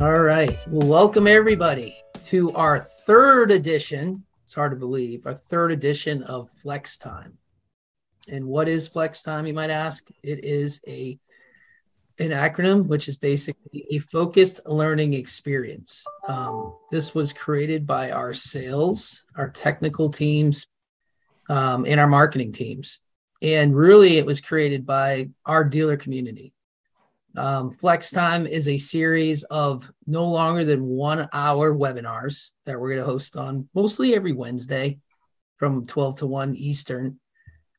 All 0.00 0.20
right. 0.20 0.58
Well, 0.66 0.88
welcome 0.88 1.26
everybody 1.26 1.94
to 2.24 2.52
our 2.52 2.80
third 2.80 3.50
edition. 3.50 4.24
It's 4.44 4.54
hard 4.54 4.72
to 4.72 4.76
believe 4.78 5.26
our 5.26 5.34
third 5.34 5.72
edition 5.72 6.22
of 6.22 6.48
Flex 6.62 6.96
Time. 6.96 7.36
And 8.26 8.46
what 8.46 8.66
is 8.66 8.88
Flex 8.88 9.20
Time? 9.20 9.46
You 9.46 9.52
might 9.52 9.68
ask. 9.68 10.08
It 10.22 10.42
is 10.42 10.80
a 10.88 11.18
an 12.18 12.30
acronym 12.30 12.86
which 12.86 13.08
is 13.08 13.18
basically 13.18 13.84
a 13.90 13.98
focused 13.98 14.60
learning 14.64 15.12
experience. 15.12 16.02
Um, 16.26 16.78
this 16.90 17.14
was 17.14 17.34
created 17.34 17.86
by 17.86 18.10
our 18.10 18.32
sales, 18.32 19.24
our 19.36 19.50
technical 19.50 20.08
teams, 20.08 20.66
um, 21.50 21.84
and 21.84 22.00
our 22.00 22.08
marketing 22.08 22.52
teams. 22.52 23.00
And 23.42 23.76
really, 23.76 24.16
it 24.16 24.24
was 24.24 24.40
created 24.40 24.86
by 24.86 25.28
our 25.44 25.62
dealer 25.62 25.98
community. 25.98 26.54
Um, 27.36 27.70
Flex 27.70 28.10
Time 28.10 28.46
is 28.46 28.68
a 28.68 28.78
series 28.78 29.44
of 29.44 29.90
no 30.06 30.26
longer 30.26 30.64
than 30.64 30.86
one 30.86 31.28
hour 31.32 31.72
webinars 31.72 32.50
that 32.66 32.78
we're 32.78 32.94
going 32.94 33.00
to 33.00 33.10
host 33.10 33.36
on 33.36 33.68
mostly 33.74 34.14
every 34.14 34.32
Wednesday 34.32 34.98
from 35.56 35.86
12 35.86 36.18
to 36.18 36.26
1 36.26 36.56
Eastern. 36.56 37.20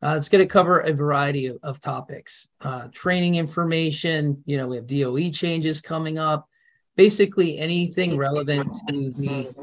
Uh, 0.01 0.15
it's 0.17 0.29
going 0.29 0.43
to 0.43 0.51
cover 0.51 0.79
a 0.79 0.93
variety 0.93 1.47
of, 1.47 1.57
of 1.63 1.79
topics, 1.79 2.47
uh, 2.61 2.87
training 2.91 3.35
information. 3.35 4.41
You 4.45 4.57
know, 4.57 4.67
we 4.67 4.77
have 4.77 4.87
DOE 4.87 5.29
changes 5.31 5.81
coming 5.81 6.17
up, 6.17 6.47
basically 6.95 7.59
anything 7.59 8.17
relevant 8.17 8.75
to 8.87 9.11
the 9.11 9.53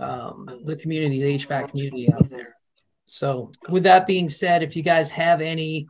um, 0.00 0.60
the 0.64 0.76
community, 0.76 1.20
the 1.20 1.44
HVAC 1.44 1.70
community 1.70 2.12
out 2.12 2.30
there. 2.30 2.54
So, 3.06 3.50
with 3.68 3.82
that 3.82 4.06
being 4.06 4.30
said, 4.30 4.62
if 4.62 4.76
you 4.76 4.82
guys 4.82 5.10
have 5.10 5.40
any 5.40 5.88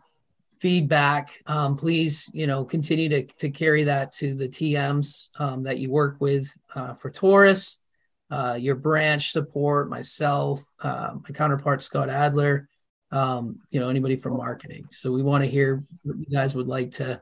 feedback, 0.61 1.41
um, 1.47 1.77
please, 1.77 2.29
you 2.33 2.47
know, 2.47 2.65
continue 2.65 3.09
to, 3.09 3.23
to 3.39 3.51
carry 3.51 3.85
that 3.85 4.13
to 4.13 4.35
the 4.35 4.49
TMs 4.49 5.29
um, 5.39 5.63
that 5.65 5.79
you 5.79 5.91
work 5.91 6.17
with 6.21 6.51
uh, 6.75 6.95
for 6.95 7.11
Taurus, 7.11 7.79
uh, 8.31 8.57
your 8.59 8.75
branch 8.75 9.31
support, 9.33 9.89
myself, 9.89 10.63
uh, 10.83 11.15
my 11.15 11.31
counterpart, 11.31 11.83
Scott 11.83 12.11
Adler, 12.11 12.69
um, 13.11 13.61
you 13.71 13.81
know, 13.81 13.89
anybody 13.89 14.17
from 14.17 14.37
marketing. 14.37 14.87
So 14.91 15.13
we 15.13 15.23
want 15.23 15.45
to 15.45 15.51
hear 15.51 15.85
what 16.03 16.19
you 16.19 16.27
guys 16.27 16.55
would 16.55 16.69
like 16.69 16.93
to, 16.93 17.21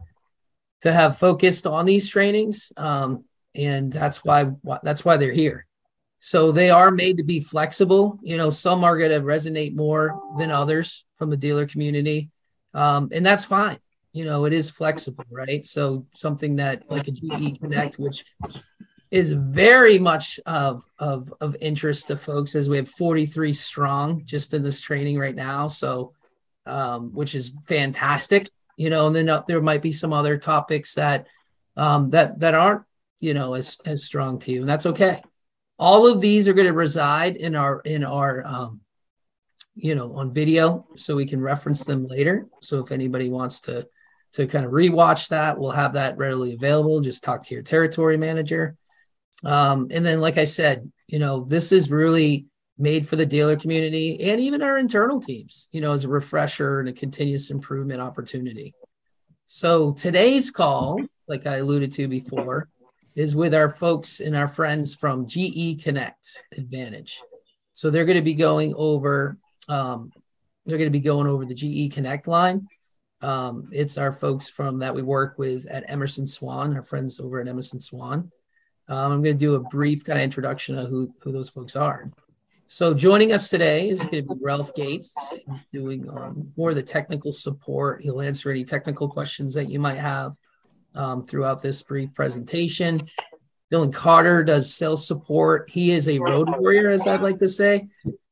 to 0.83 0.93
have 0.93 1.19
focused 1.19 1.67
on 1.67 1.87
these 1.87 2.09
trainings. 2.09 2.73
Um, 2.77 3.25
and 3.55 3.93
that's 3.93 4.25
why, 4.25 4.51
that's 4.83 5.05
why 5.05 5.17
they're 5.17 5.33
here. 5.33 5.67
So 6.19 6.51
they 6.51 6.71
are 6.71 6.91
made 6.91 7.19
to 7.19 7.25
be 7.25 7.41
flexible. 7.41 8.19
You 8.23 8.37
know, 8.37 8.51
some 8.51 8.85
are 8.85 8.99
going 8.99 9.11
to 9.11 9.21
resonate 9.21 9.77
more 9.77 10.19
than 10.39 10.51
others 10.51 11.05
from 11.19 11.31
the 11.31 11.37
dealer 11.37 11.67
community 11.67 12.31
um, 12.77 13.09
and 13.11 13.25
that's 13.25 13.45
fine. 13.45 13.79
You 14.13 14.25
know, 14.25 14.45
it 14.45 14.53
is 14.53 14.71
flexible, 14.71 15.25
right? 15.31 15.67
So 15.67 16.07
something 16.15 16.57
that 16.57 16.91
like 16.91 17.09
a 17.09 17.11
GE 17.11 17.61
Connect, 17.61 17.99
which 17.99 18.25
is 19.11 19.33
very 19.33 19.99
much 19.99 20.39
of, 20.47 20.85
of 20.99 21.33
of 21.41 21.57
interest 21.61 22.09
to 22.09 22.17
folks, 22.17 22.55
as 22.55 22.69
we 22.69 22.77
have 22.77 22.89
43 22.89 23.53
strong 23.53 24.23
just 24.25 24.55
in 24.55 24.63
this 24.63 24.81
training 24.81 25.19
right 25.19 25.35
now. 25.35 25.69
So, 25.69 26.13
um, 26.67 27.13
which 27.15 27.35
is 27.35 27.53
fantastic. 27.67 28.49
You 28.77 28.91
know, 28.91 29.07
and 29.07 29.17
then 29.17 29.29
uh, 29.29 29.43
there 29.49 29.63
might 29.63 29.83
be 29.83 29.93
some 29.93 30.13
other 30.13 30.37
topics 30.37 30.95
that 30.95 31.27
um, 31.77 32.11
that 32.11 32.41
that 32.41 32.55
aren't 32.55 32.83
you 33.21 33.33
know 33.33 33.55
as 33.55 33.79
as 33.87 34.05
strong 34.05 34.39
to 34.41 34.53
you, 34.53 34.61
and 34.61 34.69
that's 34.69 34.87
okay. 34.87 35.23
All 35.79 36.07
of 36.07 36.21
these 36.21 36.47
are 36.49 36.55
going 36.55 36.67
to 36.67 36.73
reside 36.73 37.37
in 37.37 37.55
our 37.55 37.81
in 37.81 38.05
our 38.05 38.47
um, 38.47 38.81
you 39.77 39.95
know 39.95 40.17
on 40.17 40.33
video 40.33 40.87
so 40.97 41.15
we 41.15 41.27
can 41.27 41.41
reference 41.41 41.85
them 41.85 42.07
later. 42.07 42.47
So 42.63 42.81
if 42.81 42.91
anybody 42.91 43.29
wants 43.29 43.61
to 43.63 43.87
to 44.33 44.47
kind 44.47 44.65
of 44.67 44.73
rewatch 44.73 45.29
that 45.29 45.59
we'll 45.59 45.71
have 45.71 45.95
that 45.95 46.17
readily 46.17 46.55
available. 46.55 47.01
Just 47.01 47.23
talk 47.23 47.45
to 47.45 47.55
your 47.55 47.63
territory 47.63 48.17
manager. 48.17 48.77
Um, 49.45 49.89
and 49.91 50.05
then 50.05 50.21
like 50.21 50.39
i 50.39 50.45
said 50.45 50.91
you 51.07 51.19
know 51.19 51.45
this 51.45 51.71
is 51.71 51.91
really 51.91 52.47
made 52.79 53.07
for 53.07 53.17
the 53.17 53.27
dealer 53.27 53.57
community 53.57 54.19
and 54.31 54.41
even 54.41 54.63
our 54.63 54.79
internal 54.79 55.21
teams 55.21 55.69
you 55.73 55.81
know 55.81 55.93
as 55.93 56.05
a 56.05 56.09
refresher 56.09 56.81
and 56.81 56.89
a 56.89 56.93
continuous 56.93 57.51
improvement 57.51 58.01
opportunity. 58.01 58.75
So 59.45 59.93
today's 59.93 60.51
call 60.51 61.01
like 61.29 61.47
i 61.47 61.57
alluded 61.57 61.93
to 61.93 62.09
before 62.09 62.69
is 63.15 63.35
with 63.35 63.55
our 63.55 63.71
folks 63.71 64.21
and 64.21 64.37
our 64.37 64.49
friends 64.49 64.95
from 64.95 65.27
ge 65.27 65.83
connect 65.83 66.45
advantage. 66.57 67.21
So 67.73 67.91
they're 67.91 68.05
going 68.05 68.17
to 68.17 68.23
be 68.23 68.35
going 68.35 68.75
over 68.77 69.39
um, 69.69 70.13
they're 70.65 70.79
going 70.79 70.91
to 70.91 70.99
be 70.99 71.01
going 71.01 71.27
over 71.27 71.45
the 71.45 71.55
GE 71.55 71.95
Connect 71.95 72.27
line. 72.27 72.67
Um, 73.23 73.69
it's 73.73 73.97
our 73.97 74.13
folks 74.13 74.49
from 74.49 74.81
that 74.81 74.95
we 74.95 75.03
work 75.03 75.39
with 75.39 75.67
at 75.67 75.89
Emerson 75.89 76.27
Swan, 76.27 76.77
our 76.77 76.83
friends 76.83 77.19
over 77.19 77.41
at 77.41 77.49
Emerson 77.49 77.81
Swan. 77.81 78.31
Um, 78.89 79.13
I'm 79.13 79.23
going 79.23 79.35
to 79.37 79.45
do 79.45 79.55
a 79.55 79.61
brief 79.61 80.05
kind 80.05 80.19
of 80.19 80.25
introduction 80.25 80.79
of 80.79 80.91
who, 80.91 81.13
who 81.21 81.33
those 81.33 81.49
folks 81.49 81.77
are. 81.77 82.11
So 82.69 82.95
joining 82.95 83.33
us 83.33 83.49
today 83.49 83.89
is 83.89 84.01
going 84.01 84.27
to 84.27 84.35
be 84.35 84.41
Ralph 84.41 84.75
Gates 84.75 85.15
doing 85.73 86.09
um, 86.11 86.53
more 86.57 86.71
of 86.71 86.75
the 86.75 86.83
technical 86.83 87.33
support. 87.33 88.03
He'll 88.03 88.21
answer 88.21 88.51
any 88.51 88.65
technical 88.65 89.09
questions 89.09 89.55
that 89.55 89.71
you 89.71 89.79
might 89.79 89.99
have 89.99 90.37
um, 90.95 91.25
throughout 91.25 91.63
this 91.63 91.83
brief 91.83 92.13
presentation. 92.15 93.09
Dylan 93.73 93.93
Carter 93.93 94.45
does 94.45 94.75
sales 94.75 95.07
support. 95.07 95.71
He 95.71 95.93
is 95.93 96.09
a 96.09 96.19
road 96.19 96.49
warrior, 96.59 96.91
as 96.91 97.07
I'd 97.07 97.23
like 97.23 97.39
to 97.39 97.49
say 97.49 97.89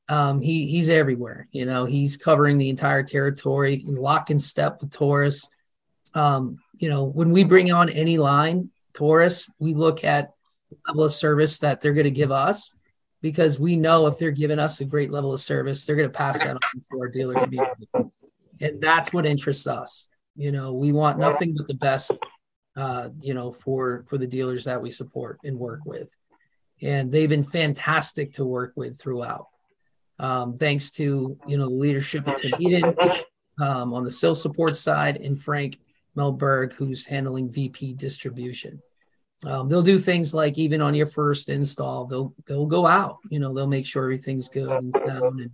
um, 0.09 0.41
he 0.41 0.67
he's 0.67 0.91
everywhere. 0.91 1.49
You 1.51 1.67
know, 1.67 1.85
he's 1.87 2.17
covering 2.17 2.59
the 2.59 2.69
entire 2.69 3.03
territory, 3.03 3.83
lock 3.87 4.31
and 4.31 4.41
step 4.41 4.81
with 4.81 4.93
Taurus. 4.93 5.49
Um, 6.15 6.59
you 6.77 6.91
know, 6.91 7.05
when 7.05 7.31
we 7.31 7.45
bring 7.45 7.73
on 7.73 7.89
any 7.89 8.19
line, 8.19 8.71
Taurus, 8.93 9.49
we 9.59 9.75
look 9.75 10.05
at 10.05 10.33
the 10.71 10.77
level 10.89 11.05
of 11.05 11.13
service 11.13 11.59
that 11.59 11.81
they're 11.81 11.95
going 11.95 12.05
to 12.05 12.11
give 12.11 12.31
us 12.31 12.75
because 13.23 13.59
we 13.59 13.77
know 13.77 14.07
if 14.07 14.19
they're 14.19 14.31
giving 14.31 14.59
us 14.59 14.81
a 14.81 14.85
great 14.85 15.11
level 15.11 15.33
of 15.33 15.41
service, 15.41 15.85
they're 15.85 15.97
going 15.97 16.09
to 16.09 16.17
pass 16.17 16.43
that 16.43 16.57
on 16.57 16.61
to 16.61 17.01
our 17.01 17.09
dealer 17.09 17.35
community. 17.35 17.89
And 18.61 18.81
that's 18.81 19.13
what 19.13 19.27
interests 19.27 19.67
us. 19.67 20.09
You 20.37 20.53
know, 20.53 20.75
we 20.75 20.93
want 20.93 21.19
nothing 21.19 21.55
but 21.57 21.67
the 21.67 21.75
best, 21.75 22.13
uh, 22.77 23.09
you 23.21 23.33
know, 23.33 23.53
for 23.53 24.05
for 24.09 24.19
the 24.19 24.27
dealers 24.27 24.65
that 24.65 24.83
we 24.83 24.91
support 24.91 25.39
and 25.45 25.59
work 25.59 25.81
with. 25.87 26.11
And 26.83 27.11
they've 27.11 27.29
been 27.29 27.45
fantastic 27.45 28.35
to 28.35 28.45
work 28.45 28.75
with 28.77 28.99
throughout 28.99 29.47
um, 30.19 30.57
thanks 30.57 30.91
to 30.93 31.37
you 31.47 31.57
know 31.57 31.69
the 31.69 31.75
leadership 31.75 32.27
of 32.27 32.37
Tim 32.37 32.53
Eden 32.61 32.95
um, 33.61 33.93
on 33.93 34.05
the 34.05 34.11
sales 34.11 34.41
support 34.41 34.77
side 34.77 35.17
and 35.17 35.41
Frank 35.41 35.79
Melberg, 36.17 36.73
who's 36.73 37.05
handling 37.05 37.51
VP 37.51 37.95
distribution. 37.95 38.81
Um, 39.47 39.69
they'll 39.69 39.83
do 39.83 39.99
things 39.99 40.33
like 40.33 40.57
even 40.57 40.81
on 40.81 40.95
your 40.95 41.07
first 41.07 41.49
install, 41.49 42.07
they'll 42.07 42.35
they'll 42.47 42.67
go 42.67 42.87
out. 42.87 43.19
You 43.31 43.41
know, 43.41 43.53
they'll 43.53 43.67
make 43.67 43.87
sure 43.87 44.05
everything's 44.05 44.49
good 44.49 44.71
and 44.71 44.95
and 44.97 45.51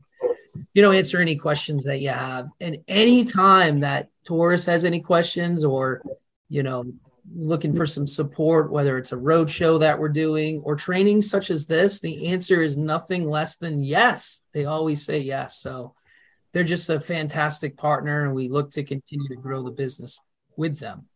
you 0.74 0.82
know 0.82 0.92
answer 0.92 1.18
any 1.20 1.36
questions 1.36 1.84
that 1.84 2.00
you 2.00 2.10
have. 2.10 2.48
And 2.60 2.78
anytime 2.86 3.80
that 3.80 4.08
Taurus 4.24 4.66
has 4.66 4.84
any 4.84 5.00
questions 5.00 5.64
or 5.64 6.02
you 6.48 6.62
know 6.62 6.92
looking 7.34 7.74
for 7.74 7.86
some 7.86 8.06
support, 8.06 8.72
whether 8.72 8.98
it's 8.98 9.12
a 9.12 9.16
road 9.16 9.50
show 9.50 9.78
that 9.78 9.98
we're 9.98 10.08
doing 10.08 10.60
or 10.64 10.76
training 10.76 11.22
such 11.22 11.50
as 11.50 11.66
this, 11.66 12.00
the 12.00 12.28
answer 12.28 12.62
is 12.62 12.76
nothing 12.76 13.28
less 13.28 13.56
than 13.56 13.82
yes. 13.82 14.42
They 14.52 14.64
always 14.64 15.04
say 15.04 15.20
yes. 15.20 15.58
So 15.58 15.94
they're 16.52 16.64
just 16.64 16.90
a 16.90 17.00
fantastic 17.00 17.76
partner, 17.76 18.24
and 18.24 18.34
we 18.34 18.48
look 18.48 18.72
to 18.72 18.82
continue 18.82 19.28
to 19.28 19.36
grow 19.36 19.62
the 19.62 19.70
business 19.70 20.18
with 20.56 20.78
them. 20.78 21.06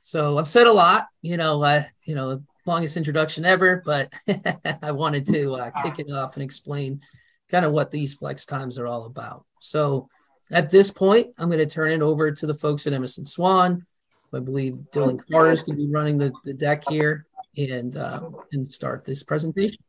So 0.00 0.38
I've 0.38 0.48
said 0.48 0.66
a 0.66 0.72
lot, 0.72 1.06
you 1.20 1.36
know, 1.36 1.62
uh, 1.62 1.84
you 2.04 2.14
know, 2.14 2.30
the 2.30 2.44
longest 2.66 2.96
introduction 2.96 3.44
ever, 3.44 3.82
but 3.84 4.12
I 4.82 4.92
wanted 4.92 5.26
to 5.28 5.54
uh, 5.54 5.70
kick 5.82 5.98
it 5.98 6.12
off 6.12 6.34
and 6.34 6.42
explain 6.42 7.00
kind 7.50 7.64
of 7.64 7.72
what 7.72 7.90
these 7.90 8.14
flex 8.14 8.46
times 8.46 8.78
are 8.78 8.86
all 8.86 9.06
about. 9.06 9.44
So 9.60 10.08
at 10.50 10.70
this 10.70 10.90
point, 10.90 11.28
I'm 11.38 11.48
going 11.48 11.58
to 11.58 11.66
turn 11.66 11.92
it 11.92 12.02
over 12.02 12.30
to 12.30 12.46
the 12.46 12.54
folks 12.54 12.86
at 12.86 12.92
Emerson 12.92 13.26
Swan 13.26 13.86
I 14.34 14.40
believe 14.40 14.78
Dylan 14.92 15.20
Carter 15.30 15.50
is 15.50 15.62
going 15.62 15.78
to 15.78 15.86
be 15.86 15.92
running 15.92 16.18
the, 16.18 16.32
the 16.44 16.54
deck 16.54 16.84
here 16.88 17.26
and 17.56 17.96
uh, 17.96 18.30
and 18.52 18.66
start 18.66 19.04
this 19.04 19.22
presentation. 19.22 19.82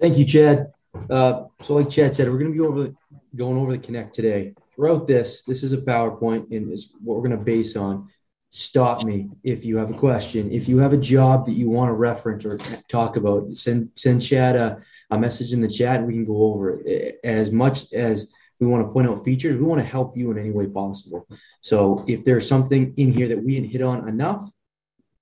Thank 0.00 0.18
you, 0.18 0.24
Chad. 0.24 0.72
Uh, 1.08 1.44
so, 1.62 1.74
like 1.74 1.90
Chad 1.90 2.14
said, 2.14 2.28
we're 2.28 2.38
going 2.38 2.52
to 2.52 2.58
be 2.58 2.60
over 2.60 2.92
going 3.34 3.56
over 3.56 3.72
the 3.72 3.78
Connect 3.78 4.14
today. 4.14 4.54
Throughout 4.74 5.06
this, 5.06 5.42
this 5.42 5.62
is 5.62 5.72
a 5.72 5.78
PowerPoint, 5.78 6.50
and 6.54 6.72
is 6.72 6.94
what 7.02 7.16
we're 7.16 7.28
going 7.28 7.38
to 7.38 7.44
base 7.44 7.76
on. 7.76 8.08
Stop 8.52 9.04
me 9.04 9.30
if 9.44 9.64
you 9.64 9.76
have 9.76 9.90
a 9.90 9.94
question. 9.94 10.50
If 10.50 10.68
you 10.68 10.78
have 10.78 10.92
a 10.92 10.98
job 10.98 11.46
that 11.46 11.52
you 11.52 11.70
want 11.70 11.88
to 11.88 11.92
reference 11.92 12.44
or 12.44 12.58
talk 12.88 13.16
about, 13.16 13.56
send 13.56 13.90
send 13.94 14.22
Chad 14.22 14.56
a, 14.56 14.82
a 15.10 15.18
message 15.18 15.52
in 15.52 15.60
the 15.60 15.68
chat, 15.68 15.98
and 15.98 16.06
we 16.06 16.14
can 16.14 16.24
go 16.24 16.44
over 16.44 16.80
it. 16.80 17.20
As 17.22 17.52
much 17.52 17.92
as 17.92 18.32
we 18.60 18.66
want 18.66 18.86
to 18.86 18.92
point 18.92 19.08
out 19.08 19.24
features. 19.24 19.56
We 19.56 19.64
want 19.64 19.80
to 19.80 19.86
help 19.86 20.16
you 20.16 20.30
in 20.30 20.38
any 20.38 20.50
way 20.50 20.66
possible. 20.66 21.26
So 21.62 22.04
if 22.06 22.24
there's 22.24 22.46
something 22.46 22.94
in 22.96 23.12
here 23.12 23.28
that 23.28 23.42
we 23.42 23.54
didn't 23.54 23.70
hit 23.70 23.82
on 23.82 24.08
enough, 24.08 24.48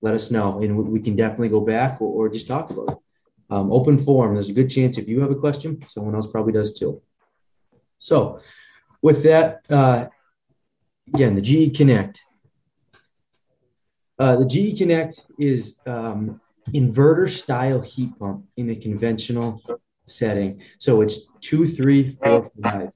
let 0.02 0.14
us 0.14 0.30
know, 0.30 0.60
and 0.60 0.76
we 0.76 1.00
can 1.00 1.16
definitely 1.16 1.48
go 1.48 1.60
back 1.60 2.00
or, 2.00 2.26
or 2.26 2.28
just 2.28 2.46
talk 2.46 2.70
about 2.70 2.90
it. 2.90 2.98
Um, 3.50 3.72
open 3.72 3.98
forum. 3.98 4.34
There's 4.34 4.50
a 4.50 4.52
good 4.52 4.68
chance 4.68 4.98
if 4.98 5.08
you 5.08 5.20
have 5.20 5.30
a 5.30 5.34
question, 5.34 5.80
someone 5.88 6.14
else 6.14 6.26
probably 6.26 6.52
does 6.52 6.78
too. 6.78 7.00
So, 7.98 8.40
with 9.00 9.22
that, 9.22 9.64
uh, 9.70 10.06
again, 11.14 11.34
the 11.34 11.40
GE 11.40 11.76
Connect. 11.76 12.20
Uh, 14.18 14.36
the 14.36 14.46
GE 14.46 14.76
Connect 14.76 15.24
is 15.38 15.78
um, 15.86 16.40
inverter 16.72 17.28
style 17.28 17.80
heat 17.80 18.10
pump 18.18 18.44
in 18.56 18.70
a 18.70 18.76
conventional 18.76 19.62
setting. 20.06 20.60
So 20.78 21.00
it's 21.00 21.28
two, 21.40 21.66
three, 21.66 22.16
four, 22.22 22.50
five. 22.62 22.90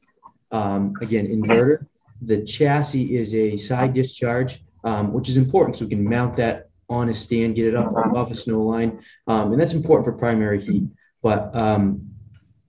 Um, 0.53 0.95
again, 1.01 1.27
inverter. 1.27 1.87
The 2.21 2.45
chassis 2.45 3.17
is 3.17 3.35
a 3.35 3.57
side 3.57 3.95
discharge, 3.95 4.63
um, 4.85 5.13
which 5.13 5.29
is 5.29 5.37
important 5.37 5.77
so 5.77 5.85
we 5.85 5.91
can 5.91 6.05
mount 6.05 6.37
that 6.37 6.69
on 6.89 7.09
a 7.09 7.15
stand, 7.15 7.57
get 7.57 7.67
it 7.67 7.75
up 7.75 7.91
above 7.97 8.31
a 8.31 8.35
snow 8.35 8.63
line. 8.63 9.03
Um, 9.27 9.53
and 9.53 9.61
that's 9.61 9.73
important 9.73 10.05
for 10.05 10.13
primary 10.13 10.61
heat. 10.61 10.85
But 11.23 11.55
um, 11.57 12.11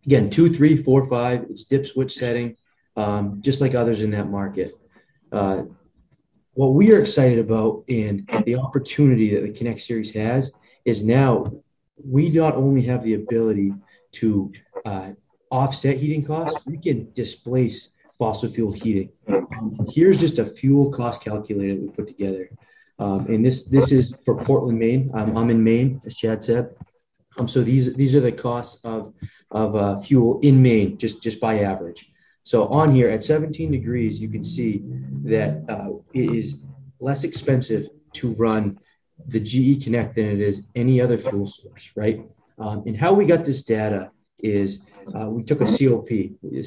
again, 0.06 0.30
two, 0.30 0.50
three, 0.50 0.78
four, 0.78 1.06
five, 1.08 1.46
it's 1.50 1.66
dip 1.66 1.86
switch 1.86 2.14
setting, 2.14 2.56
um, 2.96 3.42
just 3.42 3.62
like 3.62 3.76
others 3.76 4.02
in 4.02 4.12
that 4.12 4.30
market. 4.30 4.74
Uh, 5.32 5.64
what 6.54 6.74
we 6.74 6.94
are 6.94 7.02
excited 7.02 7.40
about 7.40 7.84
and 7.90 8.30
the 8.46 8.56
opportunity 8.56 9.36
that 9.36 9.42
the 9.42 9.52
Connect 9.52 9.82
series 9.82 10.14
has 10.14 10.54
is 10.86 11.04
now 11.04 11.52
we 11.98 12.30
not 12.30 12.56
only 12.56 12.84
have 12.84 13.04
the 13.04 13.16
ability 13.16 13.74
to 14.14 14.52
uh, 14.86 15.12
offset 15.54 15.98
heating 15.98 16.26
costs, 16.26 16.60
we 16.66 16.78
can 16.78 17.14
displace 17.14 17.94
fossil 18.18 18.50
fuel 18.50 18.72
heating. 18.72 19.10
Um, 19.28 19.78
here's 19.90 20.20
just 20.20 20.40
a 20.40 20.46
fuel 20.46 20.90
cost 20.90 21.24
calculator 21.24 21.80
we 21.80 21.90
put 21.90 22.08
together. 22.08 22.50
Um, 22.98 23.26
and 23.28 23.46
this 23.46 23.64
this 23.64 23.92
is 23.92 24.14
for 24.26 24.36
Portland, 24.44 24.80
Maine. 24.80 25.12
Um, 25.14 25.38
I'm 25.38 25.50
in 25.52 25.64
Maine, 25.64 26.02
as 26.06 26.16
Chad 26.16 26.44
said. 26.44 26.76
Um, 27.38 27.48
so 27.48 27.62
these 27.62 27.94
these 27.94 28.16
are 28.16 28.20
the 28.20 28.32
costs 28.32 28.84
of 28.84 29.14
of 29.52 29.76
uh, 29.76 30.00
fuel 30.00 30.40
in 30.42 30.62
Maine, 30.62 30.98
just 30.98 31.22
just 31.22 31.40
by 31.40 31.60
average. 31.60 32.12
So 32.44 32.68
on 32.68 32.94
here 32.94 33.10
at 33.10 33.24
17 33.24 33.72
degrees, 33.72 34.20
you 34.20 34.28
can 34.28 34.44
see 34.44 34.84
that 35.24 35.64
uh, 35.70 35.92
it 36.14 36.32
is 36.32 36.62
less 37.00 37.24
expensive 37.24 37.88
to 38.14 38.34
run 38.34 38.80
the 39.28 39.40
GE 39.40 39.84
Connect 39.84 40.16
than 40.16 40.26
it 40.26 40.42
is 40.42 40.68
any 40.76 41.00
other 41.00 41.18
fuel 41.18 41.48
source, 41.48 41.92
right? 41.96 42.22
Um, 42.58 42.84
and 42.86 42.98
how 42.98 43.14
we 43.14 43.26
got 43.26 43.46
this 43.46 43.64
data 43.64 44.12
is 44.40 44.82
uh, 45.16 45.30
we 45.30 45.44
took 45.44 45.62
a 45.62 45.66
COP. 45.66 46.10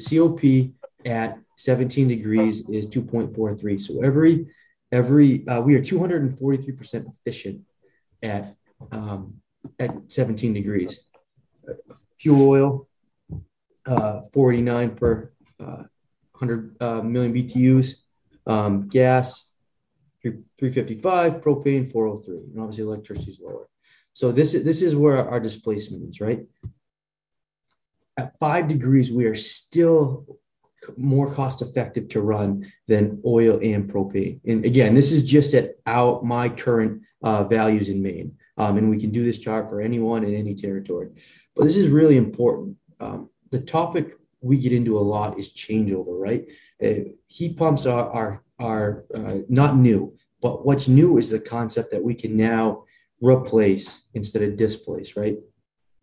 COP 0.09 0.73
at 1.05 1.39
17 1.57 2.07
degrees 2.07 2.67
is 2.69 2.87
2.43. 2.87 3.79
So 3.79 4.03
every 4.03 4.47
every 4.91 5.47
uh, 5.47 5.61
we 5.61 5.75
are 5.75 5.81
243% 5.81 7.13
efficient 7.19 7.61
at 8.21 8.53
um, 8.91 9.41
at 9.79 10.11
17 10.11 10.53
degrees. 10.53 11.01
Fuel 12.19 12.49
oil, 12.49 12.87
uh, 13.85 14.21
49 14.33 14.95
per 14.95 15.31
uh, 15.59 15.83
100 16.33 16.81
uh, 16.81 17.01
million 17.01 17.33
BTUs. 17.33 17.95
Um, 18.45 18.87
gas, 18.87 19.51
355. 20.21 21.41
Propane, 21.41 21.91
403. 21.91 22.53
And 22.53 22.61
obviously, 22.61 22.83
electricity 22.85 23.31
is 23.31 23.39
lower. 23.41 23.67
So 24.13 24.31
this 24.31 24.53
is 24.53 24.63
this 24.63 24.81
is 24.81 24.95
where 24.95 25.29
our 25.29 25.39
displacement 25.39 26.09
is, 26.09 26.21
right? 26.21 26.45
At 28.17 28.37
five 28.39 28.67
degrees, 28.67 29.11
we 29.11 29.25
are 29.25 29.35
still 29.35 30.25
more 30.95 31.31
cost 31.31 31.61
effective 31.61 32.07
to 32.09 32.21
run 32.21 32.71
than 32.87 33.21
oil 33.25 33.59
and 33.61 33.91
propane. 33.91 34.39
And 34.45 34.65
again, 34.65 34.93
this 34.93 35.11
is 35.11 35.23
just 35.25 35.53
at 35.53 35.75
our 35.85 36.21
my 36.23 36.49
current 36.49 37.03
uh, 37.23 37.43
values 37.43 37.89
in 37.89 38.01
Maine. 38.01 38.37
Um, 38.57 38.77
and 38.77 38.89
we 38.89 38.99
can 38.99 39.11
do 39.11 39.23
this 39.23 39.39
chart 39.39 39.69
for 39.69 39.81
anyone 39.81 40.23
in 40.23 40.33
any 40.33 40.55
territory. 40.55 41.09
But 41.55 41.65
this 41.65 41.77
is 41.77 41.87
really 41.87 42.17
important. 42.17 42.77
Um, 42.99 43.29
the 43.51 43.59
topic 43.59 44.15
we 44.41 44.57
get 44.57 44.73
into 44.73 44.97
a 44.97 45.01
lot 45.01 45.39
is 45.39 45.53
changeover, 45.53 46.19
right? 46.19 46.45
Uh, 46.83 47.11
heat 47.27 47.57
pumps 47.57 47.85
are 47.85 48.09
are 48.09 48.43
are 48.59 49.05
uh, 49.13 49.37
not 49.49 49.77
new, 49.77 50.15
but 50.41 50.65
what's 50.65 50.87
new 50.87 51.17
is 51.17 51.29
the 51.29 51.39
concept 51.39 51.91
that 51.91 52.03
we 52.03 52.15
can 52.15 52.35
now 52.35 52.83
replace 53.21 54.07
instead 54.13 54.41
of 54.43 54.57
displace, 54.57 55.15
right? 55.15 55.37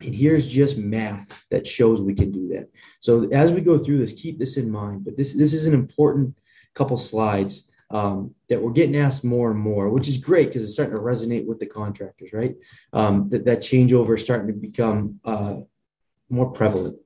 And 0.05 0.15
here's 0.15 0.47
just 0.47 0.77
math 0.77 1.45
that 1.51 1.67
shows 1.67 2.01
we 2.01 2.15
can 2.15 2.31
do 2.31 2.49
that. 2.49 2.69
So 3.01 3.29
as 3.31 3.53
we 3.53 3.61
go 3.61 3.79
through 3.79 3.99
this, 3.99 4.13
keep 4.13 4.39
this 4.39 4.57
in 4.57 4.71
mind. 4.71 5.05
But 5.05 5.17
this 5.17 5.35
this 5.35 5.53
is 5.53 5.67
an 5.67 5.75
important 5.75 6.37
couple 6.75 6.97
slides 6.97 7.71
um, 7.91 8.35
that 8.49 8.61
we're 8.61 8.73
getting 8.73 8.97
asked 8.97 9.25
more 9.25 9.51
and 9.51 9.61
more, 9.61 9.89
which 9.91 10.09
is 10.09 10.17
great 10.17 10.49
because 10.49 10.65
it's 10.65 10.73
starting 10.73 10.95
to 10.95 11.01
resonate 11.01 11.47
with 11.47 11.59
the 11.59 11.67
contractors, 11.67 12.33
right? 12.33 12.55
Um, 12.93 13.29
that 13.31 13.45
that 13.45 13.61
changeover 13.61 14.17
is 14.17 14.23
starting 14.23 14.49
to 14.49 14.53
become 14.53 15.21
uh, 15.25 15.57
more 16.29 16.51
prevalent. 16.51 16.99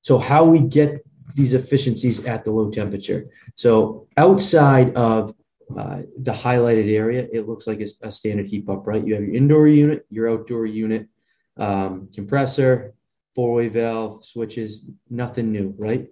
So 0.00 0.18
how 0.18 0.44
we 0.44 0.60
get 0.60 1.04
these 1.34 1.54
efficiencies 1.54 2.24
at 2.26 2.44
the 2.44 2.50
low 2.50 2.70
temperature. 2.70 3.30
So 3.54 4.08
outside 4.16 4.94
of 4.96 5.34
uh, 5.76 6.02
the 6.18 6.32
highlighted 6.32 6.90
area, 6.92 7.26
it 7.32 7.48
looks 7.48 7.66
like 7.66 7.80
a, 7.80 7.86
a, 8.02 8.12
standard 8.12 8.46
heat 8.46 8.66
pump, 8.66 8.86
right? 8.86 9.06
You 9.06 9.14
have 9.14 9.24
your 9.24 9.34
indoor 9.34 9.66
unit, 9.66 10.06
your 10.10 10.30
outdoor 10.30 10.66
unit, 10.66 11.08
um, 11.56 12.08
compressor, 12.14 12.94
four-way 13.34 13.68
valve, 13.68 14.24
switches, 14.24 14.86
nothing 15.08 15.52
new, 15.52 15.74
right? 15.78 16.08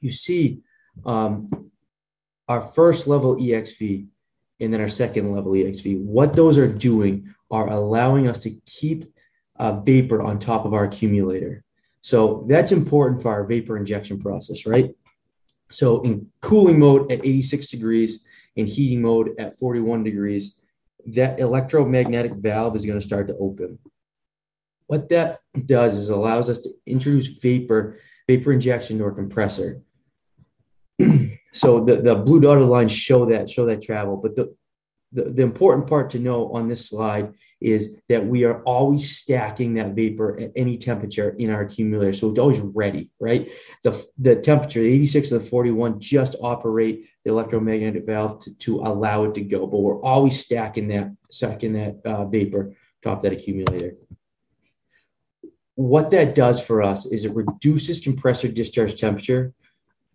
You 0.00 0.12
see 0.12 0.62
um, 1.04 1.70
our 2.48 2.60
first 2.60 3.06
level 3.06 3.36
EXV 3.36 4.06
and 4.60 4.72
then 4.72 4.80
our 4.80 4.88
second 4.88 5.32
level 5.32 5.52
EXV. 5.52 5.98
What 6.00 6.34
those 6.34 6.58
are 6.58 6.68
doing 6.68 7.34
are 7.50 7.68
allowing 7.68 8.28
us 8.28 8.40
to 8.40 8.50
keep 8.66 9.12
uh, 9.58 9.80
vapor 9.80 10.22
on 10.22 10.38
top 10.38 10.64
of 10.64 10.74
our 10.74 10.84
accumulator. 10.84 11.64
So 12.02 12.44
that's 12.48 12.72
important 12.72 13.22
for 13.22 13.32
our 13.32 13.44
vapor 13.44 13.76
injection 13.76 14.20
process, 14.20 14.66
right? 14.66 14.90
So 15.70 16.02
in 16.02 16.28
cooling 16.40 16.78
mode 16.78 17.10
at 17.10 17.24
86 17.24 17.70
degrees, 17.70 18.24
in 18.56 18.66
heating 18.66 19.02
mode 19.02 19.30
at 19.38 19.58
41 19.58 20.02
degrees, 20.02 20.58
that 21.06 21.38
electromagnetic 21.38 22.32
valve 22.34 22.74
is 22.74 22.84
going 22.84 22.98
to 22.98 23.06
start 23.06 23.28
to 23.28 23.36
open. 23.36 23.78
What 24.86 25.08
that 25.10 25.40
does 25.66 25.94
is 25.94 26.08
allows 26.08 26.48
us 26.50 26.60
to 26.62 26.70
introduce 26.86 27.26
vapor, 27.26 27.98
vapor 28.26 28.52
injection 28.52 28.98
to 28.98 29.04
our 29.04 29.12
compressor. 29.12 29.82
so 31.52 31.84
the, 31.84 31.96
the 31.96 32.14
blue 32.14 32.40
dotted 32.40 32.68
lines 32.68 32.92
show 32.92 33.26
that, 33.26 33.50
show 33.50 33.66
that 33.66 33.82
travel, 33.82 34.16
but 34.16 34.36
the, 34.36 34.54
the, 35.12 35.24
the 35.24 35.42
important 35.42 35.88
part 35.88 36.10
to 36.10 36.18
know 36.18 36.52
on 36.52 36.68
this 36.68 36.88
slide 36.88 37.34
is 37.60 37.98
that 38.08 38.26
we 38.26 38.44
are 38.44 38.62
always 38.64 39.16
stacking 39.16 39.74
that 39.74 39.94
vapor 39.94 40.38
at 40.38 40.52
any 40.56 40.78
temperature 40.78 41.30
in 41.30 41.50
our 41.50 41.62
accumulator. 41.62 42.12
So 42.12 42.30
it's 42.30 42.38
always 42.38 42.60
ready, 42.60 43.10
right? 43.20 43.50
The, 43.84 44.04
the 44.18 44.36
temperature, 44.36 44.80
the 44.80 44.92
86 44.92 45.28
to 45.28 45.38
the 45.38 45.44
41, 45.44 46.00
just 46.00 46.36
operate 46.42 47.08
the 47.24 47.30
electromagnetic 47.30 48.04
valve 48.04 48.44
to, 48.44 48.54
to 48.54 48.80
allow 48.80 49.24
it 49.24 49.34
to 49.34 49.40
go. 49.42 49.66
But 49.66 49.78
we're 49.78 50.02
always 50.02 50.40
stacking 50.40 50.88
that, 50.88 51.14
stacking 51.30 51.74
that 51.74 52.00
uh, 52.04 52.26
vapor 52.26 52.74
top 53.02 53.22
that 53.22 53.32
accumulator. 53.32 53.96
What 55.76 56.10
that 56.10 56.34
does 56.34 56.60
for 56.60 56.82
us 56.82 57.06
is 57.06 57.24
it 57.24 57.34
reduces 57.34 58.00
compressor 58.00 58.48
discharge 58.48 58.98
temperature 58.98 59.52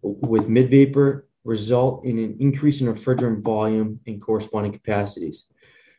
with 0.02 0.50
mid 0.50 0.70
vapor 0.70 1.28
result 1.44 2.06
in 2.06 2.18
an 2.20 2.38
increase 2.40 2.82
in 2.82 2.88
refrigerant 2.88 3.42
volume 3.42 4.00
and 4.08 4.22
corresponding 4.22 4.72
capacities. 4.72 5.48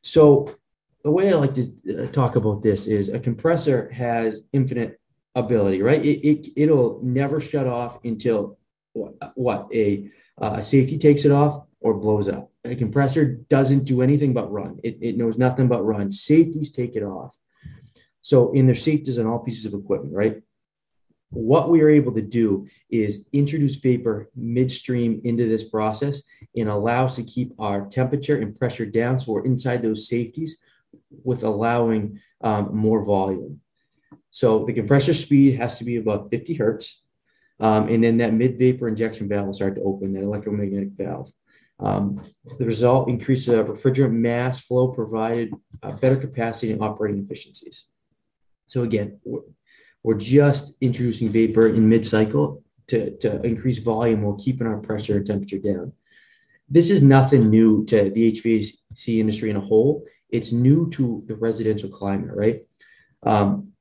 So 0.02 0.54
the 1.02 1.10
way 1.10 1.32
I 1.32 1.36
like 1.36 1.54
to 1.54 1.72
uh, 1.90 2.06
talk 2.08 2.36
about 2.36 2.62
this 2.62 2.86
is 2.86 3.08
a 3.08 3.18
compressor 3.18 3.90
has 3.90 4.42
infinite 4.52 5.00
ability, 5.34 5.82
right? 5.82 6.04
It, 6.04 6.26
it 6.26 6.46
it'll 6.56 7.00
never 7.02 7.40
shut 7.40 7.66
off 7.66 7.98
until 8.04 8.58
what, 8.92 9.68
a 9.72 10.10
uh, 10.40 10.54
a 10.56 10.62
safety 10.62 10.98
takes 10.98 11.24
it 11.24 11.32
off 11.32 11.64
or 11.80 11.94
blows 11.94 12.28
up. 12.28 12.50
A 12.64 12.74
compressor 12.74 13.24
doesn't 13.24 13.84
do 13.84 14.02
anything 14.02 14.32
but 14.32 14.52
run. 14.52 14.78
It, 14.84 14.98
it 15.00 15.16
knows 15.16 15.38
nothing 15.38 15.68
but 15.68 15.84
run. 15.84 16.12
Safeties 16.12 16.70
take 16.70 16.94
it 16.94 17.02
off. 17.02 17.36
So 18.20 18.52
in 18.52 18.66
their 18.66 18.74
safeties 18.74 19.18
on 19.18 19.26
all 19.26 19.40
pieces 19.40 19.64
of 19.66 19.74
equipment, 19.74 20.14
right? 20.14 20.42
What 21.32 21.70
we 21.70 21.80
are 21.80 21.88
able 21.88 22.12
to 22.12 22.20
do 22.20 22.66
is 22.90 23.24
introduce 23.32 23.76
vapor 23.76 24.28
midstream 24.36 25.20
into 25.24 25.48
this 25.48 25.64
process 25.64 26.22
and 26.54 26.68
allow 26.68 27.06
us 27.06 27.16
to 27.16 27.22
keep 27.22 27.52
our 27.58 27.86
temperature 27.86 28.36
and 28.36 28.58
pressure 28.58 28.84
down 28.84 29.18
so 29.18 29.32
we're 29.32 29.44
inside 29.44 29.82
those 29.82 30.08
safeties 30.08 30.58
with 31.24 31.42
allowing 31.42 32.20
um, 32.42 32.76
more 32.76 33.02
volume. 33.02 33.60
So 34.30 34.64
the 34.64 34.74
compressor 34.74 35.14
speed 35.14 35.58
has 35.58 35.78
to 35.78 35.84
be 35.84 35.96
about 35.96 36.30
50 36.30 36.54
hertz. 36.54 37.02
Um, 37.60 37.88
and 37.88 38.04
then 38.04 38.18
that 38.18 38.34
mid 38.34 38.58
vapor 38.58 38.88
injection 38.88 39.28
valve 39.28 39.46
will 39.46 39.52
start 39.54 39.76
to 39.76 39.82
open, 39.82 40.12
that 40.12 40.22
electromagnetic 40.22 40.90
valve. 40.90 41.32
Um, 41.78 42.22
the 42.58 42.66
result 42.66 43.08
increases 43.08 43.54
refrigerant 43.54 44.12
mass 44.12 44.60
flow 44.60 44.88
provided 44.88 45.52
uh, 45.82 45.92
better 45.92 46.16
capacity 46.16 46.72
and 46.72 46.82
operating 46.82 47.22
efficiencies. 47.22 47.86
So 48.66 48.82
again, 48.82 49.20
we're 50.02 50.14
just 50.14 50.76
introducing 50.80 51.30
vapor 51.30 51.68
in 51.68 51.88
mid-cycle 51.88 52.62
to, 52.88 53.16
to 53.18 53.40
increase 53.42 53.78
volume 53.78 54.22
while 54.22 54.36
keeping 54.36 54.66
our 54.66 54.78
pressure 54.78 55.16
and 55.16 55.26
temperature 55.26 55.58
down. 55.58 55.92
This 56.68 56.90
is 56.90 57.02
nothing 57.02 57.50
new 57.50 57.84
to 57.86 58.10
the 58.10 58.32
HVAC 58.32 59.18
industry 59.20 59.50
in 59.50 59.56
a 59.56 59.60
whole. 59.60 60.04
It's 60.30 60.52
new 60.52 60.90
to 60.90 61.22
the 61.26 61.36
residential 61.36 61.90
climate, 61.90 62.30
right? 62.34 62.62
Um, 63.22 63.72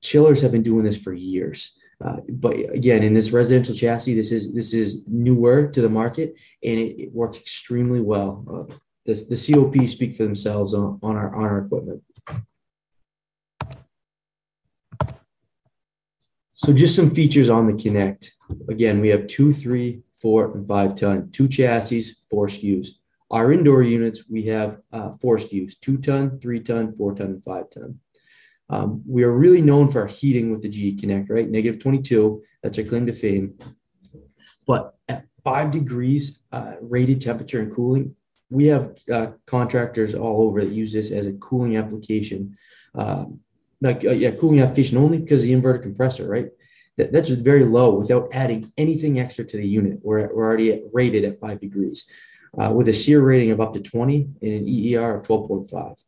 chillers 0.00 0.42
have 0.42 0.52
been 0.52 0.62
doing 0.62 0.84
this 0.84 0.96
for 0.96 1.12
years. 1.12 1.78
Uh, 2.02 2.16
but 2.30 2.56
again, 2.74 3.02
in 3.02 3.14
this 3.14 3.30
residential 3.30 3.74
chassis, 3.74 4.14
this 4.14 4.32
is 4.32 4.52
this 4.52 4.74
is 4.74 5.04
newer 5.06 5.68
to 5.68 5.80
the 5.80 5.88
market, 5.88 6.34
and 6.62 6.78
it, 6.78 7.00
it 7.00 7.12
works 7.12 7.38
extremely 7.38 8.00
well. 8.00 8.44
Uh, 8.50 8.74
the, 9.06 9.14
the 9.30 9.36
COP 9.36 9.88
speak 9.88 10.16
for 10.16 10.24
themselves 10.24 10.74
on, 10.74 10.98
on 11.02 11.16
our 11.16 11.34
on 11.34 11.44
our 11.44 11.58
equipment. 11.58 12.02
So 16.64 16.72
just 16.72 16.94
some 16.94 17.10
features 17.10 17.50
on 17.50 17.66
the 17.66 17.82
Connect. 17.82 18.30
Again, 18.68 19.00
we 19.00 19.08
have 19.08 19.26
two, 19.26 19.52
three, 19.52 20.02
four, 20.20 20.54
and 20.54 20.64
five 20.68 20.94
ton, 20.94 21.28
two 21.32 21.48
chassis, 21.48 22.14
four 22.30 22.46
SKUs. 22.46 22.86
Our 23.32 23.52
indoor 23.52 23.82
units, 23.82 24.30
we 24.30 24.44
have 24.44 24.78
uh, 24.92 25.14
four 25.20 25.38
SKUs, 25.38 25.72
two 25.80 25.98
ton, 25.98 26.38
three 26.38 26.60
ton, 26.60 26.94
four 26.96 27.16
ton, 27.16 27.26
and 27.26 27.44
five 27.44 27.64
ton. 27.70 27.98
Um, 28.70 29.02
we 29.08 29.24
are 29.24 29.32
really 29.32 29.60
known 29.60 29.90
for 29.90 30.02
our 30.02 30.06
heating 30.06 30.52
with 30.52 30.62
the 30.62 30.68
GE 30.68 31.00
Connect, 31.00 31.28
right? 31.30 31.50
Negative 31.50 31.82
22, 31.82 32.44
that's 32.62 32.78
our 32.78 32.84
claim 32.84 33.06
to 33.06 33.12
fame. 33.12 33.58
But 34.64 34.94
at 35.08 35.24
five 35.42 35.72
degrees 35.72 36.42
uh, 36.52 36.74
rated 36.80 37.22
temperature 37.22 37.58
and 37.58 37.74
cooling, 37.74 38.14
we 38.50 38.66
have 38.66 38.96
uh, 39.12 39.32
contractors 39.46 40.14
all 40.14 40.42
over 40.42 40.60
that 40.60 40.70
use 40.70 40.92
this 40.92 41.10
as 41.10 41.26
a 41.26 41.32
cooling 41.32 41.76
application. 41.76 42.56
Um, 42.94 43.40
like, 43.82 44.04
uh, 44.04 44.12
yeah, 44.12 44.30
cooling 44.30 44.60
application 44.60 44.96
only 44.96 45.18
because 45.18 45.42
the 45.42 45.52
inverter 45.52 45.82
compressor, 45.82 46.28
right? 46.28 46.48
That, 46.96 47.12
that's 47.12 47.30
very 47.30 47.64
low 47.64 47.94
without 47.94 48.28
adding 48.32 48.72
anything 48.78 49.18
extra 49.18 49.44
to 49.44 49.56
the 49.56 49.66
unit. 49.66 49.98
We're, 50.02 50.32
we're 50.32 50.44
already 50.44 50.72
at, 50.72 50.82
rated 50.92 51.24
at 51.24 51.40
five 51.40 51.60
degrees 51.60 52.08
uh, 52.58 52.72
with 52.72 52.88
a 52.88 52.92
SEER 52.92 53.20
rating 53.20 53.50
of 53.50 53.60
up 53.60 53.72
to 53.74 53.80
20 53.80 54.28
and 54.40 54.52
an 54.52 54.68
EER 54.68 55.16
of 55.16 55.26
12.5. 55.26 56.04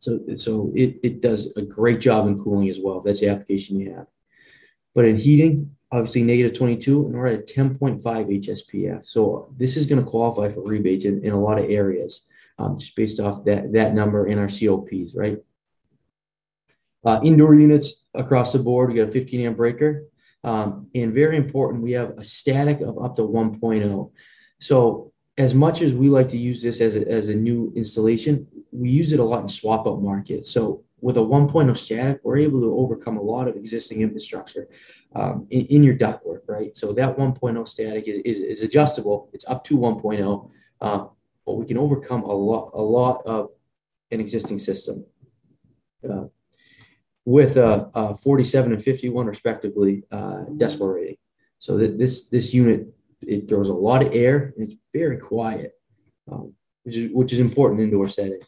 So, 0.00 0.20
so 0.36 0.70
it, 0.74 1.00
it 1.02 1.20
does 1.20 1.52
a 1.56 1.62
great 1.62 1.98
job 2.00 2.26
in 2.28 2.38
cooling 2.38 2.68
as 2.68 2.78
well, 2.78 3.00
that's 3.00 3.20
the 3.20 3.28
application 3.28 3.80
you 3.80 3.94
have. 3.94 4.06
But 4.94 5.06
in 5.06 5.16
heating, 5.16 5.74
obviously 5.90 6.22
negative 6.22 6.56
22, 6.56 7.06
and 7.06 7.14
we're 7.14 7.26
at 7.26 7.48
10.5 7.48 8.02
HSPF. 8.02 9.04
So 9.04 9.52
this 9.56 9.76
is 9.76 9.86
going 9.86 10.04
to 10.04 10.08
qualify 10.08 10.50
for 10.50 10.62
rebates 10.62 11.06
in, 11.06 11.24
in 11.24 11.32
a 11.32 11.40
lot 11.40 11.58
of 11.58 11.70
areas, 11.70 12.28
um, 12.58 12.78
just 12.78 12.94
based 12.94 13.18
off 13.18 13.44
that, 13.46 13.72
that 13.72 13.94
number 13.94 14.26
in 14.26 14.38
our 14.38 14.48
COPs, 14.48 15.14
right? 15.14 15.38
Uh, 17.04 17.20
indoor 17.22 17.54
units 17.54 18.04
across 18.14 18.52
the 18.52 18.58
board, 18.58 18.90
we 18.90 18.96
got 18.96 19.08
a 19.08 19.12
15 19.12 19.40
amp 19.40 19.56
breaker. 19.56 20.04
Um, 20.42 20.88
and 20.94 21.12
very 21.14 21.36
important, 21.36 21.82
we 21.82 21.92
have 21.92 22.10
a 22.18 22.24
static 22.24 22.80
of 22.80 23.02
up 23.02 23.16
to 23.16 23.22
1.0. 23.22 24.10
So 24.60 25.12
as 25.36 25.54
much 25.54 25.82
as 25.82 25.92
we 25.92 26.08
like 26.08 26.28
to 26.30 26.38
use 26.38 26.62
this 26.62 26.80
as 26.80 26.94
a, 26.94 27.08
as 27.10 27.28
a 27.28 27.34
new 27.34 27.72
installation, 27.74 28.46
we 28.70 28.90
use 28.90 29.12
it 29.12 29.20
a 29.20 29.24
lot 29.24 29.42
in 29.42 29.48
swap 29.48 29.86
out 29.86 30.02
market. 30.02 30.46
So 30.46 30.84
with 31.00 31.16
a 31.16 31.20
1.0 31.20 31.76
static, 31.76 32.20
we're 32.22 32.38
able 32.38 32.60
to 32.60 32.74
overcome 32.74 33.16
a 33.16 33.22
lot 33.22 33.48
of 33.48 33.56
existing 33.56 34.00
infrastructure 34.00 34.68
um, 35.14 35.46
in, 35.50 35.66
in, 35.66 35.82
your 35.82 35.94
ductwork, 35.96 36.40
right? 36.48 36.74
So 36.76 36.92
that 36.92 37.16
1.0 37.16 37.68
static 37.68 38.08
is, 38.08 38.18
is, 38.18 38.38
is 38.38 38.62
adjustable. 38.62 39.28
It's 39.32 39.46
up 39.46 39.64
to 39.64 39.76
1.0, 39.76 40.50
um, 40.80 41.10
but 41.44 41.54
we 41.54 41.66
can 41.66 41.78
overcome 41.78 42.22
a 42.22 42.32
lot, 42.32 42.70
a 42.74 42.80
lot 42.80 43.22
of 43.26 43.50
an 44.10 44.20
existing 44.20 44.58
system. 44.58 45.04
Uh, 46.08 46.24
with 47.24 47.56
a, 47.56 47.90
a, 47.94 48.14
47 48.14 48.72
and 48.72 48.82
51 48.82 49.26
respectively 49.26 50.04
uh, 50.10 50.44
decibel 50.50 50.94
rating. 50.94 51.16
So 51.58 51.78
that 51.78 51.98
this 51.98 52.28
this 52.28 52.52
unit 52.52 52.88
it 53.22 53.48
throws 53.48 53.68
a 53.68 53.74
lot 53.74 54.04
of 54.04 54.14
air 54.14 54.52
and 54.56 54.68
it's 54.68 54.78
very 54.92 55.16
quiet, 55.16 55.72
um, 56.30 56.52
which 56.82 56.96
is 56.96 57.10
which 57.12 57.32
is 57.32 57.40
important 57.40 57.80
indoor 57.80 58.08
setting. 58.08 58.40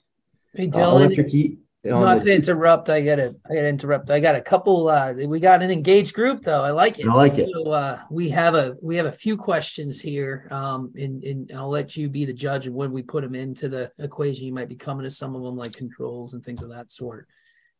Hey 0.53 0.69
uh, 0.69 0.71
Dylan, 0.71 0.93
uh, 0.93 1.05
electric 1.05 1.29
heat. 1.29 1.59
Not 1.85 2.21
the, 2.21 2.27
to 2.27 2.35
interrupt, 2.35 2.91
I 2.91 3.01
got 3.01 3.17
to 3.17 3.37
I 3.49 3.55
got 3.55 3.63
to 3.63 3.69
interrupt. 3.69 4.11
I 4.11 4.21
got 4.21 4.35
a 4.35 4.41
couple. 4.41 4.89
Uh, 4.89 5.13
we 5.13 5.41
got 5.41 5.63
an 5.63 5.71
engaged 5.71 6.15
group 6.15 6.43
though. 6.43 6.63
I 6.65 6.73
like 6.73 6.99
it. 6.99 7.07
I 7.07 7.15
like 7.15 7.39
it. 7.39 7.49
So 7.53 7.71
uh, 7.71 8.01
we 8.11 8.29
have 8.31 8.55
a 8.55 8.77
we 8.83 8.97
have 8.97 9.07
a 9.07 9.13
few 9.13 9.37
questions 9.37 10.01
here, 10.01 10.49
um, 10.51 10.93
and 10.97 11.23
and 11.25 11.53
I'll 11.55 11.71
let 11.71 11.97
you 11.97 12.09
be 12.09 12.25
the 12.25 12.33
judge 12.33 12.67
of 12.67 12.75
when 12.75 12.93
we 12.93 13.03
put 13.03 13.23
them 13.23 13.35
into 13.35 13.69
the 13.69 13.93
equation. 13.99 14.45
You 14.45 14.53
might 14.53 14.69
be 14.69 14.77
coming 14.77 15.05
to 15.05 15.11
some 15.11 15.35
of 15.35 15.43
them 15.43 15.57
like 15.57 15.75
controls 15.75 16.35
and 16.35 16.45
things 16.45 16.63
of 16.63 16.71
that 16.71 16.91
sort. 16.91 17.29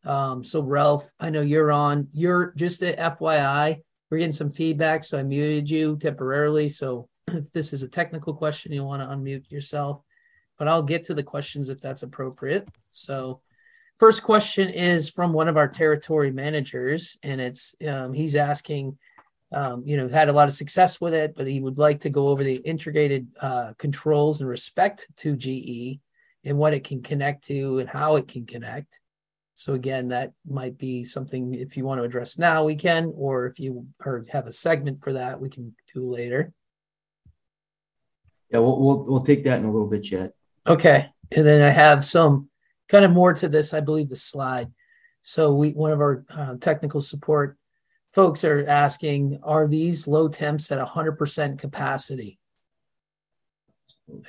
Um, 0.07 0.43
so 0.45 0.61
Ralph, 0.61 1.11
I 1.19 1.29
know 1.29 1.41
you're 1.41 1.71
on. 1.71 2.07
You're 2.13 2.53
just 2.55 2.81
a 2.81 2.93
FYI. 2.93 3.81
We're 4.09 4.19
getting 4.19 4.31
some 4.31 4.49
feedback, 4.49 5.03
so 5.03 5.19
I 5.19 5.23
muted 5.23 5.69
you 5.69 5.97
temporarily. 5.97 6.69
So 6.69 7.09
if 7.27 7.51
this 7.51 7.73
is 7.73 7.83
a 7.83 7.89
technical 7.89 8.33
question, 8.33 8.71
you 8.71 8.85
want 8.85 9.01
to 9.01 9.07
unmute 9.13 9.51
yourself, 9.51 10.01
but 10.57 10.69
I'll 10.69 10.83
get 10.83 11.03
to 11.05 11.13
the 11.13 11.23
questions 11.23 11.69
if 11.69 11.81
that's 11.81 12.03
appropriate. 12.03 12.69
So 12.93 13.41
first 13.99 14.23
question 14.23 14.69
is 14.69 15.09
from 15.09 15.33
one 15.33 15.49
of 15.49 15.57
our 15.57 15.67
territory 15.67 16.31
managers, 16.31 17.17
and 17.21 17.41
it's 17.41 17.75
um, 17.87 18.13
he's 18.13 18.35
asking. 18.35 18.97
Um, 19.49 19.83
you 19.85 19.95
know, 19.95 20.09
had 20.09 20.27
a 20.27 20.33
lot 20.33 20.49
of 20.49 20.53
success 20.53 20.99
with 20.99 21.13
it, 21.13 21.33
but 21.33 21.47
he 21.47 21.61
would 21.61 21.77
like 21.77 22.01
to 22.01 22.09
go 22.09 22.27
over 22.27 22.43
the 22.43 22.55
integrated 22.55 23.29
uh, 23.39 23.71
controls 23.77 24.41
and 24.41 24.49
respect 24.49 25.07
to 25.19 25.37
GE 25.37 26.01
and 26.43 26.57
what 26.57 26.73
it 26.73 26.83
can 26.83 27.01
connect 27.01 27.45
to 27.45 27.79
and 27.79 27.87
how 27.87 28.17
it 28.17 28.27
can 28.27 28.45
connect. 28.45 28.99
So 29.57 29.73
again, 29.73 30.09
that 30.09 30.33
might 30.47 30.77
be 30.77 31.03
something 31.03 31.55
if 31.55 31.77
you 31.77 31.83
want 31.83 31.99
to 31.99 32.03
address 32.03 32.37
now, 32.37 32.63
we 32.63 32.75
can, 32.75 33.11
or 33.15 33.47
if 33.47 33.59
you 33.59 33.87
or 34.05 34.23
have 34.29 34.45
a 34.45 34.51
segment 34.51 35.03
for 35.03 35.13
that, 35.13 35.41
we 35.41 35.49
can 35.49 35.75
do 35.91 36.13
later. 36.13 36.53
Yeah, 38.51 38.59
we'll 38.59 38.79
we'll, 38.79 39.03
we'll 39.03 39.25
take 39.25 39.43
that 39.45 39.57
in 39.57 39.65
a 39.65 39.71
little 39.71 39.87
bit, 39.87 40.11
yet. 40.11 40.33
Okay, 40.67 41.09
and 41.31 41.43
then 41.43 41.63
I 41.63 41.71
have 41.71 42.05
some 42.05 42.49
kind 42.87 43.03
of 43.03 43.09
more 43.09 43.33
to 43.33 43.49
this. 43.49 43.73
I 43.73 43.79
believe 43.79 44.09
the 44.09 44.15
slide. 44.15 44.71
So 45.21 45.55
we 45.55 45.71
one 45.71 45.91
of 45.91 46.01
our 46.01 46.23
uh, 46.29 46.57
technical 46.61 47.01
support 47.01 47.57
folks 48.13 48.43
are 48.43 48.63
asking, 48.67 49.39
are 49.41 49.67
these 49.67 50.07
low 50.07 50.27
temps 50.27 50.71
at 50.71 50.85
100% 50.85 51.57
capacity? 51.57 52.37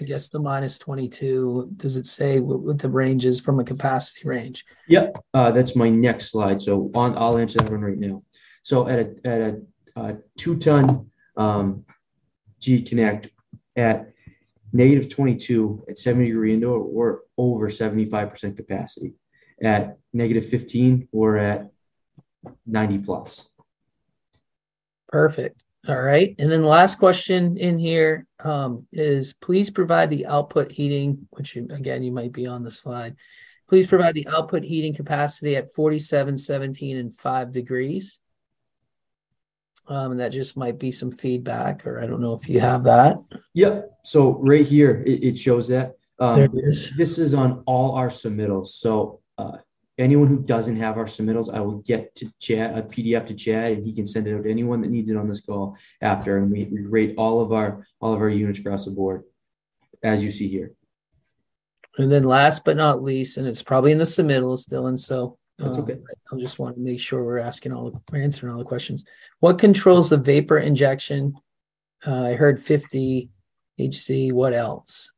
I 0.01 0.05
guess 0.05 0.29
the 0.29 0.41
minus 0.41 0.79
22, 0.79 1.71
does 1.77 1.97
it 1.97 2.07
say 2.07 2.41
what, 2.41 2.61
what 2.61 2.79
the 2.79 2.91
range 2.91 3.25
is 3.25 3.41
from 3.41 3.61
a 3.61 3.65
capacity 3.65 4.29
range? 4.29 4.65
Yep, 4.89 5.25
uh, 5.35 5.51
that's 5.53 5.77
my 5.77 5.89
next 5.89 6.31
slide. 6.31 6.61
So 6.61 6.91
on, 6.95 7.17
I'll 7.17 7.39
answer 7.39 7.59
that 7.59 7.71
one 7.71 7.83
right 7.83 7.99
now. 7.99 8.21
So 8.63 8.89
at 8.89 8.99
a, 8.99 9.15
at 9.25 9.41
a, 9.41 9.61
a 9.97 10.17
two 10.37 10.57
ton 10.59 11.11
um, 11.37 11.85
GE 12.61 12.89
Connect 12.89 13.29
at 13.77 14.11
negative 14.73 15.09
22 15.09 15.87
at 15.89 15.97
70 15.99 16.27
degree 16.27 16.55
indoor, 16.55 16.83
we're 16.83 17.19
over 17.37 17.69
75% 17.69 18.57
capacity. 18.57 19.15
At 19.63 19.99
negative 20.13 20.47
15, 20.47 21.09
we're 21.13 21.37
at 21.37 21.71
90 22.67 22.99
plus. 22.99 23.51
Perfect. 25.09 25.65
All 25.89 26.01
right. 26.01 26.35
And 26.39 26.53
then 26.53 26.61
the 26.61 26.69
last 26.69 26.97
question 26.97 27.57
in 27.57 27.79
here 27.79 28.27
um, 28.45 28.87
is 28.93 29.33
please 29.33 29.71
provide 29.71 30.11
the 30.11 30.27
output 30.27 30.71
heating, 30.71 31.27
which 31.31 31.57
you, 31.57 31.67
again, 31.71 32.03
you 32.03 32.13
might 32.13 32.33
be 32.33 32.47
on 32.47 32.63
the 32.63 32.71
slide. 32.71 33.17
Please 33.71 33.87
provide 33.87 34.15
the 34.15 34.29
output 34.29 34.65
heating 34.65 34.95
capacity 34.95 35.57
at 35.57 35.75
47, 35.75 36.37
17, 36.37 36.97
and 36.99 37.19
5 37.19 37.53
degrees. 37.53 38.21
Um, 39.87 40.13
and 40.13 40.21
that 40.21 40.33
just 40.33 40.59
might 40.59 40.79
be 40.79 40.93
some 40.93 41.11
feedback, 41.11 41.87
or 41.87 42.03
I 42.03 42.07
don't 42.07 42.21
know 42.21 42.35
if 42.35 42.47
you 42.51 42.61
have 42.61 42.85
that. 42.85 43.17
Yep. 43.55 43.91
So 44.05 44.39
right 44.43 44.67
here, 44.67 45.03
it, 45.07 45.25
it 45.25 45.39
shows 45.39 45.69
that. 45.69 45.95
Um, 46.19 46.37
there 46.37 46.45
it 46.45 46.53
is. 46.55 46.93
This 46.99 47.17
is 47.17 47.33
on 47.33 47.63
all 47.65 47.95
our 47.95 48.09
submittals. 48.09 48.69
So 48.69 49.21
uh, 49.39 49.57
anyone 49.99 50.29
who 50.29 50.39
doesn't 50.39 50.77
have 50.77 50.97
our 50.97 51.05
submittals, 51.05 51.53
I 51.53 51.61
will 51.61 51.79
get 51.79 52.15
to 52.17 52.33
Chad 52.41 52.79
a 52.79 52.83
PDF 52.83 53.27
to 53.27 53.35
Chad, 53.35 53.73
and 53.73 53.87
he 53.87 53.93
can 53.93 54.07
send 54.07 54.27
it 54.27 54.35
out 54.35 54.45
to 54.45 54.51
anyone 54.51 54.81
that 54.81 54.91
needs 54.91 55.11
it 55.11 55.17
on 55.17 55.29
this 55.29 55.41
call 55.41 55.77
after. 56.01 56.39
And 56.39 56.51
we, 56.51 56.65
we 56.65 56.83
rate 56.83 57.15
all 57.19 57.41
of 57.41 57.53
our 57.53 57.87
all 58.01 58.13
of 58.13 58.21
our 58.21 58.29
units 58.29 58.59
across 58.59 58.85
the 58.85 58.93
board, 58.93 59.25
as 60.03 60.23
you 60.23 60.31
see 60.31 60.49
here. 60.49 60.73
And 61.99 62.11
then 62.13 62.23
last 62.23 62.65
but 62.65 62.77
not 62.77 63.03
least, 63.03 63.37
and 63.37 63.47
it's 63.47 63.63
probably 63.63 63.91
in 63.91 63.99
the 63.99 64.05
submittals, 64.05 64.69
Dylan. 64.69 64.99
So 64.99 65.37
that's 65.59 65.77
um, 65.77 65.83
okay. 65.85 65.99
I'll 66.31 66.39
just 66.39 66.61
want 66.61 66.77
to 66.77 66.81
make 66.81 67.01
sure 67.01 67.25
we're 67.25 67.39
asking 67.39 67.73
all 67.73 67.91
the, 67.91 68.01
we're 68.13 68.23
answering 68.23 68.53
all 68.53 68.59
the 68.59 68.65
questions. 68.65 69.05
What 69.41 69.59
controls 69.59 70.09
the 70.09 70.17
vapor 70.17 70.59
injection? 70.59 71.35
Uh, 72.07 72.27
I 72.27 72.35
heard 72.35 72.63
50 72.63 73.29
HC. 73.81 74.33
What 74.33 74.55
else? 74.55 75.11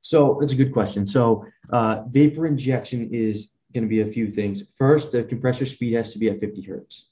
So 0.00 0.38
that's 0.40 0.52
a 0.52 0.56
good 0.56 0.72
question. 0.72 1.06
So 1.06 1.44
uh, 1.70 2.02
vapor 2.08 2.46
injection 2.46 3.10
is 3.12 3.52
going 3.76 3.88
to 3.88 3.88
be 3.88 4.00
a 4.00 4.06
few 4.06 4.30
things. 4.30 4.62
First, 4.74 5.12
the 5.12 5.22
compressor 5.22 5.66
speed 5.66 5.92
has 5.94 6.12
to 6.12 6.18
be 6.18 6.28
at 6.30 6.40
50 6.40 6.62
hertz. 6.62 7.08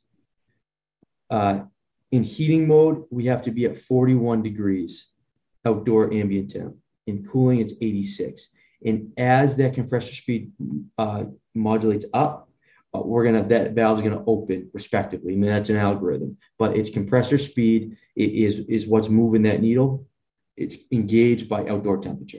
Uh, 1.28 1.64
in 2.10 2.22
heating 2.22 2.66
mode, 2.66 3.04
we 3.10 3.26
have 3.26 3.42
to 3.42 3.50
be 3.50 3.66
at 3.66 3.76
41 3.76 4.42
degrees 4.42 5.10
outdoor 5.64 6.12
ambient 6.12 6.50
temp. 6.50 6.76
In 7.06 7.24
cooling, 7.24 7.60
it's 7.60 7.74
86. 7.80 8.48
And 8.84 9.12
as 9.18 9.56
that 9.56 9.74
compressor 9.74 10.14
speed 10.14 10.52
uh, 10.96 11.24
modulates 11.54 12.06
up, 12.14 12.48
uh, 12.94 13.00
we're 13.00 13.24
gonna 13.24 13.42
that 13.48 13.72
valve 13.72 13.98
is 13.98 14.04
gonna 14.04 14.24
open 14.26 14.70
respectively. 14.72 15.32
I 15.32 15.36
mean 15.36 15.50
that's 15.50 15.68
an 15.68 15.76
algorithm, 15.76 16.36
but 16.58 16.76
it's 16.76 16.90
compressor 16.90 17.38
speed 17.38 17.96
it 18.14 18.30
is 18.30 18.60
is 18.60 18.86
what's 18.86 19.08
moving 19.08 19.42
that 19.42 19.60
needle. 19.60 20.06
It's 20.56 20.76
engaged 20.92 21.48
by 21.48 21.66
outdoor 21.66 21.98
temperature. 21.98 22.38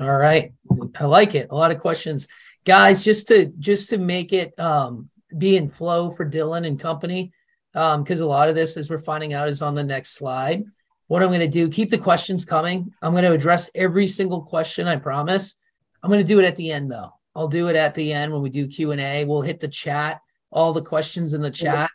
All 0.00 0.16
right, 0.16 0.54
I 0.98 1.04
like 1.04 1.34
it. 1.34 1.48
A 1.50 1.54
lot 1.54 1.72
of 1.72 1.80
questions 1.80 2.26
guys 2.66 3.02
just 3.02 3.28
to 3.28 3.46
just 3.58 3.88
to 3.90 3.98
make 3.98 4.32
it 4.32 4.58
um, 4.58 5.08
be 5.38 5.56
in 5.56 5.68
flow 5.68 6.10
for 6.10 6.28
dylan 6.28 6.66
and 6.66 6.78
company 6.78 7.32
because 7.76 8.22
um, 8.22 8.26
a 8.26 8.30
lot 8.30 8.48
of 8.48 8.54
this, 8.54 8.78
as 8.78 8.88
we're 8.88 8.98
finding 8.98 9.34
out, 9.34 9.48
is 9.48 9.60
on 9.60 9.74
the 9.74 9.84
next 9.84 10.14
slide. 10.14 10.64
What 11.08 11.22
I'm 11.22 11.28
going 11.28 11.40
to 11.40 11.46
do, 11.46 11.68
keep 11.68 11.90
the 11.90 11.98
questions 11.98 12.46
coming. 12.46 12.90
I'm 13.02 13.12
going 13.12 13.24
to 13.24 13.32
address 13.32 13.68
every 13.74 14.08
single 14.08 14.40
question, 14.42 14.88
I 14.88 14.96
promise. 14.96 15.56
I'm 16.02 16.08
going 16.08 16.24
to 16.24 16.26
do 16.26 16.38
it 16.38 16.46
at 16.46 16.56
the 16.56 16.72
end, 16.72 16.90
though. 16.90 17.10
I'll 17.34 17.48
do 17.48 17.68
it 17.68 17.76
at 17.76 17.94
the 17.94 18.14
end 18.14 18.32
when 18.32 18.40
we 18.40 18.48
do 18.48 18.66
Q&A. 18.66 19.26
We'll 19.26 19.42
hit 19.42 19.60
the 19.60 19.68
chat, 19.68 20.22
all 20.50 20.72
the 20.72 20.80
questions 20.80 21.34
in 21.34 21.42
the 21.42 21.50
chat 21.50 21.90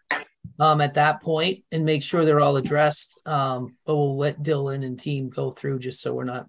um, 0.59 0.81
at 0.81 0.93
that 0.93 1.23
point 1.23 1.63
and 1.71 1.83
make 1.83 2.03
sure 2.03 2.25
they're 2.25 2.41
all 2.41 2.57
addressed. 2.57 3.17
Um, 3.25 3.75
but 3.83 3.95
we'll 3.95 4.17
let 4.17 4.43
Dylan 4.43 4.85
and 4.85 4.99
team 4.99 5.29
go 5.29 5.49
through 5.49 5.79
just 5.79 5.99
so 5.99 6.13
we're 6.13 6.25
not 6.25 6.47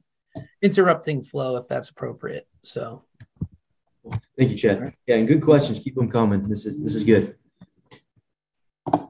interrupting 0.60 1.24
flow 1.24 1.56
if 1.56 1.68
that's 1.68 1.88
appropriate. 1.88 2.46
So 2.64 3.04
thank 4.36 4.50
you, 4.50 4.56
Chad. 4.56 4.94
Yeah, 5.06 5.16
and 5.16 5.28
good 5.28 5.42
questions. 5.42 5.78
Keep 5.78 5.96
them 5.96 6.10
coming. 6.10 6.48
This 6.48 6.66
is 6.66 6.80
this 6.80 6.94
is 6.94 7.04
good. 7.04 7.36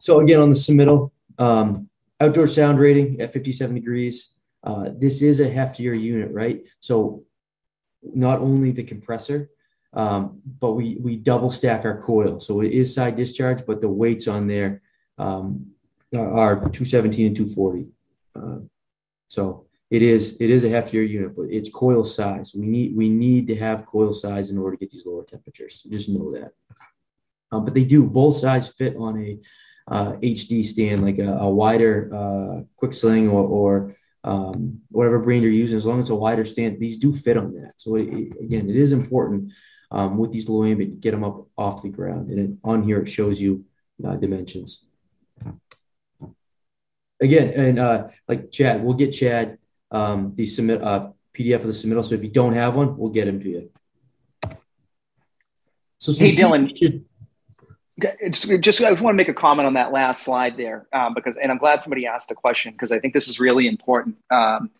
So 0.00 0.20
again, 0.20 0.40
on 0.40 0.50
the 0.50 0.56
submittal, 0.56 1.10
um, 1.38 1.88
outdoor 2.20 2.46
sound 2.46 2.78
rating 2.78 3.20
at 3.20 3.32
57 3.32 3.74
degrees. 3.74 4.34
Uh, 4.62 4.90
this 4.96 5.22
is 5.22 5.40
a 5.40 5.48
heftier 5.48 5.98
unit, 5.98 6.30
right? 6.32 6.62
So 6.80 7.24
not 8.02 8.38
only 8.38 8.70
the 8.70 8.84
compressor, 8.84 9.50
um, 9.92 10.40
but 10.60 10.72
we 10.72 10.96
we 11.00 11.16
double 11.16 11.50
stack 11.50 11.84
our 11.84 12.00
coil, 12.00 12.40
so 12.40 12.60
it 12.62 12.72
is 12.72 12.94
side 12.94 13.16
discharge, 13.16 13.66
but 13.66 13.80
the 13.80 13.88
weights 13.88 14.26
on 14.28 14.46
there 14.46 14.82
um, 15.18 15.66
are 16.14 16.56
217 16.56 17.26
and 17.26 17.36
240. 17.36 17.86
Uh, 18.34 18.58
so 19.28 19.66
it 19.92 20.00
is 20.00 20.38
it 20.40 20.48
is 20.48 20.64
a 20.64 20.68
heftier 20.68 21.06
unit, 21.06 21.36
but 21.36 21.48
it's 21.50 21.68
coil 21.68 22.02
size. 22.02 22.54
We 22.54 22.66
need 22.66 22.96
we 22.96 23.10
need 23.10 23.46
to 23.48 23.56
have 23.56 23.84
coil 23.84 24.14
size 24.14 24.48
in 24.48 24.56
order 24.56 24.74
to 24.74 24.80
get 24.80 24.90
these 24.90 25.04
lower 25.04 25.22
temperatures. 25.22 25.82
Just 25.82 26.08
know 26.08 26.32
that. 26.32 26.52
Um, 27.52 27.66
but 27.66 27.74
they 27.74 27.84
do 27.84 28.06
both 28.06 28.38
sides 28.38 28.68
fit 28.68 28.96
on 28.96 29.20
a 29.20 29.38
uh, 29.86 30.12
HD 30.12 30.64
stand, 30.64 31.04
like 31.04 31.18
a, 31.18 31.34
a 31.36 31.50
wider 31.50 32.08
uh, 32.10 32.62
QuickSling 32.80 33.30
or, 33.30 33.46
or 33.46 33.96
um, 34.24 34.80
whatever 34.90 35.18
brand 35.18 35.42
you're 35.42 35.52
using. 35.52 35.76
As 35.76 35.84
long 35.84 35.98
as 35.98 36.04
it's 36.04 36.10
a 36.10 36.14
wider 36.14 36.46
stand, 36.46 36.80
these 36.80 36.96
do 36.96 37.12
fit 37.12 37.36
on 37.36 37.52
that. 37.60 37.74
So 37.76 37.96
it, 37.96 38.08
it, 38.08 38.32
again, 38.40 38.70
it 38.70 38.76
is 38.76 38.92
important 38.92 39.52
um, 39.90 40.16
with 40.16 40.32
these 40.32 40.48
low 40.48 40.64
ambient, 40.64 41.02
get 41.02 41.10
them 41.10 41.22
up 41.22 41.48
off 41.58 41.82
the 41.82 41.90
ground. 41.90 42.30
And 42.30 42.38
it, 42.38 42.50
on 42.64 42.82
here, 42.82 43.02
it 43.02 43.10
shows 43.10 43.38
you 43.38 43.66
uh, 44.02 44.16
dimensions. 44.16 44.86
Again, 47.20 47.52
and 47.54 47.78
uh, 47.78 48.08
like 48.26 48.50
Chad, 48.50 48.82
we'll 48.82 48.94
get 48.94 49.12
Chad 49.12 49.58
um, 49.92 50.32
the 50.34 50.46
submit 50.46 50.82
uh, 50.82 51.10
PDF 51.34 51.56
of 51.56 51.62
the 51.64 51.68
submittal. 51.68 52.04
So 52.04 52.14
if 52.14 52.24
you 52.24 52.30
don't 52.30 52.54
have 52.54 52.74
one, 52.74 52.96
we'll 52.96 53.10
get 53.10 53.26
them 53.26 53.40
to 53.40 53.48
you. 53.48 53.70
So 55.98 56.12
hey, 56.12 56.32
Dylan. 56.32 56.74
Just, 56.74 58.48
just 58.60 58.82
I 58.82 58.90
just 58.90 59.02
want 59.02 59.14
to 59.14 59.16
make 59.16 59.28
a 59.28 59.34
comment 59.34 59.66
on 59.66 59.74
that 59.74 59.92
last 59.92 60.24
slide 60.24 60.56
there 60.56 60.88
um, 60.92 61.14
because, 61.14 61.36
and 61.40 61.52
I'm 61.52 61.58
glad 61.58 61.80
somebody 61.80 62.06
asked 62.06 62.28
the 62.28 62.34
question 62.34 62.72
because 62.72 62.90
I 62.90 62.98
think 62.98 63.14
this 63.14 63.28
is 63.28 63.38
really 63.38 63.68
important. 63.68 64.16
Um, 64.30 64.70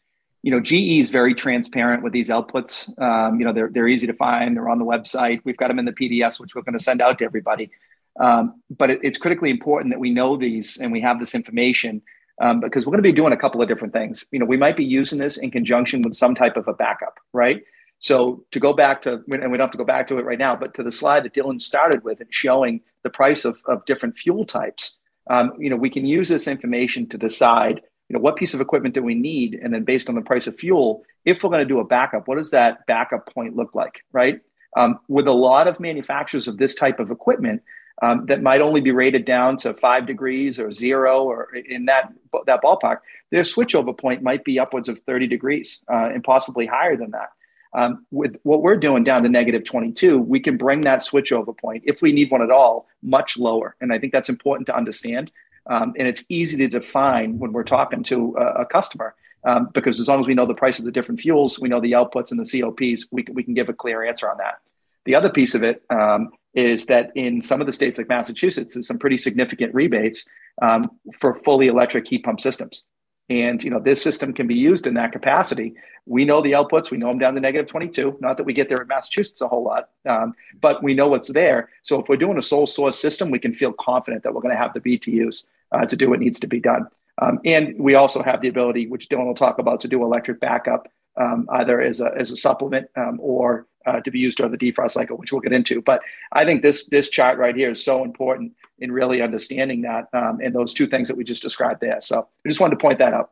you 0.43 0.51
know, 0.51 0.59
GE 0.59 0.99
is 0.99 1.11
very 1.11 1.35
transparent 1.35 2.03
with 2.03 2.13
these 2.13 2.29
outputs. 2.31 2.99
Um, 3.01 3.39
you 3.39 3.47
know, 3.47 3.53
they're, 3.53 3.69
they're 3.69 3.87
easy 3.87 4.09
to 4.09 4.15
find. 4.15 4.57
They're 4.57 4.69
on 4.69 4.81
the 4.81 4.85
website. 4.85 5.41
We've 5.45 5.57
got 5.57 5.69
them 5.69 5.79
in 5.79 5.85
the 5.85 5.93
PDFs, 5.93 6.41
which 6.41 6.57
we're 6.57 6.63
going 6.63 6.77
to 6.77 6.83
send 6.83 7.01
out 7.01 7.19
to 7.19 7.25
everybody. 7.25 7.71
Um, 8.19 8.61
but 8.77 8.91
it, 8.91 9.01
it's 9.05 9.19
critically 9.19 9.51
important 9.51 9.93
that 9.93 10.01
we 10.01 10.11
know 10.11 10.37
these 10.37 10.79
and 10.79 10.91
we 10.91 11.01
have 11.03 11.21
this 11.21 11.35
information 11.37 12.03
um, 12.41 12.61
because 12.61 12.87
we're 12.87 12.93
going 12.93 13.03
to 13.03 13.09
be 13.09 13.13
doing 13.13 13.33
a 13.33 13.37
couple 13.37 13.61
of 13.63 13.69
different 13.69 13.93
things. 13.93 14.27
You 14.31 14.39
know, 14.39 14.47
we 14.47 14.57
might 14.57 14.77
be 14.77 14.85
using 14.85 15.19
this 15.19 15.37
in 15.37 15.51
conjunction 15.51 16.03
with 16.03 16.15
some 16.15 16.35
type 16.35 16.57
of 16.57 16.69
a 16.69 16.73
backup, 16.73 17.19
right? 17.33 17.63
So 17.99 18.45
to 18.51 18.59
go 18.59 18.73
back 18.73 19.03
to, 19.03 19.13
and 19.13 19.27
we 19.29 19.39
don't 19.39 19.61
have 19.61 19.71
to 19.71 19.79
go 19.79 19.85
back 19.85 20.09
to 20.09 20.19
it 20.19 20.25
right 20.25 20.39
now, 20.39 20.57
but 20.57 20.75
to 20.75 20.83
the 20.83 20.91
slide 20.91 21.25
that 21.25 21.35
Dylan 21.35 21.61
started 21.61 22.03
with 22.03 22.21
and 22.21 22.33
showing 22.33 22.81
the 23.05 23.11
price 23.11 23.45
of, 23.45 23.61
of 23.67 23.85
different 23.85 24.17
fuel 24.17 24.45
types, 24.45 24.99
um, 25.31 25.53
you 25.59 25.71
know, 25.71 25.77
we 25.77 25.91
can 25.91 26.05
use 26.05 26.29
this 26.29 26.49
information 26.49 27.09
to 27.11 27.19
decide 27.19 27.81
you 28.13 28.19
know, 28.19 28.23
what 28.23 28.37
piece 28.37 28.53
of 28.53 28.61
equipment 28.61 28.95
do 28.95 29.03
we 29.03 29.15
need? 29.15 29.55
And 29.55 29.73
then 29.73 29.85
based 29.85 30.11
on 30.11 30.15
the 30.15 30.21
price 30.21 30.47
of 30.47 30.55
fuel, 30.59 31.03
if 31.25 31.43
we're 31.43 31.49
going 31.49 31.67
to 31.67 31.75
do 31.75 31.81
a 31.81 31.85
backup, 31.85 32.29
what 32.29 32.37
does 32.37 32.51
that 32.51 32.85
backup 32.87 33.33
point 33.33 33.57
look 33.57 33.75
like, 33.75 34.05
right? 34.13 34.39
Um, 34.77 34.99
with 35.09 35.27
a 35.27 35.33
lot 35.33 35.67
of 35.67 35.81
manufacturers 35.81 36.47
of 36.47 36.59
this 36.59 36.75
type 36.75 37.01
of 37.01 37.11
equipment 37.11 37.63
um, 38.03 38.27
that 38.27 38.43
might 38.43 38.61
only 38.61 38.81
be 38.81 38.91
rated 38.91 39.25
down 39.25 39.57
to 39.59 39.73
five 39.75 40.07
degrees 40.07 40.61
or 40.61 40.71
zero 40.71 41.23
or 41.25 41.55
in 41.55 41.87
that, 41.87 42.13
that 42.47 42.61
ballpark, 42.63 42.99
their 43.31 43.43
switchover 43.43 43.97
point 43.97 44.23
might 44.23 44.45
be 44.45 44.59
upwards 44.59 44.89
of 44.89 44.99
30 45.01 45.27
degrees 45.29 45.83
uh, 45.91 46.11
and 46.13 46.23
possibly 46.23 46.67
higher 46.67 46.97
than 46.97 47.13
that. 47.13 47.31
Um, 47.75 48.05
with 48.11 48.37
what 48.43 48.61
we're 48.61 48.77
doing 48.77 49.03
down 49.03 49.23
to 49.23 49.31
negative 49.31 49.65
22, 49.65 50.19
we 50.19 50.41
can 50.41 50.59
bring 50.59 50.83
that 50.83 51.01
switchover 51.01 51.57
point, 51.57 51.85
if 51.87 52.03
we 52.03 52.13
need 52.13 52.31
one 52.31 52.43
at 52.43 52.51
all, 52.51 52.87
much 53.03 53.39
lower. 53.39 53.77
And 53.81 53.93
I 53.95 53.99
think 53.99 54.13
that's 54.13 54.29
important 54.29 54.67
to 54.67 54.77
understand 54.77 55.31
um, 55.67 55.95
and 55.97 56.09
it's 56.09 56.25
easy 56.29 56.57
to 56.59 56.69
define 56.69 57.39
when 57.39 57.53
we're 57.53 57.63
talking 57.63 58.03
to 58.05 58.37
a, 58.37 58.63
a 58.63 58.67
customer 58.67 59.15
um, 59.45 59.69
because 59.73 60.01
as 60.01 60.09
long 60.09 60.21
as 60.21 60.27
we 60.27 60.35
know 60.35 60.47
the 60.47 60.55
price 60.55 60.79
of 60.79 60.85
the 60.85 60.91
different 60.91 61.21
fuels, 61.21 61.59
we 61.59 61.69
know 61.69 61.81
the 61.81 61.93
outputs 61.93 62.31
and 62.31 62.45
the 62.45 62.61
COPs, 62.61 63.07
we, 63.11 63.25
we 63.33 63.43
can 63.43 63.55
give 63.55 63.69
a 63.69 63.73
clear 63.73 64.05
answer 64.05 64.31
on 64.31 64.39
that. 64.39 64.61
The 65.05 65.15
other 65.15 65.31
piece 65.31 65.55
of 65.55 65.63
it 65.63 65.83
um, 65.91 66.31
is 66.55 66.87
that 66.87 67.11
in 67.15 67.41
some 67.41 67.61
of 67.61 67.67
the 67.67 67.73
states 67.73 67.99
like 67.99 68.09
Massachusetts, 68.09 68.75
there's 68.75 68.87
some 68.87 68.99
pretty 68.99 69.17
significant 69.17 69.75
rebates 69.75 70.29
um, 70.61 70.91
for 71.19 71.35
fully 71.35 71.69
electric 71.69 72.07
heat 72.07 72.25
pump 72.25 72.41
systems. 72.41 72.85
And 73.31 73.63
you 73.63 73.71
know 73.71 73.79
this 73.79 74.03
system 74.03 74.33
can 74.33 74.47
be 74.47 74.55
used 74.55 74.87
in 74.87 74.95
that 74.95 75.13
capacity. 75.13 75.75
We 76.05 76.25
know 76.25 76.43
the 76.43 76.53
outputs. 76.53 76.91
We 76.91 76.99
know 76.99 77.09
them 77.09 77.19
down 77.19 77.35
to 77.35 77.41
negative 77.41 77.69
22. 77.69 78.19
Not 78.21 78.37
that 78.37 78.45
we 78.45 78.53
get 78.53 78.69
there 78.69 78.83
in 78.83 78.89
Massachusetts 78.89 79.41
a 79.41 79.49
whole 79.49 79.63
lot, 79.63 79.91
um, 80.07 80.35
but 80.61 80.83
we 80.83 80.93
know 80.93 81.07
what's 81.07 81.33
there. 81.33 81.71
So 81.83 82.01
if 82.01 82.09
we're 82.09 82.17
doing 82.17 82.37
a 82.37 82.43
sole 82.43 82.67
source 82.67 82.99
system, 82.99 83.31
we 83.31 83.39
can 83.39 83.55
feel 83.55 83.73
confident 83.73 84.25
that 84.25 84.35
we're 84.35 84.41
going 84.41 84.55
to 84.55 84.61
have 84.61 84.75
the 84.75 84.81
BTUs 84.81 85.47
uh, 85.71 85.87
to 85.87 85.97
do 85.97 86.11
what 86.11 86.19
needs 86.19 86.41
to 86.41 86.47
be 86.49 86.61
done. 86.61 86.89
Um, 87.21 87.39
and 87.45 87.79
we 87.79 87.95
also 87.95 88.23
have 88.23 88.41
the 88.41 88.49
ability, 88.49 88.89
which 88.89 89.09
Dylan 89.09 89.27
will 89.27 89.35
talk 89.35 89.59
about, 89.59 89.81
to 89.83 89.89
do 89.89 90.03
electric 90.03 90.41
backup 90.41 90.89
um, 91.21 91.47
either 91.53 91.81
as 91.81 92.01
a, 92.01 92.11
as 92.17 92.31
a 92.31 92.37
supplement 92.37 92.89
um, 92.97 93.19
or 93.21 93.67
uh, 93.87 94.01
to 94.01 94.11
be 94.11 94.19
used 94.19 94.39
during 94.39 94.53
the 94.53 94.59
defrost 94.59 94.93
cycle, 94.93 95.17
which 95.17 95.33
we'll 95.33 95.41
get 95.41 95.53
into. 95.53 95.83
But 95.83 96.03
I 96.33 96.45
think 96.45 96.63
this 96.63 96.87
this 96.87 97.09
chart 97.09 97.39
right 97.39 97.55
here 97.55 97.71
is 97.71 97.85
so 97.85 98.05
important 98.05 98.53
in 98.79 98.93
really 98.93 99.23
understanding 99.23 99.83
that 99.83 100.09
um, 100.13 100.41
and 100.43 100.55
those 100.55 100.73
two 100.73 100.87
things 100.87 101.09
that 101.09 101.17
we 101.17 101.25
just 101.25 101.43
described 101.43 101.81
there. 101.81 102.01
So 102.01 102.29
I 102.45 102.49
just 102.49 102.61
wanted 102.61 102.77
to 102.79 102.83
point 102.83 102.99
that 103.01 103.13
out. 103.13 103.31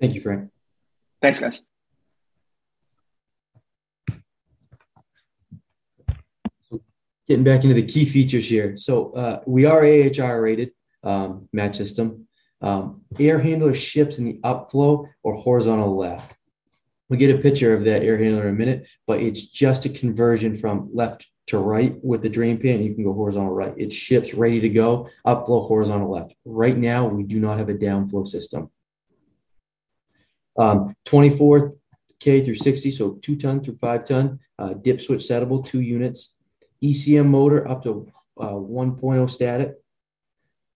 Thank 0.00 0.14
you, 0.14 0.20
Frank. 0.20 0.50
Thanks, 1.20 1.38
guys. 1.40 1.62
So 6.70 6.80
getting 7.26 7.44
back 7.44 7.62
into 7.62 7.74
the 7.74 7.82
key 7.82 8.04
features 8.04 8.48
here. 8.48 8.76
So 8.76 9.12
uh, 9.12 9.40
we 9.46 9.64
are 9.64 9.80
AHR 9.80 10.40
rated 10.40 10.72
um, 11.02 11.48
match 11.52 11.76
system. 11.76 12.26
Um, 12.60 13.02
air 13.20 13.38
handler 13.38 13.72
ships 13.72 14.18
in 14.18 14.24
the 14.24 14.40
upflow 14.42 15.08
or 15.22 15.34
horizontal 15.34 15.96
left. 15.96 16.34
We'll 17.08 17.18
get 17.18 17.34
a 17.34 17.40
picture 17.40 17.74
of 17.74 17.84
that 17.84 18.02
air 18.02 18.18
handler 18.18 18.48
in 18.48 18.54
a 18.54 18.58
minute, 18.58 18.88
but 19.06 19.20
it's 19.20 19.46
just 19.46 19.86
a 19.86 19.88
conversion 19.88 20.54
from 20.54 20.90
left 20.92 21.26
to 21.46 21.58
right 21.58 21.96
with 22.02 22.22
the 22.22 22.28
drain 22.28 22.58
pan. 22.58 22.82
You 22.82 22.94
can 22.94 23.04
go 23.04 23.14
horizontal 23.14 23.52
right. 23.52 23.72
It 23.76 23.92
ships 23.92 24.34
ready 24.34 24.60
to 24.60 24.68
go, 24.68 25.08
upflow 25.26 25.66
horizontal 25.66 26.10
left. 26.10 26.34
Right 26.44 26.76
now, 26.76 27.06
we 27.06 27.22
do 27.22 27.40
not 27.40 27.58
have 27.58 27.70
a 27.70 27.74
downflow 27.74 28.26
system. 28.26 28.70
Um, 30.58 30.94
24K 31.06 32.44
through 32.44 32.56
60, 32.56 32.90
so 32.90 33.12
two 33.22 33.36
ton 33.36 33.62
through 33.62 33.78
five 33.80 34.04
ton, 34.04 34.40
uh, 34.58 34.74
dip 34.74 35.00
switch 35.00 35.22
settable, 35.22 35.64
two 35.64 35.80
units, 35.80 36.34
ECM 36.82 37.26
motor 37.26 37.66
up 37.66 37.82
to 37.84 38.10
uh, 38.38 38.52
1.0 38.52 39.30
static, 39.30 39.76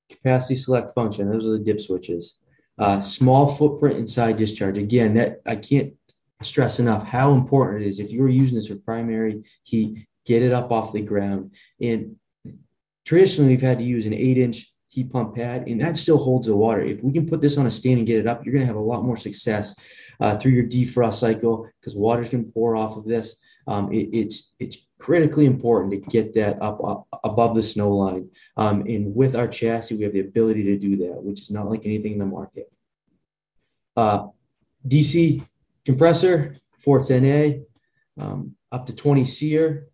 capacity 0.09 0.55
select 0.55 0.95
function. 0.95 1.31
Those 1.31 1.47
are 1.47 1.53
the 1.53 1.59
dip 1.59 1.81
switches. 1.81 2.39
Uh, 2.79 3.01
small 3.01 3.49
footprint 3.49 3.99
inside 3.99 4.39
discharge. 4.39 4.79
Again, 4.79 5.15
that 5.15 5.43
I 5.45 5.57
can't 5.57 5.93
stress 6.43 6.79
enough 6.79 7.05
how 7.05 7.33
important 7.33 7.83
it 7.83 7.89
is. 7.89 7.99
If 7.99 8.11
you're 8.11 8.29
using 8.29 8.57
this 8.57 8.69
for 8.69 8.77
primary 8.77 9.45
heat, 9.63 10.07
get 10.25 10.43
it 10.43 10.53
up 10.53 10.71
off 10.71 10.93
the 10.93 11.01
ground. 11.03 11.55
And 11.81 12.17
traditionally, 13.05 13.51
we've 13.51 13.61
had 13.61 13.79
to 13.79 13.85
use 13.85 14.07
an 14.07 14.15
eight 14.15 14.39
inch 14.39 14.73
heat 14.87 15.11
pump 15.11 15.35
pad, 15.35 15.69
and 15.69 15.81
that 15.81 15.97
still 15.97 16.19
holds 16.19 16.47
the 16.47 16.55
water. 16.55 16.83
If 16.83 17.03
we 17.03 17.13
can 17.13 17.27
put 17.27 17.41
this 17.41 17.57
on 17.57 17.67
a 17.67 17.71
stand 17.71 17.99
and 17.99 18.07
get 18.07 18.19
it 18.19 18.27
up, 18.27 18.45
you're 18.45 18.53
going 18.53 18.63
to 18.63 18.67
have 18.67 18.77
a 18.77 18.81
lot 18.81 19.05
more 19.05 19.17
success 19.17 19.75
uh, 20.21 20.37
through 20.37 20.53
your 20.53 20.67
defrost 20.67 21.15
cycle 21.15 21.69
because 21.81 21.97
water's 21.97 22.29
going 22.29 22.45
to 22.45 22.53
pour 22.53 22.77
off 22.77 22.97
of 22.97 23.05
this. 23.05 23.41
Um, 23.67 23.93
it, 23.93 24.09
it's 24.13 24.55
it's 24.59 24.77
critically 24.99 25.47
important 25.47 25.93
to 25.93 26.11
get 26.11 26.35
that 26.35 26.61
up, 26.61 26.83
up 26.85 27.07
above 27.25 27.55
the 27.55 27.63
snow 27.63 27.93
line. 27.93 28.29
Um, 28.57 28.83
and 28.83 29.15
with 29.15 29.35
our 29.35 29.49
chassis, 29.49 29.97
we 29.97 30.05
have 30.05 30.13
the 30.13 30.21
ability 30.21 30.65
to 30.65 30.79
do 30.79 30.97
that, 31.09 31.23
which 31.23 31.41
is 31.41 31.51
not 31.51 31.69
like 31.69 31.87
anything 31.87 32.13
in 32.13 32.19
the 32.19 32.27
market. 32.27 32.71
Uh, 33.97 34.27
DC 34.87 35.45
compressor, 35.85 36.57
410A, 36.85 37.65
um, 38.19 38.57
up 38.71 38.87
to 38.87 38.95
20 38.95 39.25
SEER, 39.25 39.89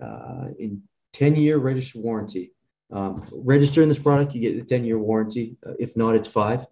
uh, 0.00 0.48
in 0.58 0.82
10 1.12 1.36
year 1.36 1.58
registered 1.58 2.02
warranty. 2.02 2.52
Um, 2.92 3.28
registering 3.32 3.88
this 3.88 3.98
product, 3.98 4.34
you 4.34 4.40
get 4.40 4.62
a 4.62 4.64
10 4.64 4.84
year 4.84 4.98
warranty. 4.98 5.56
Uh, 5.66 5.72
if 5.78 5.96
not, 5.96 6.14
it's 6.14 6.28
five. 6.28 6.66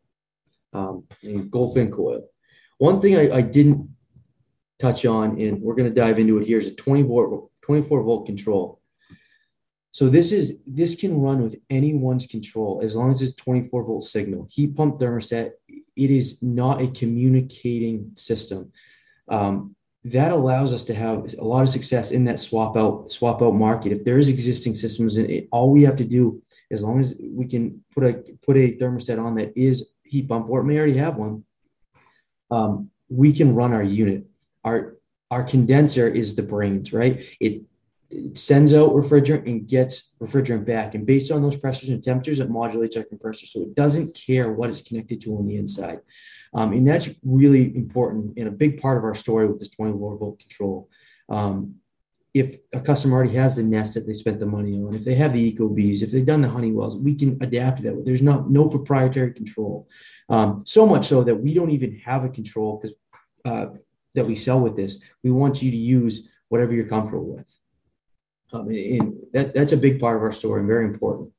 Um, 0.72 1.04
and 1.22 1.50
coil. 1.50 2.28
One 2.78 3.00
thing 3.00 3.16
I, 3.16 3.36
I 3.36 3.40
didn't 3.40 3.88
touch 4.78 5.06
on, 5.06 5.40
and 5.40 5.60
we're 5.60 5.74
going 5.74 5.92
to 5.92 5.94
dive 5.94 6.18
into 6.18 6.38
it 6.38 6.46
here, 6.46 6.58
is 6.58 6.72
a 6.72 6.74
20 6.74 7.02
volt, 7.02 7.50
24 7.62 8.02
volt 8.02 8.26
control. 8.26 8.80
So 9.92 10.08
this 10.08 10.30
is 10.30 10.58
this 10.66 10.94
can 10.94 11.20
run 11.20 11.42
with 11.42 11.56
anyone's 11.70 12.26
control 12.26 12.80
as 12.84 12.94
long 12.94 13.10
as 13.10 13.22
it's 13.22 13.34
24 13.34 13.84
volt 13.84 14.04
signal. 14.04 14.46
Heat 14.50 14.76
pump 14.76 15.00
thermostat, 15.00 15.52
it 15.98 16.10
is 16.10 16.40
not 16.42 16.80
a 16.80 16.88
communicating 16.88 18.12
system. 18.14 18.72
Um, 19.28 19.74
that 20.04 20.30
allows 20.32 20.72
us 20.72 20.84
to 20.84 20.94
have 20.94 21.34
a 21.34 21.44
lot 21.44 21.62
of 21.62 21.68
success 21.68 22.12
in 22.12 22.24
that 22.24 22.40
swap 22.40 22.76
out 22.76 23.10
swap 23.10 23.42
out 23.42 23.54
market. 23.54 23.92
If 23.92 24.04
there 24.04 24.18
is 24.18 24.28
existing 24.28 24.76
systems, 24.76 25.16
and 25.16 25.28
it, 25.28 25.48
all 25.50 25.70
we 25.70 25.82
have 25.82 25.96
to 25.96 26.04
do, 26.04 26.40
as 26.70 26.82
long 26.82 27.00
as 27.00 27.14
we 27.20 27.46
can 27.46 27.82
put 27.94 28.04
a 28.04 28.12
put 28.46 28.56
a 28.56 28.76
thermostat 28.76 29.22
on 29.22 29.34
that 29.34 29.52
is 29.56 29.90
heat 30.04 30.28
pump, 30.28 30.48
or 30.48 30.60
it 30.60 30.64
may 30.64 30.78
already 30.78 30.96
have 30.96 31.16
one, 31.16 31.44
um, 32.50 32.90
we 33.08 33.32
can 33.32 33.54
run 33.54 33.72
our 33.72 33.82
unit. 33.82 34.24
Our 34.64 34.96
our 35.30 35.42
condenser 35.42 36.08
is 36.08 36.36
the 36.36 36.42
brains, 36.42 36.92
right? 36.92 37.22
It, 37.40 37.62
sends 38.34 38.72
out 38.72 38.92
refrigerant 38.92 39.46
and 39.46 39.68
gets 39.68 40.14
refrigerant 40.20 40.64
back, 40.64 40.94
and 40.94 41.06
based 41.06 41.30
on 41.30 41.42
those 41.42 41.56
pressures 41.56 41.90
and 41.90 42.02
temperatures, 42.02 42.40
it 42.40 42.50
modulates 42.50 42.96
our 42.96 43.04
compressor, 43.04 43.46
so 43.46 43.60
it 43.60 43.74
doesn't 43.74 44.14
care 44.14 44.50
what 44.50 44.70
it's 44.70 44.82
connected 44.82 45.20
to 45.22 45.36
on 45.36 45.46
the 45.46 45.56
inside. 45.56 46.00
Um, 46.54 46.72
and 46.72 46.88
that's 46.88 47.10
really 47.22 47.76
important 47.76 48.38
and 48.38 48.48
a 48.48 48.52
big 48.52 48.80
part 48.80 48.96
of 48.96 49.04
our 49.04 49.14
story 49.14 49.46
with 49.46 49.58
this 49.58 49.68
24 49.68 50.16
volt 50.16 50.40
control. 50.40 50.88
Um, 51.28 51.76
if 52.32 52.56
a 52.72 52.80
customer 52.80 53.16
already 53.16 53.34
has 53.34 53.56
the 53.56 53.62
nest 53.62 53.94
that 53.94 54.06
they 54.06 54.14
spent 54.14 54.38
the 54.38 54.46
money 54.46 54.74
on, 54.74 54.94
if 54.94 55.04
they 55.04 55.14
have 55.14 55.32
the 55.32 55.52
ecobees, 55.52 56.02
if 56.02 56.10
they've 56.10 56.24
done 56.24 56.42
the 56.42 56.48
honeywells, 56.48 56.96
we 56.96 57.14
can 57.14 57.38
adapt 57.42 57.82
that. 57.82 58.04
There's 58.04 58.22
not 58.22 58.50
no 58.50 58.68
proprietary 58.68 59.32
control. 59.32 59.88
Um, 60.28 60.62
so 60.66 60.86
much 60.86 61.06
so 61.06 61.24
that 61.24 61.34
we 61.34 61.54
don't 61.54 61.70
even 61.70 61.96
have 61.98 62.24
a 62.24 62.28
control 62.28 62.78
because 62.78 62.96
uh, 63.44 63.74
that 64.14 64.26
we 64.26 64.34
sell 64.34 64.60
with 64.60 64.76
this. 64.76 65.02
We 65.22 65.30
want 65.30 65.62
you 65.62 65.70
to 65.70 65.76
use 65.76 66.28
whatever 66.48 66.74
you're 66.74 66.88
comfortable 66.88 67.34
with. 67.34 67.57
Um, 68.52 68.68
and 68.68 69.14
that, 69.32 69.54
that's 69.54 69.72
a 69.72 69.76
big 69.76 70.00
part 70.00 70.16
of 70.16 70.22
our 70.22 70.32
story 70.32 70.64
very 70.64 70.86
important. 70.86 71.32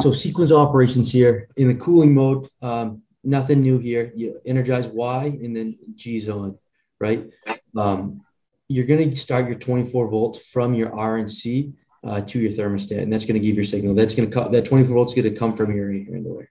So 0.00 0.12
sequence 0.12 0.52
operations 0.52 1.10
here 1.10 1.48
in 1.56 1.68
the 1.68 1.74
cooling 1.74 2.14
mode, 2.14 2.48
um, 2.60 3.02
nothing 3.24 3.62
new 3.62 3.78
here. 3.78 4.12
You 4.14 4.40
energize 4.44 4.86
Y 4.86 5.24
and 5.24 5.56
then 5.56 5.78
G's 5.94 6.28
on, 6.28 6.58
right? 7.00 7.26
Um, 7.74 8.22
you're 8.68 8.86
going 8.86 9.10
to 9.10 9.16
start 9.16 9.46
your 9.46 9.58
24 9.58 10.08
volts 10.08 10.38
from 10.38 10.74
your 10.74 10.90
RNC 10.90 11.72
uh, 12.04 12.20
to 12.20 12.38
your 12.38 12.52
thermostat, 12.52 13.02
and 13.02 13.12
that's 13.12 13.24
going 13.24 13.40
to 13.40 13.46
give 13.46 13.56
your 13.56 13.64
signal. 13.64 13.94
That's 13.94 14.14
going 14.14 14.30
to 14.30 14.34
come. 14.34 14.52
That 14.52 14.66
24 14.66 14.94
volts 14.94 15.14
going 15.14 15.32
to 15.32 15.38
come 15.38 15.56
from 15.56 15.74
your 15.74 15.90
handler. 15.90 16.50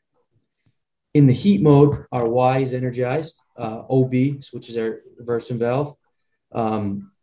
In 1.15 1.27
the 1.27 1.33
heat 1.33 1.61
mode, 1.61 2.05
our 2.11 2.27
Y 2.27 2.57
is 2.57 2.73
energized. 2.73 3.39
Uh, 3.57 3.83
OB 3.89 4.43
switches 4.43 4.77
our 4.77 4.99
reversing 5.17 5.57
valve. 5.57 5.95
Um, 6.51 7.13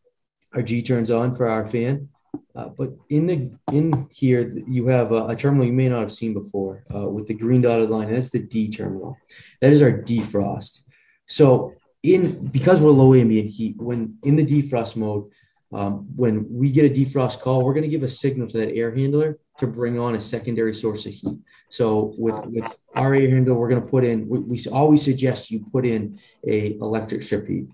our 0.55 0.63
G 0.63 0.83
turns 0.83 1.11
on 1.11 1.35
for 1.35 1.47
our 1.47 1.67
fan. 1.67 2.09
Uh, 2.57 2.69
but 2.69 2.95
in 3.11 3.27
the 3.27 3.51
in 3.71 4.07
here, 4.11 4.57
you 4.67 4.87
have 4.89 5.13
a, 5.13 5.27
a, 5.27 5.37
terminal 5.37 5.67
you 5.67 5.75
may 5.75 5.91
not 5.91 6.01
have 6.01 6.13
seen 6.13 6.33
before 6.33 6.85
uh, 6.95 7.07
with 7.07 7.27
the 7.27 7.35
green 7.35 7.61
dotted 7.61 7.91
line. 7.91 8.11
That's 8.11 8.31
the 8.31 8.39
D 8.39 8.71
terminal. 8.71 9.19
That 9.61 9.73
is 9.73 9.83
our 9.83 9.93
defrost. 9.93 10.81
So 11.27 11.75
in 12.03 12.47
because 12.47 12.81
we're 12.81 12.93
low 12.93 13.15
ambient 13.15 13.51
heat, 13.51 13.77
when 13.77 14.17
in 14.23 14.37
the 14.37 14.47
defrost 14.47 14.97
mode, 14.97 15.31
um, 15.73 16.07
when 16.17 16.47
we 16.51 16.71
get 16.71 16.91
a 16.91 16.95
defrost 16.95 17.41
call, 17.41 17.65
we're 17.65 17.75
going 17.75 17.83
to 17.85 17.89
give 17.89 18.03
a 18.03 18.09
signal 18.09 18.49
to 18.49 18.59
that 18.59 18.75
air 18.75 18.95
handler 18.95 19.39
to 19.59 19.67
bring 19.67 19.99
on 19.99 20.15
a 20.15 20.21
secondary 20.21 20.75
source 20.75 21.07
of 21.07 21.13
heat. 21.13 21.39
So 21.69 22.15
with 22.19 22.39
with 22.47 22.79
our 22.95 23.15
air 23.15 23.31
handler, 23.31 23.55
we're 23.55 23.69
going 23.69 23.83
to 23.83 23.89
put 23.89 24.05
in. 24.05 24.29
We, 24.29 24.39
we 24.41 24.65
always 24.71 25.03
suggest 25.03 25.51
you 25.51 25.65
put 25.73 25.87
in 25.87 26.19
a 26.47 26.77
electric 26.79 27.23
strip 27.23 27.47
heat 27.49 27.69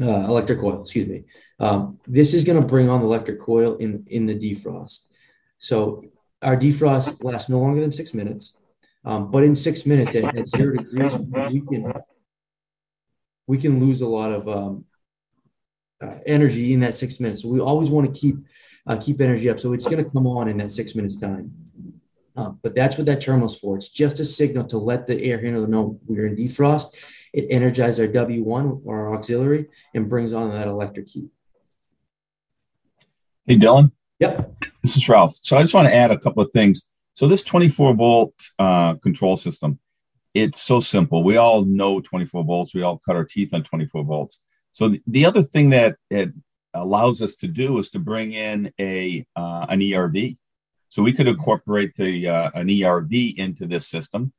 uh, 0.00 0.26
electric 0.28 0.60
coil, 0.60 0.82
excuse 0.82 1.08
me. 1.08 1.24
Um, 1.58 1.98
this 2.06 2.34
is 2.34 2.44
going 2.44 2.60
to 2.60 2.66
bring 2.66 2.88
on 2.88 3.00
the 3.00 3.06
electric 3.06 3.40
coil 3.40 3.76
in, 3.76 4.04
in 4.08 4.26
the 4.26 4.34
defrost. 4.34 5.06
So 5.58 6.04
our 6.42 6.56
defrost 6.56 7.24
lasts 7.24 7.48
no 7.48 7.58
longer 7.58 7.80
than 7.80 7.92
six 7.92 8.12
minutes. 8.12 8.56
Um, 9.04 9.30
but 9.30 9.44
in 9.44 9.54
six 9.54 9.86
minutes 9.86 10.14
at, 10.16 10.36
at, 10.36 10.48
zero 10.48 10.76
degrees, 10.76 11.12
we 11.50 11.60
can, 11.60 11.92
we 13.46 13.58
can 13.58 13.80
lose 13.80 14.00
a 14.00 14.06
lot 14.06 14.32
of 14.32 14.48
um, 14.48 14.84
uh, 16.02 16.16
energy 16.26 16.72
in 16.72 16.80
that 16.80 16.94
six 16.94 17.20
minutes. 17.20 17.42
So 17.42 17.48
we 17.48 17.60
always 17.60 17.90
want 17.90 18.12
to 18.12 18.20
keep, 18.20 18.36
uh, 18.86 18.96
keep 19.00 19.20
energy 19.20 19.48
up. 19.50 19.60
So 19.60 19.72
it's 19.72 19.84
going 19.84 20.04
to 20.04 20.10
come 20.10 20.26
on 20.26 20.48
in 20.48 20.58
that 20.58 20.72
six 20.72 20.94
minutes 20.94 21.18
time. 21.18 21.52
Um, 22.36 22.58
but 22.62 22.74
that's 22.74 22.98
what 22.98 23.06
that 23.06 23.22
terminal 23.22 23.46
is 23.46 23.56
for. 23.56 23.76
It's 23.76 23.88
just 23.88 24.20
a 24.20 24.24
signal 24.24 24.64
to 24.66 24.78
let 24.78 25.06
the 25.06 25.22
air 25.22 25.40
handler 25.40 25.66
know 25.66 25.98
we're 26.06 26.26
in 26.26 26.36
defrost 26.36 26.94
it 27.36 27.46
energizes 27.50 28.00
our 28.00 28.06
W1 28.06 28.80
or 28.84 29.08
our 29.08 29.14
auxiliary 29.14 29.66
and 29.94 30.08
brings 30.08 30.32
on 30.32 30.50
that 30.50 30.66
electric 30.66 31.08
heat. 31.08 31.28
Hey, 33.44 33.58
Dylan. 33.58 33.92
Yep. 34.18 34.54
This 34.82 34.96
is 34.96 35.06
Ralph. 35.06 35.36
So 35.36 35.56
I 35.56 35.62
just 35.62 35.74
want 35.74 35.86
to 35.86 35.94
add 35.94 36.10
a 36.10 36.18
couple 36.18 36.42
of 36.42 36.50
things. 36.52 36.90
So 37.12 37.28
this 37.28 37.44
24 37.44 37.94
volt 37.94 38.34
uh, 38.58 38.94
control 38.94 39.36
system, 39.36 39.78
it's 40.32 40.62
so 40.62 40.80
simple. 40.80 41.22
We 41.22 41.36
all 41.36 41.66
know 41.66 42.00
24 42.00 42.44
volts. 42.44 42.74
We 42.74 42.82
all 42.82 42.98
cut 43.04 43.16
our 43.16 43.24
teeth 43.24 43.52
on 43.52 43.62
24 43.62 44.04
volts. 44.04 44.40
So 44.76 44.90
the, 44.90 45.02
the 45.06 45.24
other 45.24 45.42
thing 45.42 45.70
that 45.70 45.96
it 46.10 46.34
allows 46.74 47.22
us 47.22 47.36
to 47.36 47.48
do 47.48 47.78
is 47.78 47.88
to 47.92 47.98
bring 47.98 48.34
in 48.34 48.70
a 48.78 49.24
uh, 49.34 49.64
an 49.70 49.80
ERV. 49.80 50.36
So 50.90 51.02
we 51.02 51.14
could 51.14 51.28
incorporate 51.28 51.96
the 51.96 52.28
uh, 52.28 52.50
an 52.52 52.68
ERV 52.68 53.38
into 53.38 53.64
this 53.64 53.88
system, 53.88 54.34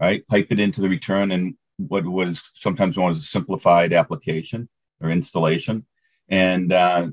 right? 0.00 0.26
Pipe 0.28 0.46
it 0.48 0.58
into 0.60 0.80
the 0.80 0.88
return, 0.88 1.30
and 1.30 1.58
what, 1.76 2.06
what 2.06 2.28
is 2.28 2.40
sometimes 2.54 2.96
known 2.96 3.10
as 3.10 3.18
a 3.18 3.20
simplified 3.20 3.92
application 3.92 4.66
or 5.02 5.10
installation. 5.10 5.84
And 6.26 6.72
uh, 6.72 7.08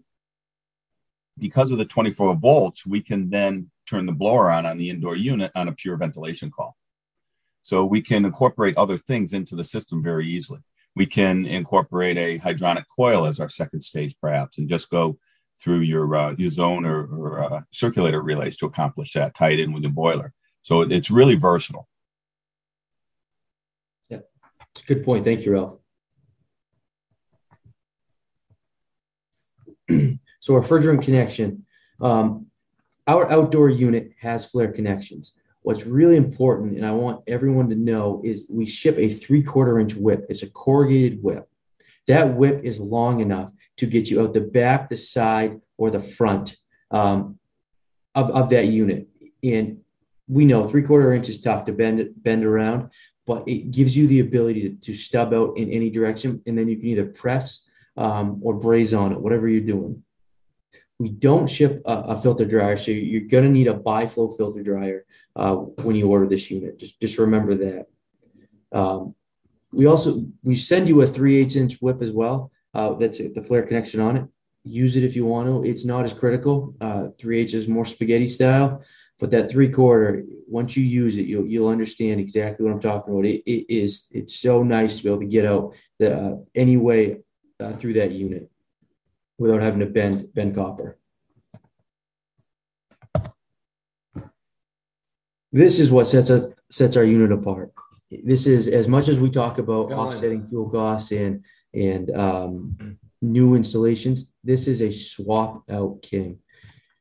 because 1.37 1.71
of 1.71 1.79
the 1.79 1.85
24 1.85 2.35
volts, 2.35 2.85
we 2.85 3.01
can 3.01 3.29
then 3.29 3.69
turn 3.89 4.05
the 4.05 4.13
blower 4.13 4.49
on 4.49 4.65
on 4.65 4.77
the 4.77 4.89
indoor 4.89 5.17
unit 5.17 5.51
on 5.53 5.67
a 5.67 5.73
pure 5.73 5.97
ventilation 5.97 6.49
call. 6.49 6.77
So 7.61 7.83
we 7.83 8.01
can 8.01 8.23
incorporate 8.23 8.77
other 8.77 8.97
things 8.97 9.33
into 9.33 9.57
the 9.57 9.65
system 9.65 10.01
very 10.01 10.29
easily. 10.29 10.61
We 10.95 11.05
can 11.05 11.45
incorporate 11.45 12.17
a 12.17 12.39
hydronic 12.39 12.85
coil 12.95 13.25
as 13.25 13.39
our 13.39 13.49
second 13.49 13.81
stage, 13.81 14.15
perhaps, 14.21 14.57
and 14.57 14.67
just 14.67 14.89
go 14.89 15.17
through 15.61 15.79
your 15.79 16.15
uh, 16.15 16.35
your 16.37 16.49
zone 16.49 16.85
or, 16.85 17.05
or 17.05 17.43
uh, 17.43 17.61
circulator 17.71 18.21
relays 18.21 18.57
to 18.57 18.65
accomplish 18.65 19.13
that, 19.13 19.35
tie 19.35 19.51
it 19.51 19.59
in 19.59 19.73
with 19.73 19.83
the 19.83 19.89
boiler. 19.89 20.33
So 20.61 20.81
it's 20.81 21.11
really 21.11 21.35
versatile. 21.35 21.87
Yeah, 24.09 24.19
It's 24.71 24.83
a 24.83 24.85
good 24.85 25.03
point. 25.03 25.25
Thank 25.25 25.45
you, 25.45 25.53
Ralph. 25.53 25.77
so 30.39 30.53
refrigerant 30.53 31.03
connection. 31.03 31.65
Um, 32.01 32.47
our 33.07 33.31
outdoor 33.31 33.69
unit 33.69 34.11
has 34.21 34.45
flare 34.45 34.71
connections. 34.71 35.33
What's 35.69 35.85
really 35.85 36.15
important, 36.15 36.77
and 36.77 36.83
I 36.83 36.93
want 36.93 37.21
everyone 37.27 37.69
to 37.69 37.75
know, 37.75 38.23
is 38.25 38.47
we 38.49 38.65
ship 38.65 38.97
a 38.97 39.07
three 39.07 39.43
quarter 39.43 39.79
inch 39.79 39.93
whip. 39.93 40.25
It's 40.27 40.41
a 40.41 40.49
corrugated 40.49 41.21
whip. 41.21 41.47
That 42.07 42.33
whip 42.33 42.61
is 42.63 42.79
long 42.79 43.19
enough 43.19 43.51
to 43.77 43.85
get 43.85 44.09
you 44.09 44.19
out 44.23 44.33
the 44.33 44.41
back, 44.41 44.89
the 44.89 44.97
side, 44.97 45.61
or 45.77 45.91
the 45.91 45.99
front 45.99 46.55
um, 46.89 47.37
of, 48.15 48.31
of 48.31 48.49
that 48.49 48.65
unit. 48.65 49.09
And 49.43 49.81
we 50.27 50.45
know 50.45 50.67
three 50.67 50.81
quarter 50.81 51.13
inch 51.13 51.29
is 51.29 51.39
tough 51.39 51.65
to 51.65 51.71
bend 51.71 52.13
bend 52.17 52.45
around, 52.45 52.89
but 53.27 53.47
it 53.47 53.69
gives 53.69 53.95
you 53.95 54.07
the 54.07 54.21
ability 54.21 54.69
to, 54.69 54.75
to 54.87 54.95
stub 54.95 55.35
out 55.35 55.55
in 55.55 55.69
any 55.69 55.91
direction. 55.91 56.41
And 56.47 56.57
then 56.57 56.67
you 56.67 56.77
can 56.77 56.87
either 56.87 57.05
press 57.05 57.69
um, 57.95 58.39
or 58.41 58.55
braze 58.55 58.95
on 58.95 59.11
it, 59.11 59.21
whatever 59.21 59.47
you're 59.47 59.61
doing. 59.61 60.01
We 60.99 61.09
don't 61.09 61.49
ship 61.49 61.81
a, 61.85 61.93
a 61.93 62.21
filter 62.21 62.45
dryer, 62.45 62.77
so 62.77 62.91
you're 62.91 63.21
going 63.21 63.45
to 63.45 63.49
need 63.49 63.67
a 63.67 63.73
bi-flow 63.73 64.31
filter 64.31 64.61
dryer 64.61 65.05
uh, 65.35 65.55
when 65.55 65.95
you 65.95 66.07
order 66.09 66.27
this 66.27 66.51
unit. 66.51 66.77
Just 66.77 66.99
just 66.99 67.17
remember 67.17 67.55
that. 67.55 67.87
Um, 68.71 69.15
we 69.71 69.85
also 69.85 70.25
we 70.43 70.55
send 70.55 70.87
you 70.87 71.01
a 71.01 71.07
3 71.07 71.37
8 71.37 71.55
inch 71.55 71.77
whip 71.81 72.01
as 72.01 72.11
well. 72.11 72.51
Uh, 72.73 72.93
that's 72.93 73.17
the 73.19 73.41
flare 73.41 73.63
connection 73.63 73.99
on 73.99 74.17
it. 74.17 74.25
Use 74.63 74.97
it 74.97 75.03
if 75.03 75.15
you 75.15 75.25
want 75.25 75.47
to. 75.47 75.69
It's 75.69 75.85
not 75.85 76.05
as 76.05 76.13
critical. 76.13 76.75
Uh, 76.81 77.07
3 77.17 77.39
H 77.39 77.53
is 77.53 77.67
more 77.67 77.85
spaghetti 77.85 78.27
style, 78.27 78.83
but 79.19 79.31
that 79.31 79.49
three 79.49 79.69
quarter, 79.69 80.23
once 80.47 80.75
you 80.75 80.83
use 80.83 81.17
it, 81.17 81.25
you'll 81.27 81.45
you'll 81.45 81.69
understand 81.69 82.19
exactly 82.19 82.65
what 82.65 82.73
I'm 82.73 82.81
talking 82.81 83.13
about. 83.13 83.25
It, 83.25 83.43
it 83.45 83.73
is 83.73 84.05
it's 84.11 84.35
so 84.35 84.63
nice 84.63 84.97
to 84.97 85.03
be 85.03 85.09
able 85.09 85.21
to 85.21 85.25
get 85.25 85.45
out 85.45 85.75
the 85.97 86.19
uh, 86.19 86.35
any 86.55 86.77
way 86.77 87.19
uh, 87.59 87.73
through 87.73 87.93
that 87.93 88.11
unit 88.11 88.49
without 89.39 89.61
having 89.61 89.79
to 89.79 89.87
bend 89.87 90.31
bend 90.33 90.53
copper. 90.53 90.99
This 95.51 95.79
is 95.79 95.89
what 95.89 96.05
sets 96.05 96.29
us 96.29 96.51
sets 96.69 96.95
our 96.95 97.03
unit 97.03 97.31
apart. 97.31 97.71
This 98.11 98.45
is 98.45 98.67
as 98.67 98.87
much 98.87 99.07
as 99.07 99.19
we 99.19 99.31
talk 99.31 99.57
about 99.57 99.91
offsetting 99.91 100.45
fuel 100.45 100.69
costs 100.69 101.11
and 101.11 101.43
and 101.73 102.15
um, 102.15 102.97
new 103.21 103.55
installations. 103.55 104.31
This 104.43 104.67
is 104.67 104.81
a 104.81 104.91
swap 104.91 105.63
out 105.69 106.01
king. 106.03 106.39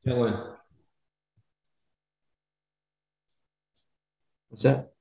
Dylan, 0.07 0.57
What's 4.49 4.63
that? 4.63 4.93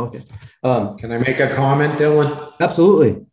Okay. 0.00 0.24
Um, 0.62 0.96
can 0.96 1.12
I 1.12 1.18
make 1.18 1.38
a 1.40 1.54
comment, 1.54 1.94
Dylan? 1.94 2.52
absolutely. 2.60 3.23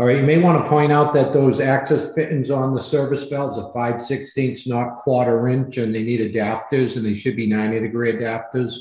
All 0.00 0.06
right, 0.06 0.16
you 0.16 0.22
may 0.22 0.38
want 0.38 0.64
to 0.64 0.66
point 0.66 0.90
out 0.90 1.12
that 1.12 1.30
those 1.30 1.60
access 1.60 2.14
fittings 2.14 2.50
on 2.50 2.74
the 2.74 2.80
service 2.80 3.24
valves 3.24 3.58
are 3.58 3.70
five 3.74 4.02
sixteenths, 4.02 4.66
not 4.66 4.96
quarter 4.96 5.46
inch, 5.48 5.76
and 5.76 5.94
they 5.94 6.02
need 6.02 6.20
adapters, 6.20 6.96
and 6.96 7.04
they 7.04 7.12
should 7.12 7.36
be 7.36 7.46
ninety 7.46 7.78
degree 7.80 8.10
adapters. 8.10 8.72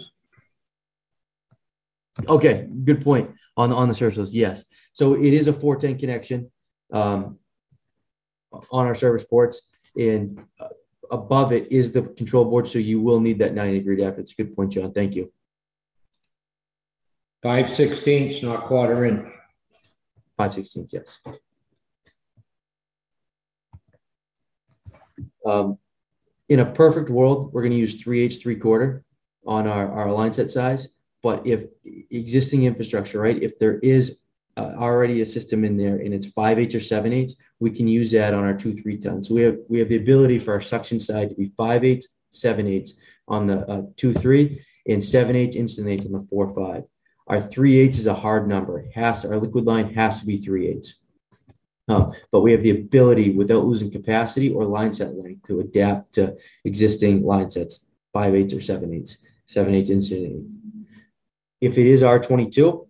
Okay, 2.26 2.70
good 2.86 3.04
point 3.04 3.32
on 3.58 3.74
on 3.74 3.90
the 3.90 3.94
service. 3.94 4.16
valves. 4.16 4.34
Yes, 4.34 4.64
so 4.94 5.14
it 5.16 5.34
is 5.34 5.48
a 5.48 5.52
410 5.52 6.00
connection 6.00 6.52
um, 6.94 7.38
on 8.72 8.86
our 8.86 8.96
service 8.96 9.26
ports, 9.26 9.64
and 9.98 10.42
above 11.12 11.52
it 11.52 11.70
is 11.70 11.92
the 11.92 12.04
control 12.04 12.46
board. 12.46 12.66
So 12.66 12.80
you 12.80 13.02
will 13.02 13.20
need 13.20 13.40
that 13.40 13.54
90 13.54 13.80
degree 13.80 14.02
adapter. 14.02 14.22
It's 14.22 14.32
a 14.32 14.36
good 14.36 14.56
point, 14.56 14.72
John. 14.72 14.94
Thank 14.94 15.18
you. 15.18 15.34
Five 17.44 17.70
sixteenths, 17.70 18.42
not 18.42 18.68
quarter 18.68 19.04
inch. 19.04 19.28
Five 20.40 20.54
sixteenths, 20.54 20.94
yes. 20.94 21.20
Um, 25.46 25.78
in 26.48 26.62
a 26.62 26.66
perfect 26.66 27.10
world, 27.10 27.52
we're 27.52 27.62
going 27.62 27.74
to 27.74 27.78
use 27.78 28.02
three 28.02 28.24
eighths, 28.24 28.38
three 28.38 28.56
quarter 28.56 29.04
on 29.46 29.68
our, 29.68 29.92
our 29.92 30.12
line 30.14 30.32
set 30.32 30.50
size. 30.50 30.88
But 31.22 31.46
if 31.46 31.66
existing 32.10 32.64
infrastructure, 32.64 33.20
right, 33.20 33.44
if 33.44 33.60
there 33.60 33.80
is 33.80 34.20
uh, 34.56 34.72
already 34.78 35.22
a 35.22 35.26
system 35.26 35.66
in 35.66 35.76
there 35.76 35.98
and 35.98 36.14
it's 36.14 36.28
five 36.28 36.58
eighths 36.58 36.76
or 36.76 36.80
seven 36.80 37.12
eighths, 37.12 37.36
we 37.60 37.72
can 37.72 37.90
use 37.90 38.10
that 38.12 38.34
on 38.34 38.46
our 38.46 38.56
two 38.56 38.74
three 38.74 38.98
tons. 38.98 39.28
So 39.28 39.36
we 39.36 39.42
have 39.42 39.58
we 39.68 39.80
have 39.80 39.90
the 39.90 39.98
ability 39.98 40.40
for 40.40 40.54
our 40.54 40.62
suction 40.62 41.02
side 41.02 41.28
to 41.32 41.36
be 41.36 41.52
five 41.58 41.84
eighths, 41.84 42.08
seven 42.30 42.66
eighths 42.66 42.94
on 43.28 43.48
the 43.48 43.70
uh, 43.70 43.82
two 43.98 44.14
three, 44.14 44.64
and 44.88 45.04
seven 45.04 45.36
eighths, 45.36 45.58
instant 45.58 45.90
eighths 45.90 46.06
on 46.06 46.14
the 46.14 46.26
four 46.30 46.56
five. 46.56 46.84
Our 47.30 47.40
three 47.40 47.78
eighths 47.78 48.00
is 48.00 48.08
a 48.08 48.14
hard 48.16 48.48
number. 48.48 48.80
It 48.80 48.92
has 48.94 49.24
our 49.24 49.38
liquid 49.38 49.66
line 49.66 49.94
has 49.94 50.20
to 50.20 50.26
be 50.26 50.38
three 50.38 50.68
eighths. 50.68 51.00
Um, 51.88 52.14
but 52.32 52.42
we 52.42 52.52
have 52.52 52.62
the 52.62 52.70
ability, 52.72 53.32
without 53.32 53.66
losing 53.66 53.92
capacity 53.92 54.52
or 54.52 54.66
line 54.66 54.94
set 54.94 55.16
length, 55.16 55.48
to 55.48 55.60
adapt 55.60 56.14
to 56.16 56.38
existing 56.64 57.24
line 57.24 57.50
sets, 57.50 57.88
five 58.14 58.36
eighths 58.36 58.54
or 58.54 58.62
seven 58.62 58.94
eighths, 58.94 59.26
seven 59.46 59.74
eighths 59.74 59.90
instant 59.90 60.22
eighth. 60.22 60.44
If 61.62 61.78
it 61.78 61.88
is 61.88 62.04
R22, 62.04 62.88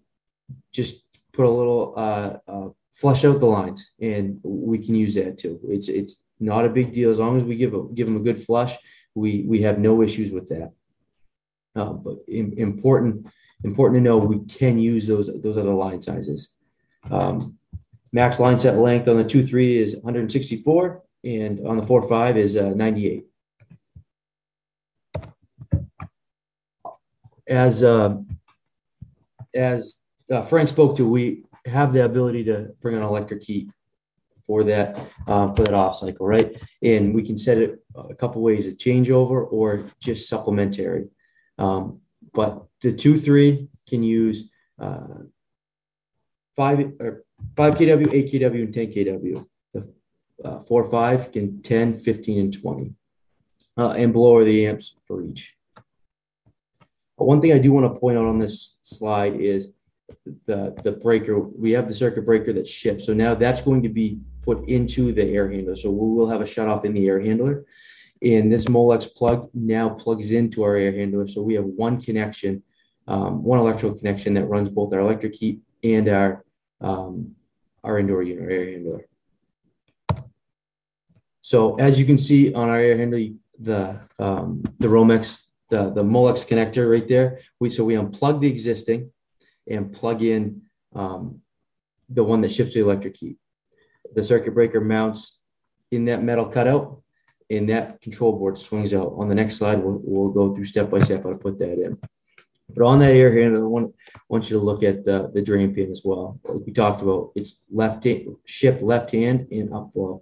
just 0.74 1.02
put 1.34 1.46
a 1.46 1.50
little 1.50 1.94
uh, 1.98 2.38
uh, 2.48 2.70
flush 2.94 3.24
out 3.26 3.40
the 3.40 3.46
lines, 3.46 3.94
and 4.02 4.40
we 4.44 4.78
can 4.78 4.96
use 4.96 5.16
that 5.16 5.38
too. 5.38 5.60
It's 5.70 5.88
it's 5.88 6.22
not 6.40 6.66
a 6.66 6.70
big 6.70 6.94
deal 6.94 7.10
as 7.10 7.20
long 7.20 7.38
as 7.38 7.44
we 7.44 7.56
give 7.56 7.74
a, 7.74 7.84
give 7.94 8.08
them 8.08 8.18
a 8.18 8.22
good 8.22 8.44
flush. 8.44 8.76
We 9.16 9.44
we 9.48 9.62
have 9.62 9.80
no 9.80 10.02
issues 10.02 10.32
with 10.32 10.48
that. 10.50 10.72
Uh, 11.76 11.94
but 11.94 12.18
in, 12.28 12.54
important 12.58 13.28
important 13.64 13.98
to 13.98 14.02
know 14.02 14.18
we 14.18 14.40
can 14.46 14.78
use 14.78 15.08
those 15.08 15.30
those 15.42 15.58
other 15.58 15.74
line 15.74 16.02
sizes. 16.02 16.56
Um, 17.12 17.58
max 18.12 18.40
line 18.40 18.60
set 18.60 18.78
length 18.78 19.08
on 19.08 19.18
the 19.18 19.24
two 19.24 19.46
three 19.46 19.78
is 19.78 19.96
164, 19.96 21.04
and 21.24 21.66
on 21.68 21.78
the 21.78 21.84
four 21.84 22.08
five 22.08 22.38
is 22.38 22.56
uh, 22.56 22.70
98. 22.76 23.26
As 27.48 27.84
uh, 27.84 28.18
as 29.54 29.98
uh, 30.32 30.44
Frank 30.44 30.70
spoke 30.70 30.96
to, 30.98 31.08
we 31.08 31.44
have 31.66 31.94
the 31.94 32.06
ability 32.06 32.44
to 32.46 32.70
bring 32.82 32.96
an 32.96 33.04
electric 33.04 33.44
heat 33.44 33.70
for 34.46 34.64
that 34.64 34.98
um, 35.28 35.56
for 35.56 35.64
that 35.64 35.74
off 35.74 35.98
cycle, 35.98 36.26
right? 36.26 36.60
And 36.82 37.14
we 37.14 37.24
can 37.24 37.38
set 37.38 37.58
it 37.58 37.84
a 37.96 38.16
couple 38.16 38.42
ways: 38.42 38.68
a 38.68 38.72
changeover 38.72 39.48
or 39.52 39.86
just 40.00 40.30
supplementary. 40.30 41.08
Um, 41.58 42.02
but 42.34 42.69
the 42.82 42.94
two 42.94 43.18
three 43.18 43.68
can 43.88 44.04
use 44.04 44.52
uh, 44.80 45.24
five 46.56 46.80
or 47.00 47.24
five 47.56 47.76
kW, 47.76 48.14
eight 48.14 48.32
kW, 48.32 48.64
and 48.64 48.74
10 48.74 48.88
kW. 48.92 49.46
The 49.74 49.90
uh, 50.44 50.60
four 50.62 50.90
five 50.90 51.32
can 51.32 51.62
10, 51.62 51.98
15, 51.98 52.40
and 52.40 52.62
20, 52.62 52.94
uh, 53.78 53.90
and 53.92 54.14
below 54.14 54.38
are 54.38 54.44
the 54.44 54.66
amps 54.66 54.96
for 55.08 55.24
each. 55.24 55.56
But 57.18 57.26
one 57.26 57.42
thing 57.42 57.52
I 57.52 57.60
do 57.60 57.72
want 57.74 57.94
to 57.94 58.00
point 58.00 58.18
out 58.18 58.26
on 58.26 58.40
this 58.40 58.78
slide 58.82 59.36
is 59.40 59.74
the 60.48 60.76
the 60.84 60.94
breaker. 60.94 61.40
We 61.40 61.72
have 61.72 61.88
the 61.88 61.96
circuit 61.96 62.26
breaker 62.26 62.54
that 62.54 62.68
shipped, 62.68 63.02
so 63.02 63.14
now 63.14 63.36
that's 63.36 63.62
going 63.62 63.84
to 63.84 63.90
be 63.90 64.20
put 64.42 64.68
into 64.68 65.12
the 65.12 65.26
air 65.26 65.52
handler. 65.52 65.76
So 65.76 65.92
we 65.92 66.16
will 66.16 66.30
have 66.30 66.42
a 66.42 66.48
shut 66.48 66.68
off 66.68 66.86
in 66.86 66.94
the 66.94 67.08
air 67.08 67.20
handler. 67.20 67.66
And 68.22 68.52
this 68.52 68.66
Molex 68.66 69.14
plug 69.16 69.50
now 69.54 69.90
plugs 69.90 70.32
into 70.32 70.64
our 70.64 70.76
air 70.76 70.92
handler. 70.92 71.28
So 71.28 71.42
we 71.42 71.54
have 71.54 71.66
one 71.66 72.02
connection, 72.02 72.64
um, 73.10 73.44
one 73.44 73.60
electrical 73.60 73.98
connection 73.98 74.36
that 74.36 74.46
runs 74.46 74.70
both 74.70 74.94
our 74.94 75.00
electric 75.00 75.36
heat 75.36 75.62
and 75.84 76.08
our 76.08 76.46
um, 76.80 77.36
our 77.84 77.98
indoor 77.98 78.22
unit, 78.22 78.44
our 78.44 78.50
air 78.50 78.66
handler. 78.72 79.06
So 81.42 81.76
as 81.80 82.00
you 82.00 82.06
can 82.06 82.18
see 82.18 82.54
on 82.54 82.70
our 82.70 82.80
air 82.80 82.96
handler, 82.96 83.22
the 83.60 84.00
um, 84.20 84.64
the 84.78 84.88
Romex, 84.88 85.48
the 85.70 85.90
the 85.90 86.04
Molex 86.04 86.48
connector 86.48 86.90
right 86.90 87.08
there. 87.08 87.40
We 87.60 87.72
so 87.72 87.84
we 87.84 87.96
unplug 87.96 88.42
the 88.42 88.48
existing 88.48 89.12
and 89.68 89.92
plug 89.92 90.22
in 90.22 90.62
um, 90.94 91.42
the 92.10 92.24
one 92.24 92.42
that 92.42 92.52
ships 92.52 92.76
the 92.76 92.82
electric 92.82 93.18
heat. 93.18 93.38
The 94.14 94.24
circuit 94.24 94.54
breaker 94.54 94.82
mounts 94.82 95.40
in 95.92 96.06
that 96.06 96.24
metal 96.24 96.46
cutout 96.46 97.02
and 97.50 97.70
that 97.70 98.02
control 98.02 98.34
board 98.34 98.58
swings 98.58 98.94
out. 98.94 99.14
On 99.18 99.28
the 99.28 99.36
next 99.36 99.58
slide, 99.58 99.80
we'll, 99.84 100.00
we'll 100.04 100.30
go 100.30 100.54
through 100.54 100.66
step 100.66 100.90
by 100.92 101.00
step 101.00 101.24
how 101.24 101.32
to 101.32 101.36
put 101.36 101.58
that 101.60 101.74
in. 101.74 101.98
But 102.76 102.86
on 102.86 103.00
that 103.00 103.12
air 103.12 103.34
handler, 103.34 103.64
I 103.64 103.68
want, 103.68 103.96
want 104.28 104.50
you 104.50 104.58
to 104.58 104.64
look 104.64 104.84
at 104.84 105.06
the, 105.06 105.32
the 105.34 105.42
drain 105.42 105.74
pin 105.74 105.92
as 105.92 106.02
well. 106.04 106.40
Like 106.44 106.66
we 106.66 106.72
talked 106.72 107.02
about, 107.02 107.32
it's 107.36 107.62
left 107.72 108.04
hand, 108.04 108.36
ship 108.46 108.80
left 108.82 109.12
hand 109.12 109.48
and 109.52 109.70
upflow. 109.70 110.22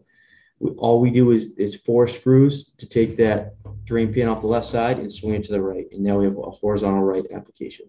We, 0.59 0.71
all 0.71 0.99
we 0.99 1.09
do 1.11 1.31
is, 1.31 1.51
is 1.57 1.75
four 1.75 2.07
screws 2.07 2.71
to 2.77 2.87
take 2.87 3.17
that 3.17 3.55
drain 3.83 4.13
pin 4.13 4.27
off 4.27 4.41
the 4.41 4.47
left 4.47 4.67
side 4.67 4.99
and 4.99 5.11
swing 5.11 5.35
it 5.35 5.43
to 5.45 5.51
the 5.51 5.61
right. 5.61 5.85
And 5.91 6.01
now 6.01 6.19
we 6.19 6.25
have 6.25 6.37
a 6.37 6.51
horizontal 6.51 7.03
right 7.03 7.25
application. 7.33 7.87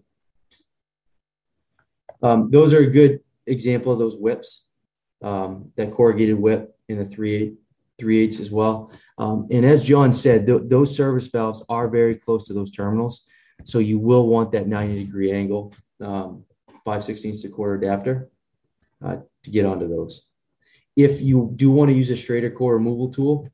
Um, 2.21 2.51
those 2.51 2.73
are 2.73 2.79
a 2.79 2.89
good 2.89 3.21
example 3.45 3.93
of 3.93 3.99
those 3.99 4.17
whips, 4.17 4.65
um, 5.21 5.71
that 5.77 5.91
corrugated 5.91 6.37
whip 6.37 6.75
in 6.89 6.97
the 6.97 7.05
3 7.05 7.35
8 7.35 7.53
three 7.99 8.23
eighths 8.23 8.39
as 8.39 8.49
well. 8.49 8.91
Um, 9.17 9.47
and 9.51 9.65
as 9.65 9.83
John 9.83 10.13
said, 10.13 10.47
th- 10.47 10.63
those 10.65 10.95
service 10.95 11.27
valves 11.27 11.63
are 11.69 11.87
very 11.89 12.15
close 12.15 12.45
to 12.45 12.53
those 12.53 12.71
terminals. 12.71 13.27
So 13.63 13.79
you 13.79 13.99
will 13.99 14.27
want 14.27 14.51
that 14.53 14.67
90 14.67 15.03
degree 15.03 15.31
angle, 15.31 15.73
um, 16.01 16.45
5 16.85 17.03
16ths 17.03 17.41
to 17.41 17.49
quarter 17.49 17.75
adapter 17.75 18.29
uh, 19.03 19.17
to 19.43 19.51
get 19.51 19.65
onto 19.65 19.87
those. 19.87 20.25
If 20.95 21.21
you 21.21 21.51
do 21.55 21.71
want 21.71 21.89
to 21.89 21.95
use 21.95 22.09
a 22.09 22.15
Schrader 22.15 22.51
core 22.51 22.73
removal 22.73 23.09
tool, 23.09 23.49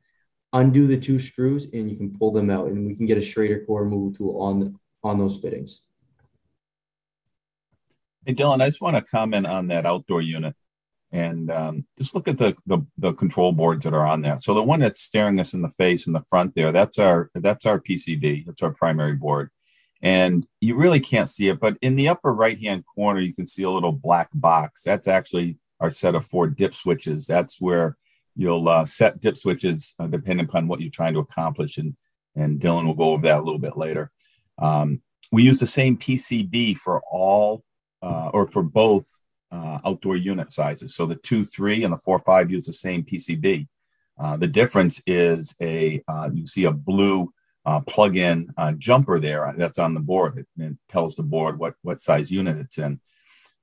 undo 0.53 0.87
the 0.87 0.97
two 0.97 1.19
screws 1.19 1.67
and 1.73 1.89
you 1.91 1.97
can 1.97 2.17
pull 2.17 2.31
them 2.31 2.49
out 2.49 2.67
and 2.67 2.87
we 2.87 2.95
can 2.95 3.05
get 3.05 3.17
a 3.17 3.21
Schrader 3.21 3.63
core 3.65 3.83
removal 3.83 4.13
tool 4.13 4.41
on, 4.41 4.79
on 5.03 5.19
those 5.19 5.37
fittings. 5.39 5.81
Hey, 8.25 8.33
Dylan, 8.33 8.61
I 8.61 8.67
just 8.67 8.81
want 8.81 8.97
to 8.97 9.03
comment 9.03 9.45
on 9.45 9.67
that 9.67 9.85
outdoor 9.85 10.21
unit 10.21 10.55
and 11.11 11.51
um, 11.51 11.85
just 11.97 12.15
look 12.15 12.27
at 12.27 12.37
the, 12.37 12.55
the, 12.65 12.79
the 12.97 13.13
control 13.13 13.51
boards 13.51 13.83
that 13.83 13.93
are 13.93 14.05
on 14.05 14.21
there. 14.21 14.39
So 14.39 14.53
the 14.53 14.63
one 14.63 14.79
that's 14.79 15.01
staring 15.01 15.39
us 15.39 15.53
in 15.53 15.61
the 15.61 15.71
face 15.77 16.07
in 16.07 16.13
the 16.13 16.23
front 16.29 16.55
there, 16.55 16.71
that's 16.71 16.97
our 16.99 17.29
that's 17.35 17.65
our 17.65 17.79
PCB. 17.79 18.45
That's 18.45 18.63
our 18.63 18.71
primary 18.71 19.13
board, 19.13 19.51
and 20.01 20.45
you 20.61 20.75
really 20.75 20.99
can't 20.99 21.29
see 21.29 21.49
it. 21.49 21.59
But 21.59 21.77
in 21.81 21.95
the 21.95 22.09
upper 22.09 22.33
right 22.33 22.59
hand 22.59 22.83
corner, 22.93 23.19
you 23.19 23.33
can 23.33 23.47
see 23.47 23.63
a 23.63 23.69
little 23.69 23.91
black 23.91 24.29
box. 24.33 24.83
That's 24.83 25.07
actually 25.07 25.57
our 25.79 25.89
set 25.89 26.15
of 26.15 26.25
four 26.25 26.47
dip 26.47 26.75
switches. 26.75 27.25
That's 27.25 27.59
where 27.59 27.97
you'll 28.35 28.67
uh, 28.67 28.85
set 28.85 29.19
dip 29.19 29.37
switches 29.37 29.95
uh, 29.99 30.07
depending 30.07 30.45
upon 30.45 30.67
what 30.67 30.81
you're 30.81 30.91
trying 30.91 31.13
to 31.13 31.19
accomplish. 31.19 31.77
And 31.77 31.95
and 32.35 32.59
Dylan 32.59 32.85
will 32.85 32.93
go 32.93 33.11
over 33.11 33.23
that 33.23 33.39
a 33.39 33.43
little 33.43 33.59
bit 33.59 33.77
later. 33.77 34.11
Um, 34.57 35.01
we 35.31 35.43
use 35.43 35.59
the 35.59 35.65
same 35.65 35.97
PCB 35.97 36.77
for 36.77 37.01
all 37.09 37.63
uh, 38.01 38.29
or 38.33 38.47
for 38.47 38.63
both 38.63 39.07
uh, 39.51 39.79
outdoor 39.85 40.17
unit 40.17 40.51
sizes. 40.51 40.95
So 40.95 41.05
the 41.05 41.15
two 41.15 41.43
three 41.43 41.83
and 41.83 41.93
the 41.93 41.97
four 41.97 42.19
five 42.19 42.51
use 42.51 42.67
the 42.67 42.73
same 42.73 43.03
PCB. 43.03 43.67
Uh, 44.17 44.37
the 44.37 44.47
difference 44.47 45.01
is 45.07 45.55
a 45.61 46.01
uh, 46.07 46.29
you 46.33 46.47
see 46.47 46.65
a 46.65 46.71
blue 46.71 47.33
uh, 47.65 47.79
plug-in 47.81 48.53
uh, 48.57 48.71
jumper 48.73 49.19
there 49.19 49.53
that's 49.57 49.79
on 49.79 49.93
the 49.93 49.99
board. 49.99 50.37
It, 50.37 50.63
it, 50.63 50.77
tells 50.87 51.15
the 51.15 51.23
board 51.23 51.57
what 51.57 51.75
what 51.81 51.99
size 51.99 52.31
unit 52.31 52.57
it's 52.57 52.77
in. 52.77 52.99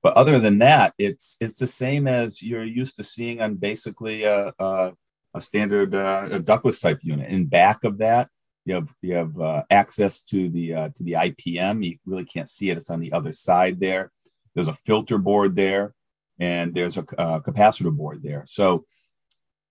But 0.01 0.15
other 0.15 0.39
than 0.39 0.59
that, 0.59 0.93
it's 0.97 1.37
it's 1.39 1.57
the 1.57 1.67
same 1.67 2.07
as 2.07 2.41
you're 2.41 2.65
used 2.65 2.97
to 2.97 3.03
seeing 3.03 3.41
on 3.41 3.55
basically 3.55 4.23
a, 4.23 4.53
a, 4.59 4.91
a 5.33 5.41
standard 5.41 5.95
uh, 5.95 6.27
a 6.31 6.39
ductless 6.39 6.79
type 6.79 6.99
unit. 7.01 7.29
In 7.29 7.45
back 7.45 7.85
of 7.85 7.99
that, 7.99 8.29
you 8.65 8.75
have 8.75 8.93
you 9.01 9.15
have 9.15 9.39
uh, 9.39 9.63
access 9.69 10.21
to 10.23 10.49
the 10.49 10.73
uh, 10.73 10.89
to 10.89 11.03
the 11.03 11.13
IPM. 11.13 11.85
You 11.85 11.97
really 12.05 12.25
can't 12.25 12.49
see 12.49 12.69
it; 12.69 12.77
it's 12.77 12.89
on 12.89 12.99
the 12.99 13.13
other 13.13 13.31
side 13.31 13.79
there. 13.79 14.11
There's 14.53 14.67
a 14.67 14.73
filter 14.73 15.17
board 15.17 15.55
there, 15.55 15.93
and 16.39 16.73
there's 16.73 16.97
a, 16.97 17.01
a 17.17 17.41
capacitor 17.41 17.95
board 17.95 18.21
there. 18.21 18.43
So 18.47 18.85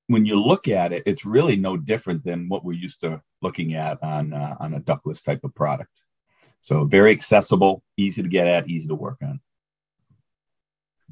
when 0.08 0.26
you 0.26 0.40
look 0.40 0.68
at 0.68 0.92
it, 0.92 1.02
it's 1.06 1.24
really 1.24 1.56
no 1.56 1.76
different 1.76 2.24
than 2.24 2.48
what 2.48 2.64
we're 2.64 2.72
used 2.72 3.00
to 3.00 3.22
looking 3.40 3.74
at 3.74 4.02
on 4.02 4.32
uh, 4.32 4.56
on 4.60 4.74
a 4.74 4.80
ductless 4.80 5.22
type 5.22 5.44
of 5.44 5.54
product. 5.54 6.04
So 6.60 6.84
very 6.84 7.10
accessible, 7.10 7.82
easy 7.96 8.22
to 8.22 8.28
get 8.28 8.46
at, 8.46 8.68
easy 8.68 8.88
to 8.88 8.94
work 8.94 9.18
on. 9.22 9.40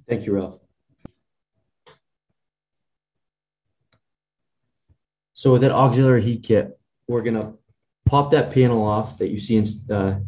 Thank 0.09 0.27
you, 0.27 0.35
Ralph. 0.35 0.61
So 5.33 5.53
with 5.53 5.63
that 5.63 5.73
auxiliary 5.73 6.23
heat 6.23 6.43
kit, 6.43 6.79
we're 7.09 7.23
gonna 7.23 7.55
pop 8.05 8.31
that 8.33 8.53
panel 8.53 8.85
off 8.85 9.19
that 9.19 9.29
you 9.29 9.41
see 9.41 9.57
in, 9.57 9.65
uh, 9.91 10.21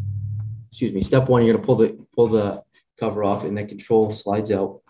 excuse 0.70 0.92
me, 0.92 1.02
step 1.02 1.28
one, 1.28 1.44
you're 1.44 1.54
gonna 1.54 1.66
pull 1.66 1.76
the, 1.76 2.06
pull 2.14 2.28
the 2.28 2.62
cover 2.98 3.22
off 3.22 3.44
and 3.44 3.56
that 3.58 3.68
control 3.68 4.14
slides 4.14 4.50
out. 4.50 4.80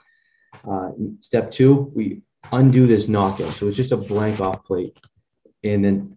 Uh, 0.65 0.91
step 1.21 1.51
two, 1.51 1.91
we 1.95 2.23
undo 2.51 2.87
this 2.87 3.09
knockout. 3.09 3.53
So 3.55 3.67
it's 3.67 3.77
just 3.77 3.93
a 3.93 3.97
blank 3.97 4.41
off 4.41 4.65
plate. 4.65 4.99
And 5.63 5.85
then 5.85 6.17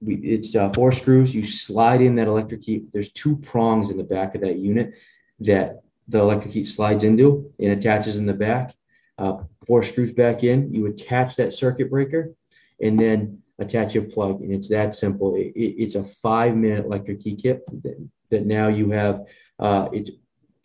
we, 0.00 0.16
it's 0.16 0.54
uh, 0.54 0.72
four 0.72 0.92
screws. 0.92 1.34
You 1.34 1.44
slide 1.44 2.00
in 2.00 2.16
that 2.16 2.28
electric 2.28 2.64
heat. 2.64 2.92
There's 2.92 3.12
two 3.12 3.36
prongs 3.36 3.90
in 3.90 3.96
the 3.96 4.04
back 4.04 4.34
of 4.34 4.40
that 4.42 4.56
unit 4.56 4.94
that 5.40 5.82
the 6.08 6.18
electric 6.18 6.54
heat 6.54 6.64
slides 6.64 7.04
into 7.04 7.52
and 7.58 7.72
attaches 7.72 8.18
in 8.18 8.26
the 8.26 8.34
back. 8.34 8.74
Uh, 9.18 9.38
four 9.66 9.82
screws 9.82 10.12
back 10.12 10.44
in. 10.44 10.72
You 10.72 10.86
attach 10.86 11.36
that 11.36 11.52
circuit 11.52 11.90
breaker 11.90 12.34
and 12.80 12.98
then 12.98 13.42
attach 13.58 13.94
your 13.94 14.04
plug. 14.04 14.40
And 14.40 14.52
it's 14.52 14.68
that 14.68 14.94
simple. 14.94 15.34
It, 15.34 15.52
it, 15.56 15.82
it's 15.82 15.94
a 15.94 16.04
five 16.04 16.56
minute 16.56 16.84
electric 16.84 17.22
heat 17.22 17.40
kit 17.42 17.62
that, 17.82 18.08
that 18.30 18.46
now 18.46 18.68
you 18.68 18.90
have 18.90 19.26
uh, 19.58 19.88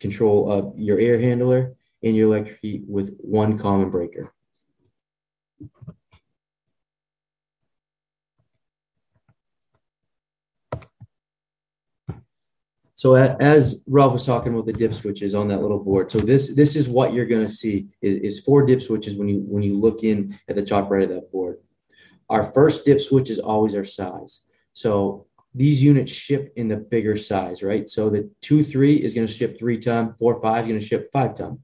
control 0.00 0.50
of 0.50 0.78
your 0.78 0.98
air 0.98 1.18
handler 1.18 1.74
and 2.02 2.16
your 2.16 2.28
electric 2.28 2.58
heat 2.60 2.82
with 2.86 3.16
one 3.18 3.56
common 3.58 3.90
breaker. 3.90 4.32
So 13.02 13.16
as 13.16 13.82
Rob 13.88 14.12
was 14.12 14.24
talking 14.24 14.54
about 14.54 14.66
the 14.66 14.72
dip 14.72 14.94
switches 14.94 15.34
on 15.34 15.48
that 15.48 15.60
little 15.60 15.82
board, 15.82 16.12
so 16.12 16.20
this 16.20 16.54
this 16.54 16.76
is 16.76 16.88
what 16.88 17.12
you're 17.12 17.26
going 17.26 17.44
to 17.44 17.52
see 17.52 17.88
is, 18.00 18.14
is 18.18 18.38
four 18.38 18.64
dip 18.64 18.80
switches 18.80 19.16
when 19.16 19.28
you 19.28 19.40
when 19.40 19.64
you 19.64 19.76
look 19.76 20.04
in 20.04 20.38
at 20.48 20.54
the 20.54 20.64
top 20.64 20.88
right 20.88 21.02
of 21.02 21.08
that 21.08 21.32
board. 21.32 21.56
Our 22.30 22.44
first 22.52 22.84
dip 22.84 23.00
switch 23.00 23.28
is 23.28 23.40
always 23.40 23.74
our 23.74 23.84
size. 23.84 24.42
So 24.72 25.26
these 25.52 25.82
units 25.82 26.12
ship 26.12 26.52
in 26.54 26.68
the 26.68 26.76
bigger 26.76 27.16
size, 27.16 27.60
right? 27.60 27.90
So 27.90 28.08
the 28.08 28.30
two 28.40 28.62
three 28.62 28.94
is 28.94 29.14
going 29.14 29.26
to 29.26 29.32
ship 29.32 29.58
three 29.58 29.80
ton, 29.80 30.14
four 30.16 30.40
five 30.40 30.62
is 30.62 30.68
going 30.68 30.80
to 30.80 30.86
ship 30.86 31.10
five 31.12 31.34
ton. 31.34 31.58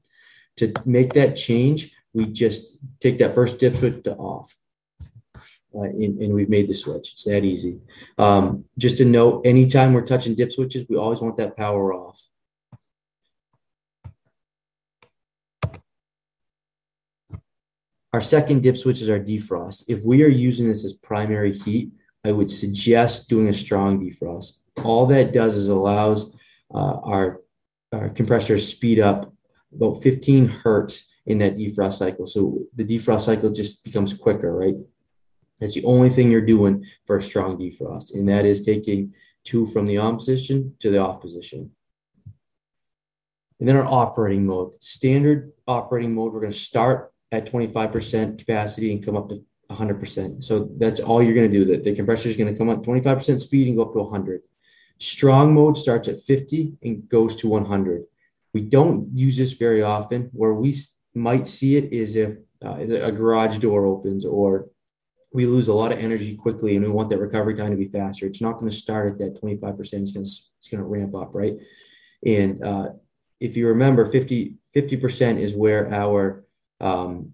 To 0.57 0.73
make 0.83 1.13
that 1.13 1.37
change, 1.37 1.93
we 2.11 2.25
just 2.25 2.79
take 2.99 3.17
that 3.19 3.33
first 3.33 3.61
dip 3.61 3.77
switch 3.77 4.03
to 4.03 4.13
off 4.15 4.53
uh, 5.75 5.83
and, 5.83 6.19
and, 6.19 6.33
we've 6.33 6.49
made 6.49 6.67
the 6.67 6.73
switch. 6.73 7.13
It's 7.13 7.23
that 7.25 7.45
easy. 7.45 7.79
Um, 8.17 8.65
just 8.77 8.97
to 8.97 9.05
note, 9.05 9.45
anytime 9.45 9.93
we're 9.93 10.05
touching 10.05 10.33
dip 10.33 10.51
switches, 10.51 10.87
we 10.89 10.97
always 10.97 11.21
want 11.21 11.37
that 11.37 11.55
power 11.55 11.93
off. 11.93 12.19
Our 18.11 18.21
second 18.21 18.63
dip 18.63 18.77
switch 18.77 19.01
is 19.01 19.09
our 19.09 19.19
defrost. 19.19 19.83
If 19.87 20.03
we 20.03 20.23
are 20.23 20.29
using 20.29 20.67
this 20.67 20.83
as 20.83 20.93
primary 20.93 21.53
heat, 21.53 21.91
I 22.25 22.31
would 22.31 22.49
suggest 22.49 23.29
doing 23.29 23.47
a 23.47 23.53
strong 23.53 23.99
defrost. 23.99 24.57
All 24.83 25.05
that 25.07 25.33
does 25.33 25.53
is 25.53 25.67
allows 25.67 26.33
uh, 26.73 26.97
our, 27.03 27.41
our 27.93 28.09
compressor 28.09 28.57
speed 28.57 28.99
up 28.99 29.31
about 29.73 30.01
15 30.01 30.47
hertz 30.47 31.07
in 31.27 31.37
that 31.37 31.57
defrost 31.57 31.99
cycle. 31.99 32.25
So 32.25 32.63
the 32.75 32.83
defrost 32.83 33.21
cycle 33.21 33.51
just 33.51 33.83
becomes 33.83 34.13
quicker, 34.13 34.51
right? 34.55 34.75
That's 35.59 35.73
the 35.73 35.83
only 35.83 36.09
thing 36.09 36.31
you're 36.31 36.41
doing 36.41 36.85
for 37.05 37.17
a 37.17 37.21
strong 37.21 37.57
defrost, 37.57 38.13
and 38.13 38.27
that 38.29 38.45
is 38.45 38.65
taking 38.65 39.13
two 39.43 39.67
from 39.67 39.85
the 39.85 39.97
on 39.97 40.17
position 40.17 40.75
to 40.79 40.89
the 40.89 40.99
off 40.99 41.21
position. 41.21 41.71
And 43.59 43.67
then 43.67 43.75
our 43.75 43.85
operating 43.85 44.45
mode. 44.45 44.71
Standard 44.79 45.51
operating 45.67 46.15
mode, 46.15 46.33
we're 46.33 46.39
going 46.39 46.51
to 46.51 46.57
start 46.57 47.11
at 47.31 47.51
25% 47.51 48.39
capacity 48.39 48.91
and 48.93 49.05
come 49.05 49.17
up 49.17 49.29
to 49.29 49.43
100%. 49.69 50.43
So 50.43 50.69
that's 50.77 50.99
all 50.99 51.21
you're 51.21 51.33
going 51.33 51.51
to 51.51 51.57
do. 51.57 51.65
That 51.65 51.83
the 51.83 51.95
compressor 51.95 52.29
is 52.29 52.37
going 52.37 52.51
to 52.51 52.57
come 52.57 52.69
up 52.69 52.83
25% 52.83 53.39
speed 53.39 53.67
and 53.67 53.75
go 53.75 53.83
up 53.83 53.93
to 53.93 53.99
100. 53.99 54.41
Strong 54.99 55.53
mode 55.53 55.77
starts 55.77 56.07
at 56.07 56.21
50 56.21 56.73
and 56.83 57.07
goes 57.07 57.35
to 57.37 57.47
100. 57.47 58.03
We 58.53 58.61
don't 58.61 59.15
use 59.15 59.37
this 59.37 59.53
very 59.53 59.83
often. 59.83 60.29
Where 60.33 60.53
we 60.53 60.75
might 61.13 61.47
see 61.47 61.77
it 61.77 61.93
is 61.93 62.15
if 62.15 62.37
uh, 62.63 62.75
a 62.79 63.11
garage 63.11 63.59
door 63.59 63.85
opens 63.85 64.25
or 64.25 64.69
we 65.31 65.45
lose 65.45 65.67
a 65.67 65.73
lot 65.73 65.91
of 65.91 65.99
energy 65.99 66.35
quickly 66.35 66.75
and 66.75 66.83
we 66.83 66.91
want 66.91 67.09
that 67.09 67.19
recovery 67.19 67.55
time 67.55 67.71
to 67.71 67.77
be 67.77 67.87
faster. 67.87 68.25
It's 68.25 68.41
not 68.41 68.53
going 68.53 68.69
to 68.69 68.75
start 68.75 69.11
at 69.11 69.19
that 69.19 69.41
25%. 69.41 69.79
It's 69.79 69.93
going 69.93 70.03
to, 70.03 70.21
it's 70.21 70.67
going 70.69 70.81
to 70.81 70.83
ramp 70.83 71.15
up, 71.15 71.29
right? 71.33 71.55
And 72.25 72.63
uh, 72.63 72.89
if 73.39 73.55
you 73.55 73.67
remember, 73.67 74.05
50, 74.05 74.55
50% 74.75 75.39
is 75.39 75.53
where 75.53 75.93
our, 75.93 76.45
um, 76.81 77.33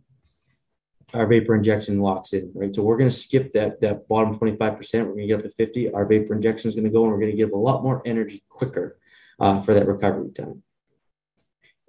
our 1.13 1.25
vapor 1.25 1.55
injection 1.55 1.99
locks 2.01 2.33
in, 2.33 2.51
right? 2.53 2.75
So 2.75 2.83
we're 2.83 2.97
going 2.97 3.09
to 3.09 3.15
skip 3.15 3.53
that, 3.53 3.79
that 3.81 4.07
bottom 4.09 4.37
25%. 4.37 4.59
We're 4.59 5.05
going 5.05 5.17
to 5.17 5.27
get 5.27 5.39
up 5.39 5.43
to 5.43 5.51
50. 5.51 5.93
Our 5.93 6.05
vapor 6.05 6.35
injection 6.35 6.67
is 6.67 6.75
going 6.75 6.85
to 6.85 6.91
go 6.91 7.03
and 7.03 7.13
we're 7.13 7.19
going 7.19 7.31
to 7.31 7.37
give 7.37 7.51
a 7.51 7.57
lot 7.57 7.81
more 7.81 8.01
energy 8.05 8.43
quicker 8.49 8.99
uh, 9.39 9.61
for 9.61 9.73
that 9.73 9.87
recovery 9.87 10.31
time. 10.31 10.61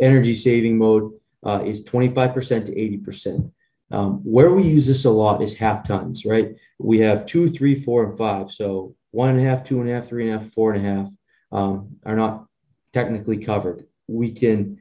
Energy 0.01 0.35
saving 0.35 0.79
mode 0.79 1.13
uh, 1.45 1.63
is 1.65 1.83
25% 1.83 2.67
to 2.67 2.73
80%. 2.75 3.51
Um, 3.91 4.21
where 4.25 4.53
we 4.53 4.65
use 4.65 4.87
this 4.87 5.05
a 5.05 5.11
lot 5.11 5.43
is 5.43 5.55
half 5.55 5.85
tons, 5.87 6.25
right? 6.25 6.57
We 6.79 6.99
have 7.01 7.27
two, 7.27 7.49
three, 7.49 7.75
four, 7.75 8.05
and 8.05 8.19
five. 8.19 8.51
So 8.51 8.97
one 9.13 9.31
and 9.31 9.39
a 9.39 9.43
half, 9.43 9.65
two 9.65 9.81
and 9.81 9.89
a 9.89 9.95
half, 9.95 10.09
three 10.09 10.29
and 10.29 10.35
a 10.35 10.43
half, 10.43 10.53
four 10.53 10.73
and 10.73 10.85
a 10.85 10.89
half 10.89 11.11
um, 11.53 11.97
are 12.05 12.17
not 12.17 12.47
technically 12.93 13.39
covered. 13.39 13.87
We 14.09 14.33
can 14.33 14.79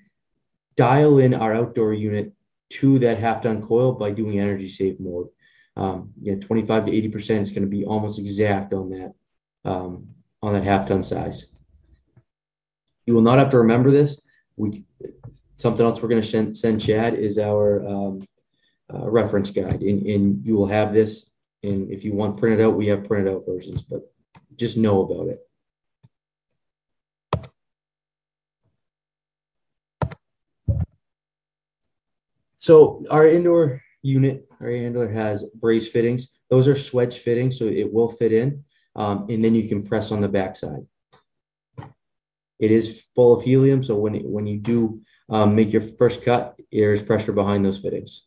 dial 0.75 1.19
in 1.19 1.33
our 1.33 1.53
outdoor 1.53 1.93
unit 1.93 2.33
to 2.69 2.99
that 2.99 3.19
half 3.19 3.43
ton 3.43 3.61
coil 3.61 3.93
by 3.93 4.11
doing 4.11 4.39
energy 4.39 4.69
save 4.69 4.99
mode. 4.99 5.27
Um, 5.77 6.13
yeah, 6.21 6.35
25 6.35 6.85
to 6.85 6.91
80% 6.91 7.43
is 7.43 7.51
going 7.51 7.63
to 7.63 7.69
be 7.69 7.85
almost 7.85 8.19
exact 8.19 8.73
on 8.73 8.89
that, 8.91 9.13
um, 9.69 10.07
on 10.41 10.53
that 10.53 10.63
half 10.63 10.87
ton 10.87 11.03
size. 11.03 11.47
You 13.05 13.13
will 13.13 13.21
not 13.21 13.39
have 13.39 13.49
to 13.49 13.59
remember 13.59 13.91
this. 13.91 14.25
We, 14.57 14.85
something 15.57 15.85
else 15.85 16.01
we're 16.01 16.09
going 16.09 16.21
to 16.21 16.27
send, 16.27 16.57
send 16.57 16.81
Chad 16.81 17.13
is 17.13 17.37
our, 17.37 17.85
um, 17.87 18.25
uh, 18.93 19.10
reference 19.10 19.50
guide, 19.52 19.82
and, 19.82 20.06
and 20.06 20.45
you 20.45 20.56
will 20.56 20.67
have 20.67 20.93
this. 20.93 21.30
And 21.63 21.91
if 21.91 22.04
you 22.04 22.13
want 22.13 22.38
printed 22.38 22.62
out, 22.62 22.76
we 22.76 22.88
have 22.88 23.06
printed 23.06 23.34
out 23.34 23.45
versions, 23.48 23.82
but 23.82 24.02
just 24.56 24.78
know 24.78 25.02
about 25.02 25.30
it. 25.30 25.39
So 32.60 33.04
our 33.12 33.28
indoor 33.28 33.82
unit, 34.02 34.48
our 34.60 34.69
handler 34.69 35.08
has 35.08 35.43
braze 35.43 35.88
fittings. 35.88 36.30
Those 36.50 36.67
are 36.67 36.74
swedge 36.74 37.19
fittings, 37.19 37.60
so 37.60 37.65
it 37.65 37.91
will 37.91 38.10
fit 38.10 38.34
in, 38.34 38.63
um, 38.95 39.28
and 39.30 39.43
then 39.43 39.54
you 39.56 39.67
can 39.67 39.84
press 39.84 40.12
on 40.12 40.21
the 40.21 40.28
backside. 40.28 40.86
It 42.58 42.71
is 42.71 43.08
full 43.13 43.34
of 43.34 43.43
helium, 43.43 43.84
so 43.84 43.95
when 43.95 44.15
it, 44.15 44.26
when 44.26 44.48
you 44.48 44.58
do 44.58 45.02
um, 45.30 45.56
make 45.56 45.74
your 45.74 45.82
first 45.82 46.24
cut, 46.24 46.56
there 46.71 46.93
is 46.93 47.02
pressure 47.02 47.34
behind 47.34 47.65
those 47.65 47.80
fittings. 47.80 48.26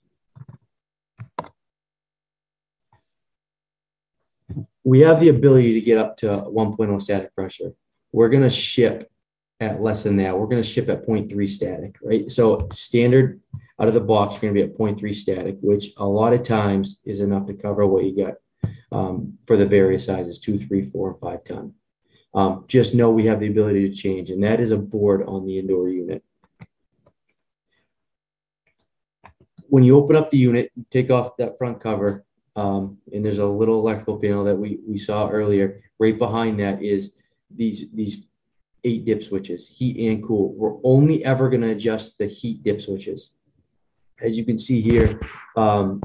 We 4.88 5.01
have 5.01 5.20
the 5.20 5.29
ability 5.29 5.74
to 5.74 5.83
get 5.83 5.98
up 5.98 6.16
to 6.16 6.27
1.0 6.27 7.03
static 7.03 7.35
pressure. 7.35 7.74
We're 8.11 8.31
going 8.31 8.42
to 8.42 8.48
ship 8.48 9.11
at 9.61 9.83
less 9.83 10.05
than 10.05 10.16
that. 10.16 10.38
We're 10.38 10.46
going 10.46 10.62
to 10.62 10.68
ship 10.68 10.88
at 10.88 11.07
0.3 11.07 11.46
static, 11.46 11.98
right? 12.01 12.31
So 12.31 12.68
standard 12.72 13.38
out 13.79 13.88
of 13.88 13.92
the 13.92 14.01
box, 14.01 14.40
you're 14.40 14.51
going 14.51 14.55
to 14.55 14.66
be 14.66 14.72
at 14.72 14.79
0.3 14.79 15.14
static, 15.14 15.59
which 15.61 15.90
a 15.98 16.07
lot 16.07 16.33
of 16.33 16.42
times 16.42 17.01
is 17.05 17.20
enough 17.20 17.46
to 17.48 17.53
cover 17.53 17.87
what 17.87 18.05
you 18.05 18.16
got 18.16 18.37
um, 18.90 19.37
for 19.46 19.59
the 19.59 19.66
various 19.66 20.07
sizes, 20.07 20.38
two, 20.38 20.59
three, 20.59 20.85
four, 20.85 21.11
and 21.11 21.20
five 21.20 21.44
ton. 21.44 21.74
Um, 22.33 22.64
just 22.66 22.94
know 22.94 23.11
we 23.11 23.27
have 23.27 23.40
the 23.40 23.48
ability 23.48 23.90
to 23.90 23.94
change, 23.94 24.31
and 24.31 24.42
that 24.42 24.59
is 24.59 24.70
a 24.70 24.79
board 24.79 25.22
on 25.22 25.44
the 25.44 25.59
indoor 25.59 25.90
unit. 25.90 26.24
When 29.67 29.85
you 29.85 29.96
open 29.96 30.17
up 30.17 30.31
the 30.31 30.38
unit, 30.38 30.73
take 30.90 31.10
off 31.10 31.37
that 31.37 31.58
front 31.58 31.79
cover, 31.79 32.25
um, 32.59 32.98
and 33.13 33.25
there's 33.25 33.38
a 33.38 33.46
little 33.46 33.79
electrical 33.79 34.19
panel 34.19 34.42
that 34.42 34.56
we, 34.56 34.81
we 34.85 34.98
saw 34.98 35.29
earlier. 35.29 35.81
Right 36.00 36.19
behind 36.19 36.59
that 36.59 36.83
is 36.83 37.15
these, 37.54 37.85
these 37.94 38.25
eight 38.83 39.04
dip 39.04 39.23
switches, 39.23 39.69
heat 39.69 40.11
and 40.11 40.25
cool. 40.25 40.54
We're 40.54 40.77
only 40.83 41.25
ever 41.25 41.48
going 41.48 41.61
to 41.63 41.71
adjust 41.71 42.19
the 42.19 42.27
heat 42.27 42.65
dip 42.65 42.83
switches. 42.83 43.31
As 44.21 44.37
you 44.37 44.44
can 44.44 44.59
see 44.59 44.81
here, 44.81 45.21
um, 45.56 46.02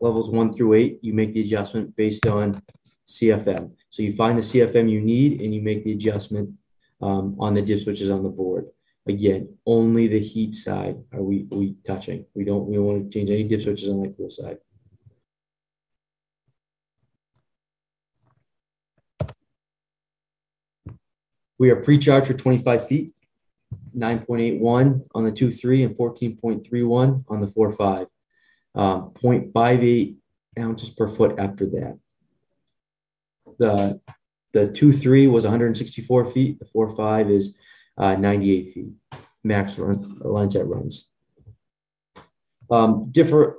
levels 0.00 0.30
one 0.30 0.54
through 0.54 0.74
eight, 0.74 0.98
you 1.02 1.12
make 1.12 1.34
the 1.34 1.42
adjustment 1.42 1.94
based 1.94 2.26
on 2.26 2.62
CFM. 3.06 3.72
So 3.90 4.02
you 4.02 4.16
find 4.16 4.38
the 4.38 4.42
CFM 4.42 4.90
you 4.90 5.02
need 5.02 5.42
and 5.42 5.54
you 5.54 5.60
make 5.60 5.84
the 5.84 5.92
adjustment 5.92 6.54
um, 7.02 7.36
on 7.38 7.52
the 7.52 7.60
dip 7.60 7.82
switches 7.82 8.10
on 8.10 8.22
the 8.22 8.30
board. 8.30 8.64
Again, 9.06 9.58
only 9.66 10.06
the 10.06 10.20
heat 10.20 10.54
side 10.54 10.96
are 11.12 11.22
we, 11.22 11.46
we 11.50 11.74
touching. 11.86 12.24
We 12.34 12.44
don't 12.44 12.66
we 12.66 12.76
don't 12.76 12.84
want 12.84 13.10
to 13.10 13.18
change 13.18 13.30
any 13.30 13.42
dip 13.42 13.62
switches 13.62 13.90
on 13.90 14.00
the 14.00 14.08
cool 14.16 14.30
side. 14.30 14.58
We 21.62 21.70
are 21.70 21.76
pre-charged 21.76 22.26
for 22.26 22.34
25 22.34 22.88
feet, 22.88 23.12
9.81 23.96 25.06
on 25.14 25.24
the 25.24 25.30
2.3 25.30 25.86
and 25.86 25.96
14.31 25.96 27.24
on 27.28 27.40
the 27.40 27.46
4.5. 27.46 28.08
Um, 28.74 29.12
0.58 29.22 30.16
ounces 30.58 30.90
per 30.90 31.06
foot 31.06 31.38
after 31.38 31.66
that. 31.66 32.00
the 33.60 34.00
the 34.52 34.72
two 34.72 34.92
three 34.92 35.28
was 35.28 35.44
164 35.44 36.26
feet. 36.32 36.58
The 36.58 36.64
four 36.64 36.90
five 36.96 37.30
is 37.30 37.56
uh, 37.96 38.16
98 38.16 38.74
feet 38.74 38.92
max 39.44 39.78
run, 39.78 40.02
line 40.18 40.50
set 40.50 40.66
runs. 40.66 41.10
Um, 42.72 43.08
differ, 43.12 43.58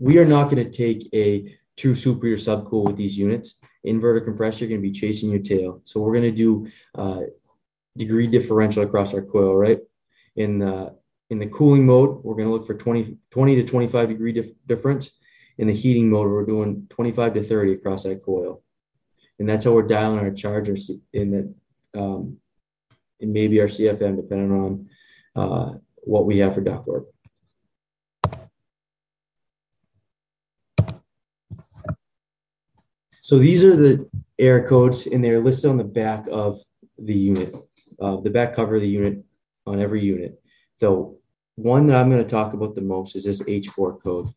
we 0.00 0.18
are 0.18 0.24
not 0.24 0.50
going 0.50 0.64
to 0.64 0.70
take 0.70 1.08
a 1.14 1.56
true 1.78 1.94
superior 1.94 2.38
subcool 2.38 2.86
with 2.86 2.96
these 2.96 3.16
units. 3.16 3.60
Inverter 3.86 4.24
compressor, 4.24 4.60
you're 4.60 4.68
going 4.68 4.82
to 4.82 4.88
be 4.88 4.92
chasing 4.92 5.30
your 5.30 5.40
tail. 5.40 5.80
So 5.84 6.00
we're 6.00 6.12
going 6.12 6.30
to 6.30 6.36
do 6.36 6.68
uh, 6.94 7.20
degree 7.96 8.26
differential 8.26 8.82
across 8.82 9.14
our 9.14 9.22
coil, 9.22 9.56
right? 9.56 9.78
In 10.36 10.58
the 10.58 10.96
in 11.30 11.38
the 11.38 11.46
cooling 11.46 11.86
mode, 11.86 12.24
we're 12.24 12.34
going 12.34 12.48
to 12.48 12.52
look 12.52 12.66
for 12.66 12.74
20, 12.74 13.16
20 13.30 13.54
to 13.56 13.64
25 13.64 14.08
degree 14.08 14.32
dif- 14.32 14.66
difference. 14.66 15.12
In 15.58 15.68
the 15.68 15.72
heating 15.72 16.10
mode, 16.10 16.28
we're 16.28 16.44
doing 16.44 16.86
25 16.90 17.34
to 17.34 17.42
30 17.42 17.72
across 17.74 18.02
that 18.02 18.24
coil. 18.24 18.62
And 19.38 19.48
that's 19.48 19.64
how 19.64 19.72
we're 19.72 19.82
dialing 19.82 20.18
our 20.18 20.32
charger 20.32 20.76
in 21.12 21.30
that, 21.30 22.00
um, 22.00 22.38
maybe 23.20 23.60
our 23.60 23.68
CFM, 23.68 24.16
depending 24.16 24.52
on 24.52 24.88
uh, 25.36 25.74
what 25.98 26.26
we 26.26 26.38
have 26.38 26.54
for 26.54 26.62
ductwork. 26.62 27.04
So 33.30 33.38
these 33.38 33.64
are 33.64 33.76
the 33.76 34.10
error 34.40 34.66
codes, 34.66 35.06
and 35.06 35.22
they're 35.22 35.38
listed 35.38 35.70
on 35.70 35.76
the 35.76 35.84
back 35.84 36.26
of 36.32 36.58
the 36.98 37.14
unit, 37.14 37.54
uh, 38.00 38.16
the 38.16 38.28
back 38.28 38.54
cover 38.54 38.74
of 38.74 38.80
the 38.80 38.88
unit 38.88 39.22
on 39.68 39.80
every 39.80 40.02
unit. 40.02 40.42
So 40.80 41.18
one 41.54 41.86
that 41.86 41.96
I'm 41.96 42.10
going 42.10 42.24
to 42.24 42.28
talk 42.28 42.54
about 42.54 42.74
the 42.74 42.80
most 42.80 43.14
is 43.14 43.26
this 43.26 43.40
H4 43.40 44.02
code. 44.02 44.34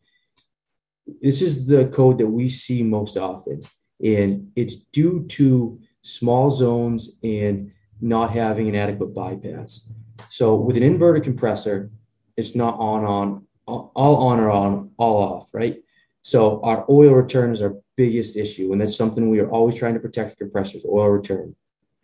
This 1.20 1.42
is 1.42 1.66
the 1.66 1.88
code 1.88 2.18
that 2.18 2.28
we 2.28 2.48
see 2.48 2.84
most 2.84 3.16
often, 3.16 3.64
and 4.00 4.52
it's 4.54 4.76
due 4.76 5.26
to 5.30 5.80
small 6.02 6.52
zones 6.52 7.16
and 7.24 7.72
not 8.00 8.30
having 8.30 8.68
an 8.68 8.76
adequate 8.76 9.12
bypass. 9.12 9.88
So 10.28 10.54
with 10.54 10.76
an 10.76 10.84
inverter 10.84 11.20
compressor, 11.20 11.90
it's 12.36 12.54
not 12.54 12.78
on 12.78 13.04
on 13.04 13.46
all 13.66 14.28
on 14.28 14.38
or 14.38 14.52
on 14.52 14.92
all 14.98 15.16
off, 15.16 15.50
right? 15.52 15.82
So 16.22 16.62
our 16.62 16.86
oil 16.88 17.12
returns 17.12 17.60
our 17.60 17.74
biggest 17.96 18.36
issue, 18.36 18.72
and 18.72 18.80
that's 18.80 18.96
something 18.96 19.30
we 19.30 19.40
are 19.40 19.50
always 19.50 19.76
trying 19.76 19.94
to 19.94 20.00
protect 20.00 20.38
compressors, 20.38 20.84
oil 20.84 21.08
return. 21.08 21.54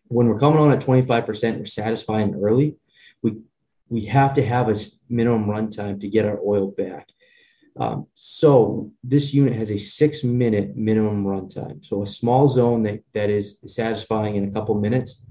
When 0.08 0.28
we're 0.28 0.38
coming 0.38 0.58
on 0.58 0.72
at 0.72 0.80
25%, 0.80 1.58
we're 1.58 1.64
satisfying 1.64 2.34
early. 2.34 2.76
We 3.22 3.36
we 3.88 4.04
have 4.04 4.34
to 4.34 4.46
have 4.46 4.68
a 4.68 4.76
minimum 5.08 5.46
runtime 5.46 6.00
to 6.00 6.08
get 6.08 6.24
our 6.24 6.38
oil 6.46 6.70
back. 6.70 7.08
Um, 7.76 8.06
so 8.14 8.92
this 9.02 9.32
unit 9.34 9.54
has 9.54 9.70
a 9.70 9.78
six 9.78 10.24
minute 10.24 10.76
minimum 10.76 11.24
runtime. 11.24 11.84
So 11.84 12.02
a 12.02 12.06
small 12.06 12.48
zone 12.48 12.82
that, 12.84 13.02
that 13.14 13.30
is 13.30 13.58
satisfying 13.66 14.36
in 14.36 14.48
a 14.48 14.50
couple 14.50 14.74
minutes. 14.74 15.24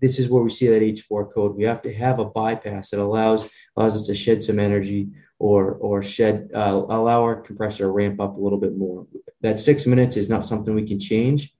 This 0.00 0.18
is 0.18 0.28
where 0.28 0.42
we 0.42 0.50
see 0.50 0.66
that 0.66 0.82
H4 0.82 1.32
code. 1.32 1.56
We 1.56 1.64
have 1.64 1.80
to 1.82 1.94
have 1.94 2.18
a 2.18 2.24
bypass 2.26 2.90
that 2.90 3.00
allows 3.00 3.48
allows 3.76 3.96
us 3.96 4.06
to 4.06 4.14
shed 4.14 4.42
some 4.42 4.58
energy 4.58 5.08
or 5.38 5.74
or 5.74 6.02
shed 6.02 6.50
uh, 6.54 6.82
allow 6.88 7.22
our 7.22 7.40
compressor 7.40 7.84
to 7.84 7.90
ramp 7.90 8.20
up 8.20 8.36
a 8.36 8.40
little 8.40 8.58
bit 8.60 8.76
more. 8.76 9.06
That 9.44 9.60
six 9.60 9.84
minutes 9.84 10.16
is 10.16 10.30
not 10.30 10.42
something 10.42 10.74
we 10.74 10.86
can 10.86 10.98
change. 10.98 11.54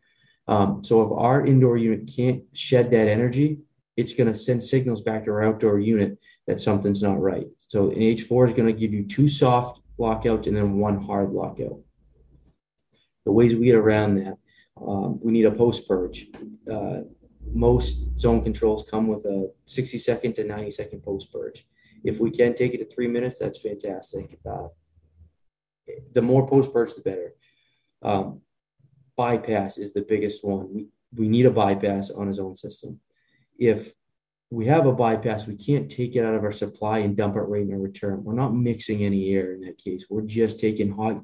Um, 0.48 0.82
so 0.82 1.02
if 1.02 1.12
our 1.12 1.44
indoor 1.44 1.76
unit 1.76 2.10
can't 2.16 2.42
shed 2.54 2.90
that 2.92 3.08
energy, 3.08 3.58
it's 3.94 4.14
going 4.14 4.32
to 4.32 4.38
send 4.38 4.64
signals 4.64 5.02
back 5.02 5.26
to 5.26 5.32
our 5.32 5.42
outdoor 5.42 5.78
unit 5.80 6.18
that 6.46 6.62
something's 6.62 7.02
not 7.02 7.20
right. 7.20 7.46
So 7.68 7.90
an 7.90 7.98
H4 7.98 8.48
is 8.48 8.54
going 8.54 8.72
to 8.72 8.80
give 8.80 8.94
you 8.94 9.04
two 9.04 9.28
soft 9.28 9.82
lockouts 9.98 10.46
and 10.46 10.56
then 10.56 10.78
one 10.78 10.98
hard 10.98 11.32
lockout. 11.32 11.78
The 13.26 13.32
ways 13.32 13.54
we 13.54 13.66
get 13.66 13.76
around 13.76 14.14
that, 14.14 14.38
um, 14.80 15.20
we 15.22 15.32
need 15.32 15.44
a 15.44 15.50
post 15.50 15.86
purge. 15.86 16.28
Uh, 16.70 17.00
most 17.52 18.18
zone 18.18 18.42
controls 18.42 18.88
come 18.90 19.08
with 19.08 19.26
a 19.26 19.50
60 19.66 19.98
second 19.98 20.36
to 20.36 20.44
90 20.44 20.70
second 20.70 21.02
post 21.02 21.30
purge. 21.30 21.66
If 22.02 22.18
we 22.18 22.30
can 22.30 22.54
take 22.54 22.72
it 22.72 22.78
to 22.78 22.94
three 22.94 23.08
minutes, 23.08 23.40
that's 23.40 23.60
fantastic. 23.60 24.38
Uh, 24.50 24.68
the 26.14 26.22
more 26.22 26.48
post 26.48 26.72
purge, 26.72 26.94
the 26.94 27.02
better. 27.02 27.34
Um, 28.04 28.40
bypass 29.16 29.78
is 29.78 29.92
the 29.92 30.02
biggest 30.02 30.44
one. 30.44 30.72
We, 30.72 30.86
we 31.16 31.28
need 31.28 31.46
a 31.46 31.50
bypass 31.50 32.10
on 32.10 32.28
a 32.28 32.34
zone 32.34 32.56
system. 32.56 33.00
If 33.58 33.92
we 34.50 34.66
have 34.66 34.86
a 34.86 34.92
bypass, 34.92 35.46
we 35.46 35.56
can't 35.56 35.90
take 35.90 36.14
it 36.16 36.24
out 36.24 36.34
of 36.34 36.44
our 36.44 36.52
supply 36.52 36.98
and 36.98 37.16
dump 37.16 37.36
it 37.36 37.40
right 37.40 37.62
in 37.62 37.72
our 37.72 37.78
return. 37.78 38.22
We're 38.22 38.34
not 38.34 38.54
mixing 38.54 39.02
any 39.02 39.34
air 39.34 39.54
in 39.54 39.62
that 39.62 39.78
case. 39.78 40.06
We're 40.08 40.22
just 40.22 40.60
taking 40.60 40.92
hot 40.92 41.20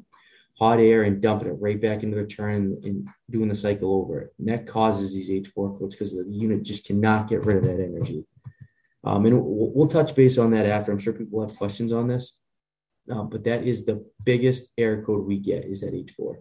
hot 0.58 0.78
air 0.78 1.04
and 1.04 1.22
dumping 1.22 1.48
it 1.48 1.56
right 1.58 1.80
back 1.80 2.02
into 2.02 2.16
the 2.16 2.22
return 2.22 2.78
and 2.84 3.08
doing 3.30 3.48
the 3.48 3.56
cycle 3.56 3.94
over 3.94 4.20
it. 4.20 4.34
And 4.38 4.48
that 4.48 4.66
causes 4.66 5.14
these 5.14 5.30
H4 5.30 5.78
codes 5.78 5.94
because 5.94 6.12
the 6.12 6.26
unit 6.28 6.62
just 6.62 6.86
cannot 6.86 7.28
get 7.28 7.46
rid 7.46 7.56
of 7.56 7.62
that 7.64 7.82
energy. 7.82 8.26
Um, 9.02 9.24
and 9.24 9.42
we'll, 9.42 9.72
we'll, 9.72 9.88
touch 9.88 10.14
base 10.14 10.36
on 10.36 10.50
that 10.50 10.66
after. 10.66 10.92
I'm 10.92 10.98
sure 10.98 11.14
people 11.14 11.46
have 11.46 11.56
questions 11.56 11.94
on 11.94 12.08
this. 12.08 12.38
Uh, 13.10 13.22
but 13.22 13.42
that 13.44 13.66
is 13.66 13.86
the 13.86 14.04
biggest 14.22 14.68
error 14.76 15.02
code 15.02 15.26
we 15.26 15.38
get 15.38 15.64
is 15.64 15.80
that 15.80 15.94
H4. 15.94 16.36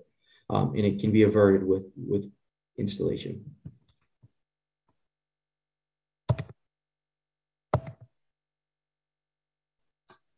Um, 0.50 0.74
and 0.76 0.86
it 0.86 1.00
can 1.00 1.12
be 1.12 1.24
averted 1.24 1.64
with, 1.64 1.84
with 1.96 2.30
installation. 2.78 3.46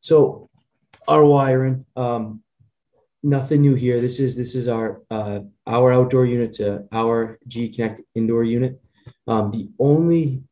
So 0.02 0.50
our 1.08 1.24
wiring, 1.24 1.86
um, 1.96 2.42
nothing 3.24 3.62
new 3.62 3.76
here. 3.76 4.02
This 4.02 4.20
is 4.20 4.36
this 4.36 4.56
is 4.56 4.68
our 4.68 5.02
uh, 5.12 5.42
our 5.68 5.92
outdoor 5.94 6.26
unit 6.26 6.54
to 6.54 6.86
our 6.92 7.38
GE 7.48 7.76
Connect 7.76 8.02
indoor 8.16 8.44
unit. 8.44 8.82
Um, 9.28 9.52
the 9.52 9.70
only 9.80 10.44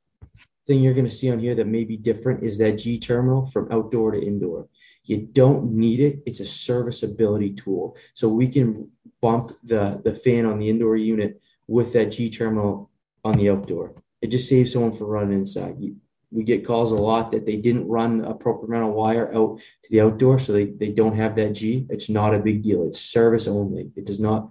thing 0.67 0.81
you're 0.81 0.93
going 0.93 1.05
to 1.09 1.11
see 1.11 1.31
on 1.31 1.39
here 1.39 1.55
that 1.55 1.65
may 1.65 1.83
be 1.83 1.97
different 1.97 2.43
is 2.43 2.59
that 2.59 2.73
G 2.73 2.99
terminal 2.99 3.47
from 3.47 3.71
outdoor 3.71 4.11
to 4.11 4.23
indoor. 4.23 4.67
You 5.03 5.27
don't 5.33 5.71
need 5.71 5.99
it. 5.99 6.19
It's 6.27 6.41
a 6.41 6.45
serviceability 6.45 7.53
tool. 7.53 7.97
So 8.13 8.29
we 8.29 8.47
can 8.47 8.91
bump 9.21 9.51
the, 9.63 10.01
the 10.03 10.13
fan 10.13 10.45
on 10.45 10.59
the 10.59 10.69
indoor 10.69 10.95
unit 10.95 11.41
with 11.67 11.93
that 11.93 12.11
G 12.11 12.29
terminal 12.29 12.89
on 13.23 13.33
the 13.33 13.49
outdoor. 13.49 13.95
It 14.21 14.27
just 14.27 14.49
saves 14.49 14.73
someone 14.73 14.93
from 14.93 15.07
running 15.07 15.39
inside. 15.39 15.75
You, 15.79 15.95
we 16.31 16.43
get 16.43 16.65
calls 16.65 16.91
a 16.91 16.95
lot 16.95 17.31
that 17.31 17.45
they 17.45 17.55
didn't 17.55 17.87
run 17.87 18.23
a 18.23 18.33
proper 18.33 18.65
amount 18.65 18.89
of 18.89 18.93
wire 18.93 19.33
out 19.33 19.59
to 19.59 19.91
the 19.91 20.01
outdoor, 20.01 20.39
so 20.39 20.53
they, 20.53 20.65
they 20.65 20.89
don't 20.89 21.15
have 21.15 21.35
that 21.35 21.53
G. 21.53 21.87
It's 21.89 22.09
not 22.09 22.35
a 22.35 22.39
big 22.39 22.61
deal. 22.61 22.85
It's 22.87 22.99
service 22.99 23.47
only. 23.47 23.91
It 23.95 24.05
does 24.05 24.19
not 24.19 24.49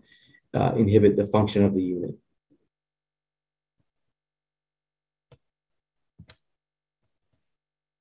uh, 0.54 0.72
inhibit 0.76 1.16
the 1.16 1.26
function 1.26 1.64
of 1.64 1.74
the 1.74 1.82
unit. 1.82 2.16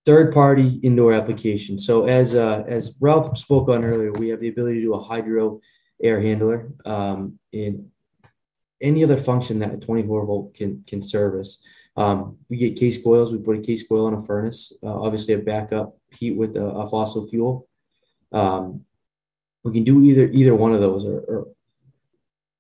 Third 0.06 0.34
party 0.34 0.80
indoor 0.84 1.14
application. 1.14 1.78
So 1.78 2.06
as 2.06 2.34
uh, 2.34 2.64
as 2.66 2.98
Ralph 3.02 3.38
spoke 3.38 3.68
on 3.68 3.84
earlier, 3.84 4.14
we 4.14 4.30
have 4.30 4.40
the 4.40 4.48
ability 4.48 4.76
to 4.76 4.86
do 4.86 4.94
a 4.94 5.04
hydro 5.04 5.60
air 6.02 6.22
handler 6.22 6.70
um, 6.86 7.40
in 7.52 7.90
any 8.82 9.04
other 9.04 9.18
function 9.18 9.60
that 9.60 9.74
a 9.74 9.78
24 9.78 10.26
volt 10.26 10.54
can 10.54 10.84
can 10.88 11.02
service. 11.02 11.64
Um, 11.96 12.38
we 12.48 12.58
get 12.58 12.76
case 12.76 13.02
coils. 13.02 13.32
We 13.32 13.40
put 13.40 13.58
a 13.58 13.62
case 13.62 13.88
coil 13.88 14.08
in 14.08 14.14
a 14.14 14.22
furnace. 14.22 14.72
Uh, 14.84 15.02
obviously, 15.02 15.34
a 15.34 15.40
backup 15.40 15.98
heat 16.12 16.38
with 16.38 16.56
a, 16.56 16.64
a 16.64 16.90
fossil 16.90 17.28
fuel. 17.28 17.68
Um, 18.32 18.86
we 19.64 19.74
can 19.74 19.84
do 19.84 20.02
either 20.04 20.28
either 20.28 20.54
one 20.54 20.74
of 20.74 20.82
those. 20.82 21.06
Or, 21.06 21.20
or, 21.22 21.48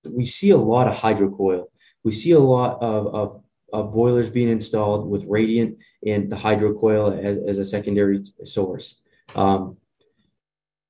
we 0.03 0.25
see 0.25 0.49
a 0.51 0.57
lot 0.57 0.87
of 0.87 0.95
hydro 0.95 1.29
coil. 1.29 1.69
We 2.03 2.13
see 2.13 2.31
a 2.31 2.39
lot 2.39 2.81
of, 2.81 3.07
of, 3.13 3.43
of 3.73 3.93
boilers 3.93 4.29
being 4.29 4.49
installed 4.49 5.07
with 5.09 5.25
radiant 5.25 5.79
and 6.05 6.31
the 6.31 6.37
hydro 6.37 6.73
coil 6.73 7.11
as, 7.11 7.37
as 7.45 7.57
a 7.59 7.65
secondary 7.65 8.23
source. 8.43 9.01
Um, 9.35 9.77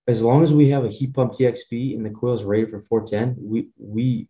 as 0.08 0.22
long 0.22 0.42
as 0.42 0.54
we 0.54 0.70
have 0.70 0.86
a 0.86 0.90
heat 0.90 1.14
pump 1.14 1.34
TXV 1.34 1.96
and 1.96 2.06
the 2.06 2.10
coil 2.10 2.34
is 2.34 2.44
rated 2.44 2.70
for 2.70 2.80
410, 2.80 3.36
we 3.40 3.70
we 3.78 4.28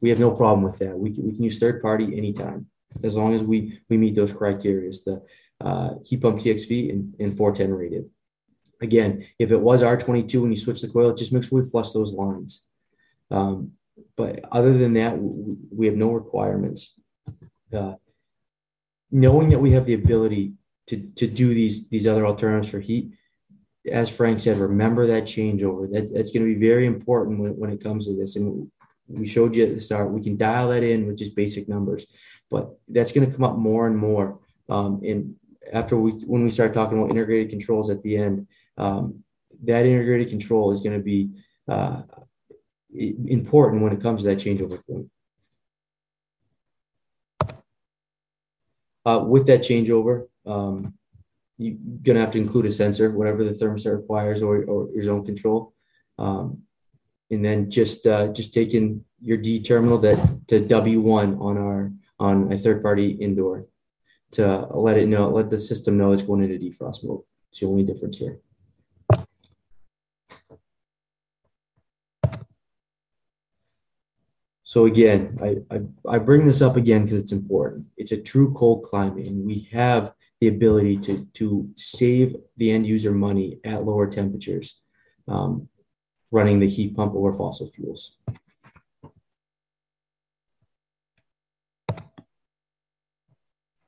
we 0.00 0.10
have 0.10 0.20
no 0.20 0.30
problem 0.30 0.62
with 0.62 0.78
that. 0.78 0.96
We 0.98 1.14
can, 1.14 1.26
we 1.26 1.34
can 1.34 1.44
use 1.44 1.58
third 1.58 1.82
party 1.82 2.16
anytime 2.16 2.66
as 3.02 3.16
long 3.16 3.34
as 3.34 3.42
we 3.42 3.80
we 3.88 3.96
meet 3.96 4.14
those 4.14 4.32
criteria, 4.32 4.90
the 5.04 5.22
uh, 5.60 5.94
heat 6.04 6.22
pump 6.22 6.40
TXV 6.40 6.90
and, 6.90 7.14
and 7.18 7.36
410 7.36 7.72
rated. 7.72 8.10
Again, 8.80 9.24
if 9.38 9.50
it 9.50 9.60
was 9.60 9.82
R22 9.82 10.42
when 10.42 10.50
you 10.50 10.56
switch 10.56 10.82
the 10.82 10.88
coil, 10.88 11.14
just 11.14 11.32
make 11.32 11.42
sure 11.42 11.60
we 11.60 11.68
flush 11.68 11.92
those 11.92 12.12
lines. 12.12 12.66
Um, 13.30 13.72
but 14.16 14.44
other 14.52 14.76
than 14.76 14.94
that, 14.94 15.16
we 15.18 15.86
have 15.86 15.96
no 15.96 16.10
requirements. 16.10 16.94
Uh, 17.72 17.94
knowing 19.10 19.50
that 19.50 19.60
we 19.60 19.72
have 19.72 19.86
the 19.86 19.94
ability 19.94 20.52
to, 20.88 20.96
to 21.16 21.26
do 21.26 21.54
these 21.54 21.88
these 21.88 22.06
other 22.06 22.26
alternatives 22.26 22.68
for 22.68 22.80
heat, 22.80 23.12
as 23.90 24.08
Frank 24.08 24.40
said, 24.40 24.58
remember 24.58 25.06
that 25.06 25.24
changeover. 25.24 25.90
That, 25.92 26.12
that's 26.12 26.32
going 26.32 26.46
to 26.46 26.54
be 26.54 26.66
very 26.66 26.86
important 26.86 27.40
when, 27.40 27.56
when 27.56 27.70
it 27.70 27.82
comes 27.82 28.06
to 28.06 28.16
this. 28.16 28.36
And 28.36 28.70
we 29.08 29.26
showed 29.26 29.54
you 29.54 29.64
at 29.64 29.74
the 29.74 29.80
start, 29.80 30.10
we 30.10 30.22
can 30.22 30.36
dial 30.36 30.68
that 30.68 30.82
in 30.82 31.06
with 31.06 31.18
just 31.18 31.36
basic 31.36 31.68
numbers 31.68 32.06
but 32.54 32.78
that's 32.88 33.10
going 33.10 33.28
to 33.28 33.34
come 33.34 33.44
up 33.44 33.56
more 33.56 33.88
and 33.88 33.96
more. 33.96 34.38
Um, 34.68 35.00
and 35.04 35.34
after 35.72 35.96
we, 35.96 36.12
when 36.12 36.44
we 36.44 36.50
start 36.50 36.72
talking 36.72 36.96
about 36.96 37.10
integrated 37.10 37.50
controls 37.50 37.90
at 37.90 38.00
the 38.02 38.16
end, 38.16 38.46
um, 38.78 39.24
that 39.64 39.86
integrated 39.86 40.28
control 40.28 40.72
is 40.72 40.80
going 40.80 40.96
to 40.96 41.02
be 41.02 41.30
uh, 41.68 42.02
important 42.92 43.82
when 43.82 43.92
it 43.92 44.00
comes 44.00 44.22
to 44.22 44.28
that 44.28 44.38
changeover 44.38 44.80
point. 44.86 45.10
Uh, 49.04 49.24
with 49.26 49.46
that 49.48 49.62
changeover, 49.62 50.28
um, 50.46 50.94
you're 51.58 51.76
gonna 52.02 52.20
have 52.20 52.32
to 52.32 52.38
include 52.38 52.66
a 52.66 52.72
sensor, 52.72 53.10
whatever 53.10 53.44
the 53.44 53.50
thermostat 53.50 53.96
requires, 53.96 54.42
or, 54.42 54.64
or 54.64 54.90
your 54.92 55.02
zone 55.02 55.24
control, 55.24 55.72
um, 56.18 56.62
and 57.30 57.44
then 57.44 57.70
just 57.70 58.06
uh, 58.06 58.28
just 58.28 58.52
taking 58.52 59.04
your 59.20 59.38
D 59.38 59.62
terminal 59.62 59.98
that 59.98 60.48
to 60.48 60.60
W 60.60 61.00
one 61.00 61.38
on 61.38 61.56
our 61.58 61.92
on 62.18 62.52
a 62.52 62.58
third 62.58 62.82
party 62.82 63.10
indoor 63.10 63.66
to 64.32 64.66
let 64.74 64.98
it 64.98 65.08
know, 65.08 65.28
let 65.28 65.50
the 65.50 65.58
system 65.58 65.96
know 65.96 66.12
it's 66.12 66.22
going 66.22 66.42
into 66.42 66.58
defrost 66.58 67.04
mode. 67.04 67.22
It's 67.50 67.60
the 67.60 67.66
only 67.66 67.84
difference 67.84 68.18
here. 68.18 68.40
So 74.64 74.86
again, 74.86 75.38
I, 75.40 75.58
I, 75.70 75.80
I 76.08 76.18
bring 76.18 76.46
this 76.46 76.60
up 76.60 76.76
again 76.76 77.04
because 77.04 77.22
it's 77.22 77.30
important. 77.30 77.86
It's 77.96 78.10
a 78.10 78.20
true 78.20 78.52
cold 78.54 78.82
climate, 78.82 79.26
and 79.26 79.46
we 79.46 79.68
have 79.70 80.12
the 80.44 80.54
ability 80.54 80.98
to, 80.98 81.26
to 81.32 81.70
save 81.74 82.36
the 82.58 82.70
end 82.70 82.86
user 82.86 83.12
money 83.12 83.58
at 83.64 83.84
lower 83.84 84.06
temperatures 84.06 84.82
um, 85.26 85.68
running 86.30 86.60
the 86.60 86.68
heat 86.68 86.94
pump 86.94 87.14
or 87.14 87.32
fossil 87.32 87.66
fuels. 87.68 88.18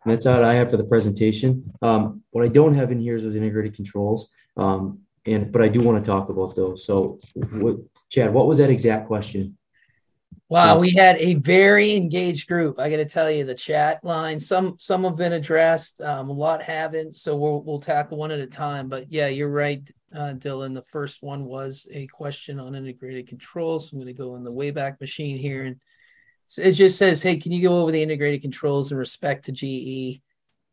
And 0.02 0.14
that's 0.14 0.24
all 0.24 0.42
I 0.42 0.54
have 0.54 0.70
for 0.70 0.78
the 0.78 0.84
presentation. 0.84 1.70
Um, 1.82 2.22
what 2.30 2.44
I 2.44 2.48
don't 2.48 2.74
have 2.74 2.90
in 2.90 3.00
here 3.00 3.16
is 3.16 3.24
those 3.24 3.34
integrated 3.34 3.74
controls, 3.74 4.28
um, 4.57 5.00
and 5.26 5.52
but 5.52 5.61
I 5.61 5.68
do 5.68 5.80
want 5.80 6.02
to 6.02 6.11
talk 6.11 6.30
about 6.30 6.54
those. 6.54 6.86
So, 6.86 7.18
what, 7.34 7.76
Chad, 8.09 8.32
what 8.32 8.46
was 8.46 8.59
that 8.59 8.70
exact 8.70 9.09
question? 9.09 9.59
Wow, 10.49 10.78
we 10.78 10.92
had 10.92 11.16
a 11.16 11.34
very 11.34 11.94
engaged 11.97 12.47
group. 12.47 12.78
I 12.78 12.88
got 12.88 12.99
to 12.99 13.05
tell 13.05 13.28
you, 13.28 13.44
the 13.44 13.55
chat 13.55 14.05
line. 14.05 14.38
Some 14.38 14.76
some 14.78 15.03
have 15.03 15.16
been 15.16 15.32
addressed, 15.32 16.01
um, 16.01 16.28
a 16.28 16.32
lot 16.32 16.62
haven't. 16.62 17.16
So 17.16 17.34
we'll 17.34 17.62
we'll 17.62 17.80
tackle 17.80 18.18
one 18.18 18.30
at 18.30 18.38
a 18.38 18.47
time. 18.47 18.88
But 18.88 19.11
yeah, 19.11 19.26
you're 19.26 19.51
right, 19.51 19.82
uh, 20.14 20.34
Dylan. 20.34 20.74
The 20.74 20.82
first 20.82 21.20
one 21.20 21.47
was 21.47 21.88
a 21.90 22.07
question 22.07 22.61
on 22.61 22.76
integrated 22.76 23.26
controls. 23.26 23.92
I'm 23.92 23.99
going 23.99 24.07
to 24.07 24.12
go 24.12 24.36
in 24.36 24.44
the 24.44 24.53
Wayback 24.53 25.01
Machine 25.01 25.36
here, 25.36 25.64
and 25.64 25.80
it 26.59 26.72
just 26.72 26.97
says, 26.97 27.22
"Hey, 27.22 27.38
can 27.38 27.51
you 27.51 27.68
go 27.68 27.80
over 27.80 27.90
the 27.90 28.03
integrated 28.03 28.42
controls 28.42 28.92
in 28.92 28.99
respect 28.99 29.47
to 29.47 29.53
GE, 29.53 30.20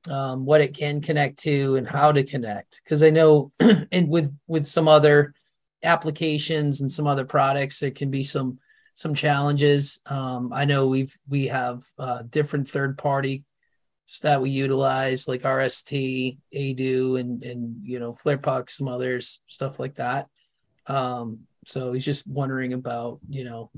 um, 0.07 0.45
what 0.45 0.61
it 0.61 0.77
can 0.77 1.01
connect 1.01 1.39
to, 1.39 1.77
and 1.77 1.87
how 1.87 2.11
to 2.11 2.23
connect?" 2.23 2.79
Because 2.83 3.01
I 3.01 3.09
know, 3.09 3.51
and 3.91 4.07
with 4.07 4.31
with 4.45 4.67
some 4.67 4.87
other 4.87 5.33
applications 5.81 6.81
and 6.81 6.91
some 6.91 7.07
other 7.07 7.25
products, 7.25 7.79
there 7.79 7.89
can 7.89 8.11
be 8.11 8.21
some 8.21 8.59
some 8.95 9.13
challenges. 9.13 9.99
Um, 10.05 10.51
I 10.53 10.65
know 10.65 10.87
we've 10.87 11.17
we 11.27 11.47
have 11.47 11.83
uh, 11.97 12.23
different 12.29 12.69
third 12.69 12.97
party 12.97 13.45
that 14.21 14.41
we 14.41 14.49
utilize 14.49 15.27
like 15.27 15.41
RST, 15.41 16.37
Adu, 16.53 17.19
and 17.19 17.43
and 17.43 17.77
you 17.83 17.99
know 17.99 18.13
Flarepuck, 18.13 18.69
some 18.69 18.87
others, 18.87 19.41
stuff 19.47 19.79
like 19.79 19.95
that. 19.95 20.27
Um, 20.87 21.41
so 21.65 21.93
he's 21.93 22.05
just 22.05 22.27
wondering 22.27 22.73
about 22.73 23.19
you 23.29 23.43
know 23.43 23.71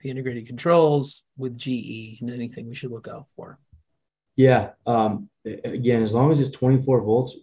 the 0.00 0.10
integrated 0.10 0.46
controls 0.46 1.22
with 1.36 1.56
GE 1.56 2.20
and 2.20 2.30
anything 2.30 2.68
we 2.68 2.74
should 2.74 2.90
look 2.90 3.08
out 3.08 3.26
for. 3.36 3.58
Yeah. 4.36 4.70
Um, 4.86 5.28
again, 5.44 6.02
as 6.02 6.14
long 6.14 6.30
as 6.30 6.40
it's 6.40 6.50
24 6.50 7.02
volts, 7.02 7.36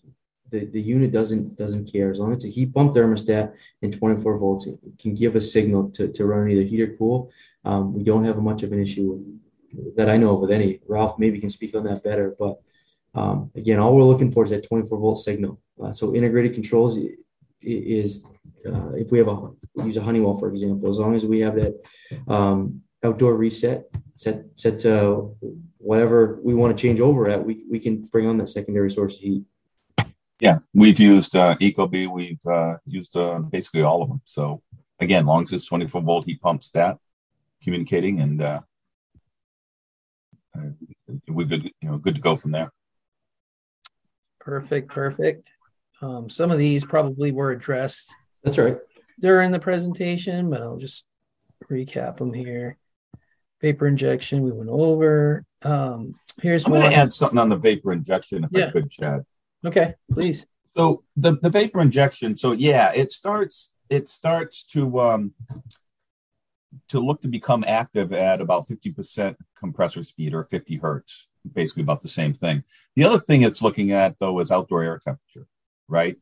the, 0.49 0.65
the 0.65 0.81
unit 0.81 1.11
doesn't 1.11 1.55
doesn't 1.55 1.91
care. 1.91 2.11
As 2.11 2.19
long 2.19 2.31
as 2.31 2.37
it's 2.37 2.45
a 2.45 2.49
heat 2.49 2.73
pump 2.73 2.93
thermostat 2.93 3.55
and 3.81 3.93
24 3.93 4.37
volts 4.37 4.67
it 4.67 4.79
can 4.99 5.13
give 5.13 5.35
a 5.35 5.41
signal 5.41 5.89
to, 5.91 6.07
to 6.09 6.25
run 6.25 6.49
either 6.49 6.63
heat 6.63 6.81
or 6.81 6.95
cool. 6.97 7.31
Um, 7.65 7.93
we 7.93 8.03
don't 8.03 8.23
have 8.25 8.37
much 8.37 8.63
of 8.63 8.71
an 8.71 8.81
issue 8.81 9.11
with, 9.11 9.95
that 9.97 10.09
i 10.09 10.17
know 10.17 10.33
of 10.33 10.41
with 10.41 10.51
any. 10.51 10.79
Ralph 10.87 11.19
maybe 11.19 11.39
can 11.39 11.49
speak 11.49 11.75
on 11.75 11.83
that 11.83 12.03
better 12.03 12.35
but 12.39 12.59
um, 13.15 13.51
again 13.55 13.79
all 13.79 13.95
we're 13.95 14.03
looking 14.03 14.31
for 14.31 14.43
is 14.43 14.49
that 14.49 14.67
24 14.67 14.97
volt 14.97 15.19
signal. 15.19 15.59
Uh, 15.81 15.93
so 15.93 16.15
integrated 16.15 16.53
controls 16.53 16.97
is 17.61 18.23
uh, 18.65 18.91
if 18.91 19.11
we 19.11 19.17
have 19.17 19.27
a 19.27 19.51
use 19.83 19.97
a 19.97 20.01
honeywell 20.01 20.37
for 20.37 20.49
example 20.49 20.89
as 20.89 20.99
long 20.99 21.15
as 21.15 21.25
we 21.25 21.39
have 21.39 21.55
that 21.55 21.75
um, 22.27 22.81
outdoor 23.03 23.35
reset 23.35 23.89
set 24.15 24.45
set 24.55 24.79
to 24.79 25.35
whatever 25.77 26.39
we 26.43 26.53
want 26.53 26.75
to 26.75 26.81
change 26.81 26.99
over 26.99 27.29
at 27.29 27.43
we, 27.43 27.63
we 27.69 27.79
can 27.79 28.01
bring 28.01 28.27
on 28.27 28.37
that 28.37 28.49
secondary 28.49 28.91
source 28.91 29.17
heat 29.17 29.43
yeah, 30.39 30.59
we've 30.73 30.99
used 30.99 31.35
uh, 31.35 31.55
Ecobee. 31.57 32.07
We've 32.07 32.45
uh, 32.45 32.77
used 32.85 33.15
uh, 33.15 33.39
basically 33.39 33.83
all 33.83 34.01
of 34.01 34.09
them. 34.09 34.21
So 34.25 34.61
again, 34.99 35.25
long 35.25 35.43
as 35.43 35.51
it's 35.51 35.65
24 35.65 36.01
volt 36.01 36.25
heat 36.25 36.41
pump 36.41 36.63
stat 36.63 36.97
communicating, 37.61 38.21
and 38.21 38.41
uh, 38.41 38.61
uh, 40.57 40.69
we're 41.27 41.45
good. 41.45 41.65
You 41.81 41.89
know, 41.89 41.97
good 41.97 42.15
to 42.15 42.21
go 42.21 42.37
from 42.37 42.51
there. 42.51 42.71
Perfect, 44.39 44.89
perfect. 44.89 45.51
Um, 46.01 46.29
some 46.29 46.51
of 46.51 46.57
these 46.57 46.85
probably 46.85 47.31
were 47.31 47.51
addressed. 47.51 48.13
That's 48.43 48.57
right. 48.57 48.77
During 49.19 49.51
the 49.51 49.59
presentation, 49.59 50.49
but 50.49 50.61
I'll 50.61 50.77
just 50.77 51.03
recap 51.69 52.17
them 52.17 52.33
here. 52.33 52.77
Vapor 53.61 53.87
injection, 53.87 54.41
we 54.43 54.51
went 54.51 54.69
over. 54.69 55.43
Um, 55.61 56.15
here's 56.41 56.65
I'm 56.65 56.71
going 56.71 56.89
to 56.89 56.95
add 56.95 57.11
something 57.11 57.37
on 57.37 57.49
the 57.49 57.57
vapor 57.57 57.91
injection 57.91 58.45
if 58.45 58.51
Yeah. 58.53 58.67
I 58.67 58.71
could, 58.71 58.89
Chad. 58.89 59.25
Okay, 59.65 59.95
please. 60.11 60.45
So 60.75 61.03
the, 61.17 61.37
the 61.41 61.49
vapor 61.49 61.81
injection, 61.81 62.37
so 62.37 62.51
yeah, 62.53 62.91
it 62.93 63.11
starts 63.11 63.73
it 63.89 64.07
starts 64.07 64.63
to 64.67 65.01
um, 65.01 65.33
to 66.89 66.99
look 66.99 67.21
to 67.21 67.27
become 67.27 67.63
active 67.67 68.13
at 68.13 68.41
about 68.41 68.67
50% 68.67 69.35
compressor 69.57 70.03
speed 70.03 70.33
or 70.33 70.43
50 70.43 70.77
hertz, 70.77 71.27
basically 71.53 71.83
about 71.83 72.01
the 72.01 72.07
same 72.07 72.33
thing. 72.33 72.63
The 72.95 73.03
other 73.03 73.19
thing 73.19 73.41
it's 73.41 73.61
looking 73.61 73.91
at 73.91 74.17
though 74.19 74.39
is 74.39 74.51
outdoor 74.51 74.83
air 74.83 74.99
temperature, 75.03 75.47
right? 75.87 76.17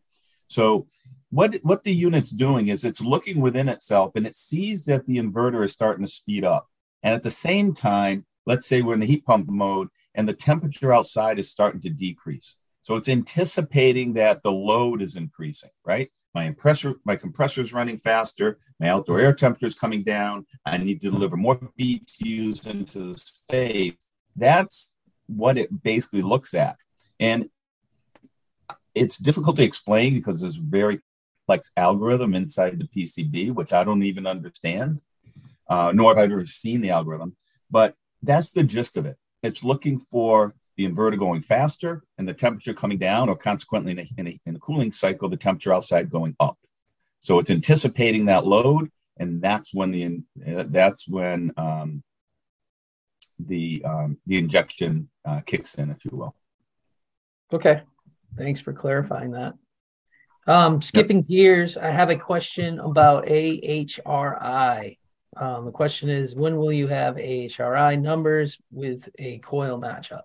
So 0.47 0.87
what 1.29 1.55
what 1.63 1.83
the 1.83 1.93
unit's 1.93 2.31
doing 2.31 2.69
is 2.69 2.83
it's 2.83 3.01
looking 3.01 3.41
within 3.41 3.67
itself 3.67 4.13
and 4.15 4.25
it 4.25 4.35
sees 4.35 4.85
that 4.85 5.05
the 5.05 5.17
inverter 5.17 5.63
is 5.63 5.73
starting 5.73 6.05
to 6.05 6.11
speed 6.11 6.43
up. 6.43 6.69
And 7.03 7.13
at 7.13 7.23
the 7.23 7.31
same 7.31 7.73
time, 7.73 8.25
let's 8.45 8.65
say 8.65 8.81
we're 8.81 8.93
in 8.93 9.01
the 9.01 9.05
heat 9.05 9.25
pump 9.25 9.49
mode 9.49 9.89
and 10.15 10.27
the 10.27 10.33
temperature 10.33 10.93
outside 10.93 11.37
is 11.37 11.51
starting 11.51 11.81
to 11.81 11.89
decrease. 11.89 12.57
So 12.87 12.95
it's 12.95 13.09
anticipating 13.09 14.13
that 14.13 14.43
the 14.43 14.51
load 14.53 15.01
is 15.01 15.17
increasing, 15.17 15.71
right? 15.83 16.09
My 16.33 16.45
compressor, 16.45 16.93
my 17.03 17.17
compressor 17.17 17.59
is 17.59 17.73
running 17.73 17.99
faster. 17.99 18.59
My 18.79 18.87
outdoor 18.87 19.19
air 19.19 19.33
temperature 19.33 19.65
is 19.65 19.77
coming 19.77 20.03
down. 20.03 20.45
I 20.65 20.77
need 20.77 21.01
to 21.01 21.11
deliver 21.11 21.35
more 21.35 21.59
BTUs 21.77 22.65
into 22.65 22.99
the 22.99 23.17
space. 23.17 23.95
That's 24.37 24.93
what 25.25 25.57
it 25.57 25.83
basically 25.83 26.21
looks 26.21 26.53
at, 26.53 26.77
and 27.19 27.49
it's 28.95 29.17
difficult 29.17 29.57
to 29.57 29.63
explain 29.63 30.13
because 30.13 30.39
there's 30.39 30.55
very 30.55 31.01
complex 31.45 31.71
algorithm 31.75 32.35
inside 32.35 32.79
the 32.79 32.87
PCB, 32.87 33.53
which 33.53 33.73
I 33.73 33.83
don't 33.83 34.03
even 34.03 34.25
understand, 34.25 35.01
uh, 35.67 35.91
nor 35.93 36.11
have 36.15 36.19
I 36.19 36.31
ever 36.31 36.45
seen 36.45 36.79
the 36.79 36.91
algorithm. 36.91 37.35
But 37.69 37.95
that's 38.23 38.53
the 38.53 38.63
gist 38.63 38.95
of 38.95 39.05
it. 39.05 39.17
It's 39.43 39.61
looking 39.61 39.99
for 39.99 40.55
the 40.77 40.87
inverter 40.87 41.17
going 41.17 41.41
faster 41.41 42.03
and 42.17 42.27
the 42.27 42.33
temperature 42.33 42.73
coming 42.73 42.99
down, 42.99 43.29
or 43.29 43.35
consequently 43.35 43.91
in 43.91 43.99
a, 43.99 44.09
in 44.17 44.27
a, 44.27 44.39
in 44.45 44.55
a 44.55 44.59
cooling 44.59 44.91
cycle, 44.91 45.27
the 45.27 45.35
temperature 45.35 45.73
outside 45.73 46.09
going 46.09 46.35
up. 46.39 46.57
So 47.19 47.39
it's 47.39 47.49
anticipating 47.49 48.25
that 48.27 48.45
load, 48.45 48.91
and 49.17 49.41
that's 49.41 49.73
when 49.73 49.91
the 49.91 50.23
that's 50.69 51.07
when 51.07 51.51
um, 51.57 52.03
the 53.39 53.81
um, 53.83 54.17
the 54.27 54.37
injection 54.37 55.09
uh, 55.25 55.41
kicks 55.41 55.75
in, 55.75 55.89
if 55.89 56.05
you 56.05 56.11
will. 56.15 56.35
Okay, 57.51 57.81
thanks 58.37 58.61
for 58.61 58.71
clarifying 58.71 59.31
that. 59.31 59.55
Um, 60.45 60.81
skipping 60.81 61.23
gears, 61.23 61.75
I 61.75 61.89
have 61.89 62.09
a 62.09 62.15
question 62.15 62.79
about 62.79 63.25
AHRI. 63.25 64.97
Um, 65.35 65.65
the 65.65 65.71
question 65.71 66.09
is, 66.09 66.35
when 66.35 66.57
will 66.57 66.71
you 66.71 66.87
have 66.87 67.15
AHRI 67.15 67.99
numbers 67.99 68.57
with 68.71 69.09
a 69.19 69.39
coil 69.39 69.81
matchup? 69.81 70.21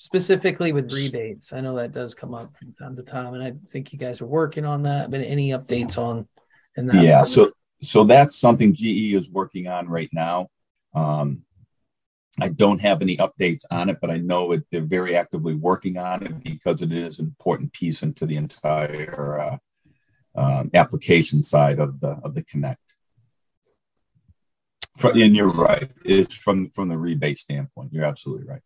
Specifically 0.00 0.70
with 0.70 0.92
rebates, 0.92 1.52
I 1.52 1.60
know 1.60 1.74
that 1.74 1.90
does 1.90 2.14
come 2.14 2.32
up 2.32 2.56
from 2.56 2.72
time 2.74 2.94
to 2.94 3.02
time, 3.02 3.34
and 3.34 3.42
I 3.42 3.52
think 3.68 3.92
you 3.92 3.98
guys 3.98 4.20
are 4.20 4.26
working 4.26 4.64
on 4.64 4.84
that. 4.84 5.10
But 5.10 5.22
any 5.22 5.50
updates 5.50 5.98
on? 5.98 6.28
In 6.76 6.86
that 6.86 7.02
Yeah, 7.02 7.24
so 7.24 7.50
so 7.82 8.04
that's 8.04 8.36
something 8.36 8.72
GE 8.72 9.14
is 9.14 9.28
working 9.28 9.66
on 9.66 9.88
right 9.88 10.08
now. 10.12 10.50
Um, 10.94 11.42
I 12.40 12.46
don't 12.46 12.80
have 12.80 13.02
any 13.02 13.16
updates 13.16 13.64
on 13.72 13.88
it, 13.88 13.98
but 14.00 14.12
I 14.12 14.18
know 14.18 14.52
it, 14.52 14.62
they're 14.70 14.82
very 14.82 15.16
actively 15.16 15.54
working 15.54 15.98
on 15.98 16.24
it 16.24 16.44
because 16.44 16.80
it 16.80 16.92
is 16.92 17.18
an 17.18 17.24
important 17.24 17.72
piece 17.72 18.04
into 18.04 18.24
the 18.24 18.36
entire 18.36 19.40
uh, 19.40 19.58
um, 20.36 20.70
application 20.74 21.42
side 21.42 21.80
of 21.80 21.98
the 21.98 22.10
of 22.22 22.34
the 22.34 22.44
Connect. 22.44 22.78
And 25.02 25.34
you're 25.34 25.48
right. 25.48 25.90
It's 26.04 26.34
from 26.34 26.70
from 26.70 26.88
the 26.88 26.98
rebate 26.98 27.38
standpoint. 27.38 27.92
You're 27.92 28.04
absolutely 28.04 28.46
right. 28.46 28.62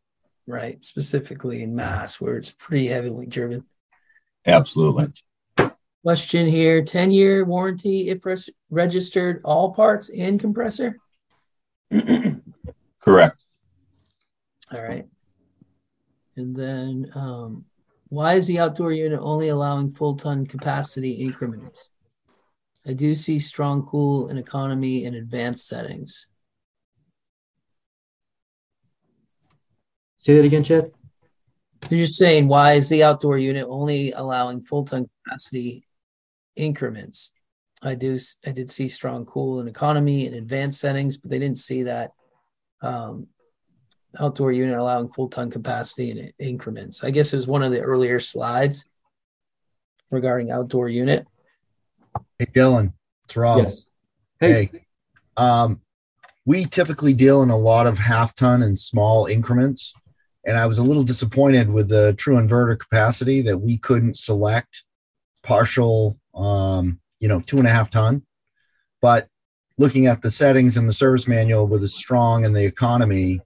Right, 0.46 0.84
specifically 0.84 1.62
in 1.62 1.74
mass, 1.74 2.20
where 2.20 2.36
it's 2.36 2.50
pretty 2.50 2.88
heavily 2.88 3.26
driven. 3.26 3.64
Absolutely. 4.46 5.08
Question 6.02 6.46
here 6.46 6.82
10 6.82 7.12
year 7.12 7.44
warranty 7.44 8.08
if 8.08 8.26
res- 8.26 8.50
registered 8.70 9.40
all 9.44 9.72
parts 9.72 10.10
and 10.10 10.40
compressor? 10.40 10.98
Correct. 13.00 13.44
All 14.72 14.82
right. 14.82 15.06
And 16.36 16.56
then 16.56 17.10
um, 17.14 17.66
why 18.08 18.34
is 18.34 18.46
the 18.46 18.58
outdoor 18.58 18.92
unit 18.92 19.20
only 19.20 19.48
allowing 19.48 19.92
full 19.92 20.16
ton 20.16 20.46
capacity 20.46 21.12
increments? 21.12 21.90
I 22.84 22.94
do 22.94 23.14
see 23.14 23.38
strong 23.38 23.86
cool 23.86 24.28
and 24.28 24.38
economy 24.38 25.04
in 25.04 25.14
advanced 25.14 25.68
settings. 25.68 26.26
Say 30.22 30.36
that 30.36 30.44
again, 30.44 30.62
Chad. 30.62 30.92
You're 31.90 32.06
just 32.06 32.14
saying 32.14 32.46
why 32.46 32.74
is 32.74 32.88
the 32.88 33.02
outdoor 33.02 33.38
unit 33.38 33.66
only 33.68 34.12
allowing 34.12 34.62
full 34.62 34.84
ton 34.84 35.10
capacity 35.24 35.84
increments? 36.54 37.32
I 37.82 37.96
do 37.96 38.16
I 38.46 38.52
did 38.52 38.70
see 38.70 38.86
strong 38.86 39.26
cool 39.26 39.58
and 39.58 39.68
economy 39.68 40.28
and 40.28 40.36
advanced 40.36 40.80
settings, 40.80 41.16
but 41.16 41.28
they 41.28 41.40
didn't 41.40 41.58
see 41.58 41.82
that 41.82 42.12
um, 42.82 43.26
outdoor 44.16 44.52
unit 44.52 44.78
allowing 44.78 45.12
full 45.12 45.28
ton 45.28 45.50
capacity 45.50 46.12
in 46.12 46.32
increments. 46.38 47.02
I 47.02 47.10
guess 47.10 47.32
it 47.32 47.36
was 47.36 47.48
one 47.48 47.64
of 47.64 47.72
the 47.72 47.80
earlier 47.80 48.20
slides 48.20 48.86
regarding 50.12 50.52
outdoor 50.52 50.88
unit. 50.88 51.26
Hey, 52.38 52.46
Dylan, 52.46 52.92
it's 53.24 53.36
Rob. 53.36 53.64
Yes. 53.64 53.86
Hey. 54.38 54.70
Hey, 54.70 54.86
um, 55.36 55.80
we 56.44 56.64
typically 56.64 57.12
deal 57.12 57.42
in 57.42 57.50
a 57.50 57.56
lot 57.56 57.88
of 57.88 57.98
half 57.98 58.36
ton 58.36 58.62
and 58.62 58.78
small 58.78 59.26
increments. 59.26 59.94
And 60.44 60.58
I 60.58 60.66
was 60.66 60.78
a 60.78 60.82
little 60.82 61.04
disappointed 61.04 61.70
with 61.70 61.88
the 61.88 62.14
true 62.14 62.36
inverter 62.36 62.78
capacity 62.78 63.42
that 63.42 63.58
we 63.58 63.78
couldn't 63.78 64.16
select 64.16 64.84
partial, 65.42 66.18
um, 66.34 67.00
you 67.20 67.28
know, 67.28 67.40
two 67.40 67.58
and 67.58 67.66
a 67.66 67.70
half 67.70 67.90
ton. 67.90 68.22
But 69.00 69.28
looking 69.78 70.06
at 70.06 70.22
the 70.22 70.30
settings 70.30 70.76
in 70.76 70.86
the 70.86 70.92
service 70.92 71.28
manual 71.28 71.66
with 71.66 71.80
the 71.80 71.88
strong 71.88 72.44
and 72.44 72.54
the 72.54 72.64
economy, 72.64 73.40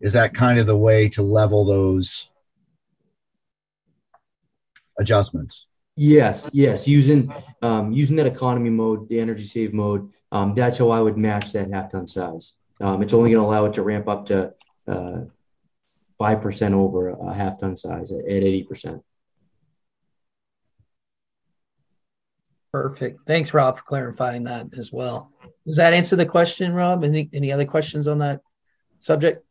is 0.00 0.12
that 0.14 0.34
kind 0.34 0.58
of 0.58 0.66
the 0.66 0.76
way 0.76 1.08
to 1.10 1.22
level 1.22 1.64
those 1.64 2.30
adjustments? 4.98 5.66
Yes, 5.96 6.48
yes. 6.52 6.86
Using 6.86 7.32
um, 7.62 7.92
using 7.92 8.16
that 8.16 8.26
economy 8.26 8.70
mode, 8.70 9.08
the 9.08 9.20
energy 9.20 9.44
save 9.44 9.74
mode, 9.74 10.10
um, 10.32 10.54
that's 10.54 10.78
how 10.78 10.90
I 10.90 11.00
would 11.00 11.18
match 11.18 11.52
that 11.52 11.70
half 11.70 11.90
ton 11.90 12.06
size. 12.06 12.54
Um, 12.80 13.02
it's 13.02 13.12
only 13.12 13.30
going 13.30 13.42
to 13.42 13.46
allow 13.46 13.66
it 13.66 13.74
to 13.74 13.82
ramp 13.82 14.08
up 14.08 14.26
to 14.26 14.54
uh, 14.88 15.22
five 16.20 16.38
uh, 16.38 16.42
percent 16.42 16.74
over 16.74 17.08
a 17.08 17.34
half 17.34 17.58
ton 17.58 17.74
size 17.74 18.12
at 18.12 18.24
eighty 18.26 18.62
percent. 18.62 19.02
Perfect. 22.72 23.26
Thanks, 23.26 23.52
Rob, 23.52 23.78
for 23.78 23.82
clarifying 23.82 24.44
that 24.44 24.66
as 24.78 24.92
well. 24.92 25.32
Does 25.66 25.76
that 25.76 25.92
answer 25.92 26.14
the 26.14 26.26
question, 26.26 26.72
Rob? 26.72 27.02
Any 27.02 27.28
any 27.32 27.50
other 27.50 27.64
questions 27.64 28.06
on 28.06 28.18
that 28.18 28.42
subject? 29.00 29.44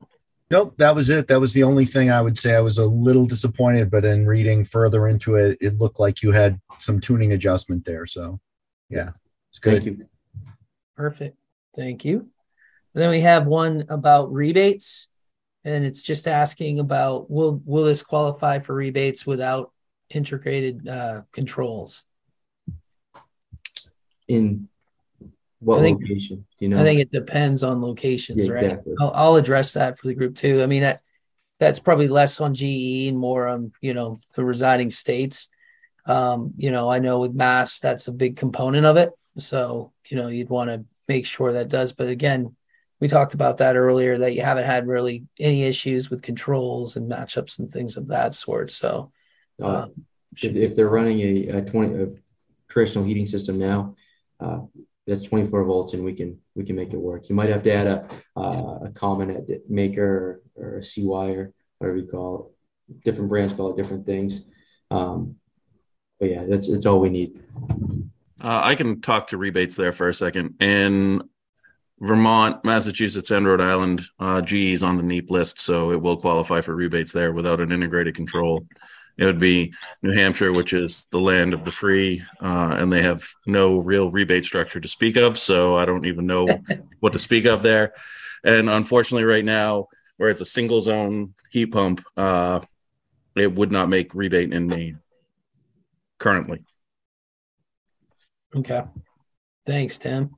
Nope, 0.52 0.76
that 0.78 0.96
was 0.96 1.10
it. 1.10 1.28
That 1.28 1.40
was 1.40 1.54
the 1.54 1.64
only 1.64 1.86
thing 1.86 2.10
I 2.10 2.22
would 2.22 2.38
say. 2.38 2.56
I 2.56 2.62
was 2.62 2.78
a 2.78 2.86
little 2.86 3.26
disappointed, 3.26 3.92
but 3.92 4.06
in 4.06 4.26
reading 4.26 4.66
further 4.66 5.08
into 5.08 5.36
it, 5.36 5.58
it 5.62 5.78
looked 5.78 6.00
like 6.00 6.24
you 6.24 6.32
had 6.32 6.60
some 6.80 7.00
tuning 7.00 7.34
adjustment 7.34 7.86
there. 7.86 8.08
So, 8.08 8.40
yeah, 8.90 9.10
it's 9.52 9.60
good. 9.60 9.84
Thank 9.84 9.86
you. 9.86 10.06
Perfect. 10.96 11.38
Thank 11.76 12.04
you. 12.04 12.30
And 12.96 13.04
then 13.04 13.12
we 13.12 13.20
have 13.20 13.46
one 13.46 13.86
about 13.90 14.34
rebates, 14.34 15.09
and 15.70 15.86
it's 15.86 16.02
just 16.02 16.28
asking 16.28 16.80
about 16.80 17.30
will 17.30 17.62
will 17.66 17.84
this 17.86 18.02
qualify 18.02 18.60
for 18.60 18.74
rebates 18.74 19.26
without 19.26 19.72
integrated 20.10 20.88
uh, 20.88 21.22
controls? 21.32 22.06
In 24.28 24.68
what 25.60 25.80
I 25.80 25.82
think- 25.82 26.02
location? 26.02 26.46
You 26.60 26.70
know, 26.70 26.80
I 26.82 26.84
think 26.84 27.00
it 27.00 27.12
depends 27.12 27.64
on 27.64 27.82
locations, 27.82 28.48
Yeah, 28.48 28.54
right? 28.54 28.64
exactly. 28.64 28.94
I'll, 29.00 29.12
I'll 29.14 29.36
address 29.38 29.74
that 29.74 29.98
for 29.98 30.08
the 30.08 30.14
group 30.14 30.36
too. 30.36 30.62
I 30.62 30.66
mean, 30.66 30.82
that 30.82 31.02
that's 31.60 31.80
probably 31.80 32.08
less 32.08 32.42
on 32.42 32.54
GE 32.54 33.08
and 33.08 33.18
more 33.18 33.48
on 33.48 33.72
you 33.82 33.94
know 33.94 34.20
the 34.36 34.44
residing 34.44 34.90
states. 34.92 35.50
Um, 36.06 36.54
you 36.58 36.72
know, 36.72 36.90
I 36.90 37.00
know 37.00 37.20
with 37.20 37.34
Mass, 37.34 37.80
that's 37.80 38.08
a 38.08 38.12
big 38.12 38.36
component 38.38 38.86
of 38.86 38.98
it. 38.98 39.12
So 39.38 39.94
you 40.10 40.18
know, 40.18 40.28
you'd 40.28 40.50
want 40.50 40.70
to 40.70 40.86
make 41.08 41.26
sure 41.26 41.54
that 41.54 41.70
does. 41.70 41.94
But 41.94 42.08
again, 42.08 42.56
we 43.00 43.08
talked 43.08 43.34
about 43.34 43.58
that 43.58 43.76
earlier 43.76 44.18
that 44.18 44.34
you 44.34 44.42
haven't 44.42 44.66
had 44.66 44.88
really 44.88 45.26
any 45.40 45.64
issues 45.64 46.10
with 46.10 46.22
controls 46.22 46.96
and 46.96 47.10
matchups 47.10 47.60
and 47.60 47.72
things 47.72 47.98
of 47.98 48.08
that 48.08 48.34
sort. 48.34 48.72
So 48.72 49.12
uh, 49.62 49.68
um, 49.68 50.06
if, 50.38 50.56
if 50.56 50.76
they're 50.76 50.90
running 50.90 51.20
a, 51.22 51.48
a 51.58 51.62
twenty 51.62 52.04
a 52.04 52.08
traditional 52.68 53.06
heating 53.06 53.28
system 53.28 53.58
now, 53.58 53.96
uh, 54.40 54.60
that's 55.08 55.24
twenty 55.24 55.48
four 55.48 55.64
volts, 55.64 55.94
and 55.94 56.04
we 56.04 56.14
can 56.14 56.40
we 56.56 56.64
can 56.64 56.76
make 56.76 56.94
it 56.94 56.98
work. 56.98 57.30
You 57.30 57.36
might 57.36 57.50
have 57.50 57.64
to 57.64 57.74
add 57.74 57.88
a 57.88 58.08
uh, 58.36 58.80
a 58.86 58.92
common 58.94 59.46
maker 59.68 60.42
or, 60.56 60.64
or 60.64 60.78
a 60.78 60.84
C 60.84 61.04
wire, 61.04 61.54
whatever 61.78 61.98
you 61.98 62.08
call 62.08 62.54
it. 62.90 63.04
Different 63.06 63.30
brands 63.30 63.54
call 63.54 63.72
it 63.72 63.78
different 63.78 64.06
things. 64.06 64.50
Um, 64.92 65.36
but 66.20 66.30
yeah, 66.30 66.46
that's 66.48 66.68
it's 66.70 66.86
all 66.86 67.00
we 67.00 67.10
need. 67.10 67.40
Uh, 68.42 68.62
I 68.64 68.76
can 68.76 69.02
talk 69.02 69.28
to 69.28 69.38
rebates 69.38 69.76
there 69.76 69.92
for 69.92 70.08
a 70.08 70.14
second. 70.14 70.62
In 70.62 71.24
Vermont, 72.02 72.64
Massachusetts, 72.64 73.32
and 73.32 73.46
Rhode 73.46 73.62
Island, 73.62 74.04
uh, 74.20 74.42
GE 74.42 74.54
is 74.74 74.84
on 74.84 74.98
the 74.98 75.04
NEEP 75.04 75.30
list, 75.30 75.60
so 75.60 75.92
it 75.92 76.02
will 76.02 76.18
qualify 76.18 76.62
for 76.62 76.76
rebates 76.76 77.12
there 77.12 77.34
without 77.34 77.60
an 77.60 77.72
integrated 77.72 78.16
control. 78.16 78.66
It 79.18 79.26
would 79.26 79.40
be 79.40 79.74
New 80.02 80.14
Hampshire, 80.14 80.54
which 80.54 80.72
is 80.72 81.08
the 81.12 81.20
land 81.20 81.54
of 81.54 81.66
the 81.66 81.72
free, 81.72 82.24
uh, 82.42 82.76
and 82.80 82.92
they 82.92 83.02
have 83.02 83.28
no 83.46 83.78
real 83.78 84.10
rebate 84.10 84.46
structure 84.46 84.80
to 84.80 84.88
speak 84.88 85.18
of. 85.18 85.38
So 85.38 85.76
I 85.76 85.84
don't 85.84 86.06
even 86.06 86.26
know 86.26 86.48
what 87.02 87.14
to 87.14 87.20
speak 87.20 87.44
of 87.44 87.62
there. 87.62 87.94
And 88.46 88.70
unfortunately, 88.70 89.26
right 89.26 89.44
now, 89.44 89.88
where 90.16 90.30
it's 90.30 90.42
a 90.42 90.46
single 90.46 90.82
zone 90.82 91.34
heat 91.50 91.68
pump, 91.68 92.02
uh, 92.16 92.62
it 93.36 93.54
would 93.54 93.74
not 93.74 93.90
make 93.90 94.16
rebate 94.16 94.54
in 94.54 94.68
Maine 94.68 95.00
currently. 96.18 96.64
Okay. 98.56 98.84
Thanks, 99.66 99.98
Tim. 99.98 100.36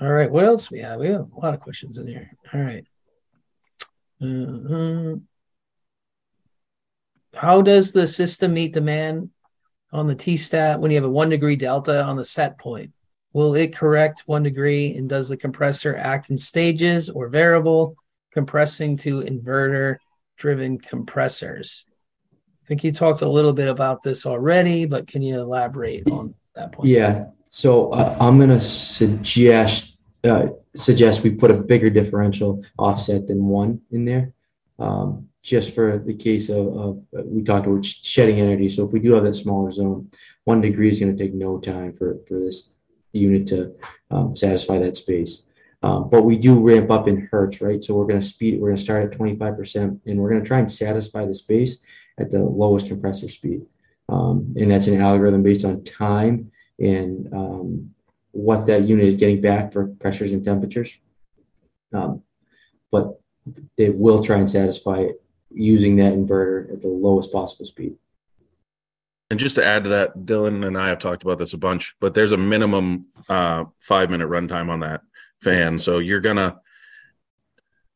All 0.00 0.10
right. 0.10 0.30
What 0.30 0.44
else 0.44 0.70
we 0.70 0.80
have? 0.80 1.00
We 1.00 1.08
have 1.08 1.28
a 1.36 1.40
lot 1.40 1.54
of 1.54 1.60
questions 1.60 1.98
in 1.98 2.06
here. 2.06 2.30
All 2.52 2.60
right. 2.60 2.84
Uh, 4.20 5.16
how 7.34 7.62
does 7.62 7.92
the 7.92 8.06
system 8.06 8.54
meet 8.54 8.72
demand 8.72 9.30
on 9.92 10.06
the 10.06 10.14
T 10.14 10.36
stat 10.36 10.80
when 10.80 10.90
you 10.90 10.96
have 10.96 11.04
a 11.04 11.10
one 11.10 11.28
degree 11.28 11.56
delta 11.56 12.02
on 12.02 12.16
the 12.16 12.24
set 12.24 12.58
point? 12.58 12.92
Will 13.32 13.54
it 13.54 13.74
correct 13.74 14.24
one 14.26 14.42
degree? 14.42 14.94
And 14.96 15.08
does 15.08 15.28
the 15.28 15.36
compressor 15.36 15.96
act 15.96 16.30
in 16.30 16.38
stages 16.38 17.08
or 17.08 17.28
variable, 17.28 17.96
compressing 18.32 18.96
to 18.98 19.22
inverter 19.22 19.96
driven 20.36 20.78
compressors? 20.78 21.84
I 22.62 22.66
think 22.66 22.84
you 22.84 22.92
talked 22.92 23.22
a 23.22 23.28
little 23.28 23.52
bit 23.52 23.68
about 23.68 24.02
this 24.02 24.26
already, 24.26 24.84
but 24.84 25.06
can 25.06 25.22
you 25.22 25.40
elaborate 25.40 26.06
on 26.10 26.34
that 26.54 26.72
point? 26.72 26.90
Yeah. 26.90 27.26
So 27.54 27.90
uh, 27.90 28.16
I'm 28.18 28.38
gonna 28.38 28.62
suggest 28.62 29.98
uh, 30.24 30.46
suggest 30.74 31.22
we 31.22 31.32
put 31.32 31.50
a 31.50 31.62
bigger 31.62 31.90
differential 31.90 32.64
offset 32.78 33.28
than 33.28 33.44
one 33.44 33.82
in 33.90 34.06
there, 34.06 34.32
um, 34.78 35.28
just 35.42 35.74
for 35.74 35.98
the 35.98 36.14
case 36.14 36.48
of, 36.48 36.66
of 36.74 37.02
uh, 37.14 37.22
we 37.26 37.42
talked 37.42 37.66
about 37.66 37.84
shedding 37.84 38.40
energy. 38.40 38.70
So 38.70 38.86
if 38.86 38.92
we 38.94 39.00
do 39.00 39.12
have 39.12 39.24
that 39.24 39.34
smaller 39.34 39.70
zone, 39.70 40.10
one 40.44 40.62
degree 40.62 40.90
is 40.90 40.98
going 40.98 41.14
to 41.14 41.22
take 41.22 41.34
no 41.34 41.58
time 41.58 41.92
for 41.92 42.20
for 42.26 42.40
this 42.40 42.74
unit 43.12 43.46
to 43.48 43.76
um, 44.10 44.34
satisfy 44.34 44.78
that 44.78 44.96
space. 44.96 45.44
Um, 45.82 46.08
but 46.08 46.22
we 46.22 46.38
do 46.38 46.58
ramp 46.58 46.90
up 46.90 47.06
in 47.06 47.28
hertz, 47.30 47.60
right? 47.60 47.84
So 47.84 47.92
we're 47.94 48.06
going 48.06 48.20
to 48.20 48.26
speed. 48.26 48.62
We're 48.62 48.68
going 48.68 48.78
to 48.78 48.82
start 48.82 49.12
at 49.12 49.18
25%, 49.18 50.00
and 50.06 50.18
we're 50.18 50.30
going 50.30 50.40
to 50.40 50.48
try 50.48 50.60
and 50.60 50.72
satisfy 50.72 51.26
the 51.26 51.34
space 51.34 51.84
at 52.18 52.30
the 52.30 52.38
lowest 52.38 52.88
compressor 52.88 53.28
speed. 53.28 53.66
Um, 54.08 54.54
and 54.56 54.70
that's 54.70 54.86
an 54.86 55.02
algorithm 55.02 55.42
based 55.42 55.66
on 55.66 55.84
time 55.84 56.50
and 56.82 57.32
um, 57.32 57.90
what 58.32 58.66
that 58.66 58.82
unit 58.82 59.06
is 59.06 59.14
getting 59.14 59.40
back 59.40 59.72
for 59.72 59.86
pressures 59.86 60.32
and 60.32 60.44
temperatures. 60.44 60.98
Um, 61.92 62.22
but 62.90 63.20
they 63.76 63.90
will 63.90 64.22
try 64.22 64.38
and 64.38 64.50
satisfy 64.50 64.98
it 64.98 65.22
using 65.50 65.96
that 65.96 66.12
inverter 66.12 66.72
at 66.72 66.80
the 66.80 66.88
lowest 66.88 67.32
possible 67.32 67.64
speed. 67.64 67.96
And 69.30 69.38
just 69.38 69.56
to 69.56 69.64
add 69.64 69.84
to 69.84 69.90
that, 69.90 70.18
Dylan 70.18 70.66
and 70.66 70.76
I 70.76 70.88
have 70.88 70.98
talked 70.98 71.22
about 71.22 71.38
this 71.38 71.54
a 71.54 71.58
bunch, 71.58 71.94
but 72.00 72.14
there's 72.14 72.32
a 72.32 72.36
minimum 72.36 73.06
uh, 73.28 73.64
five 73.78 74.10
minute 74.10 74.28
runtime 74.28 74.68
on 74.68 74.80
that 74.80 75.02
fan. 75.40 75.78
So 75.78 75.98
you're 75.98 76.20
gonna 76.20 76.60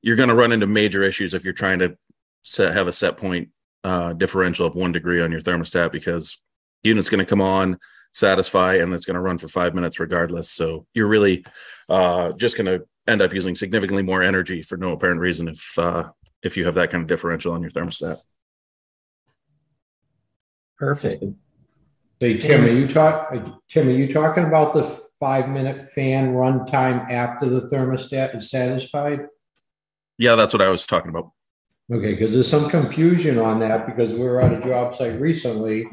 you're 0.01 0.17
gonna 0.17 0.35
run 0.35 0.53
into 0.53 0.67
major 0.67 1.03
issues 1.03 1.35
if 1.35 1.45
you're 1.45 1.53
trying 1.53 1.81
to 1.81 1.97
set, 2.43 2.73
have 2.73 2.89
a 2.89 2.93
set 2.93 3.17
point 3.19 3.51
uh, 3.85 4.15
differential 4.15 4.67
of 4.67 4.77
one 4.77 4.93
degree 4.93 5.21
on 5.21 5.31
your 5.31 5.43
thermostat 5.43 5.93
because 5.93 6.41
unit's 6.83 7.11
to 7.11 7.25
come 7.25 7.43
on, 7.43 7.79
satisfy, 8.17 8.77
and 8.77 8.95
it's 8.95 9.05
going 9.05 9.15
to 9.15 9.21
run 9.21 9.37
for 9.37 9.47
five 9.47 9.75
minutes 9.75 10.01
regardless. 10.01 10.51
So 10.51 10.87
you're 10.95 11.07
really 11.07 11.45
uh, 11.91 12.33
just 12.33 12.57
going 12.57 12.67
to 12.67 12.87
end 13.07 13.21
up 13.21 13.35
using 13.35 13.55
significantly 13.55 14.03
more 14.03 14.23
energy 14.23 14.63
for 14.63 14.79
no 14.79 14.93
apparent 14.93 15.21
reason 15.21 15.49
if 15.49 15.79
uh, 15.79 16.09
if 16.43 16.57
you 16.57 16.65
have 16.65 16.75
that 16.75 16.91
kind 16.91 17.03
of 17.03 17.09
differential 17.09 17.53
on 17.53 17.61
your 17.61 17.71
thermostat. 17.71 18.19
Perfect. 20.79 21.25
Say, 22.23 22.39
Tim, 22.39 22.65
are 22.65 22.69
you 22.71 22.89
talk, 22.89 23.35
Tim, 23.69 23.89
are 23.89 23.91
you 23.91 24.11
talking 24.11 24.45
about 24.45 24.73
the 24.73 24.85
five-minute 25.21 25.83
fan 25.83 26.33
runtime 26.33 27.11
after 27.11 27.47
the 27.47 27.69
thermostat 27.69 28.35
is 28.35 28.51
satisfied? 28.51 29.27
Yeah, 30.17 30.35
that's 30.35 30.55
what 30.55 30.63
I 30.63 30.69
was 30.69 30.87
talking 30.87 31.11
about. 31.11 31.33
Okay, 31.93 32.15
because 32.15 32.33
there's 32.33 32.49
some 32.49 32.71
confusion 32.71 33.39
on 33.39 33.61
that 33.61 33.87
because 33.87 34.13
we 34.13 34.21
were 34.21 34.41
at 34.41 34.55
a 34.55 34.61
job 34.67 34.97
site 34.97 35.21
recently 35.21 35.87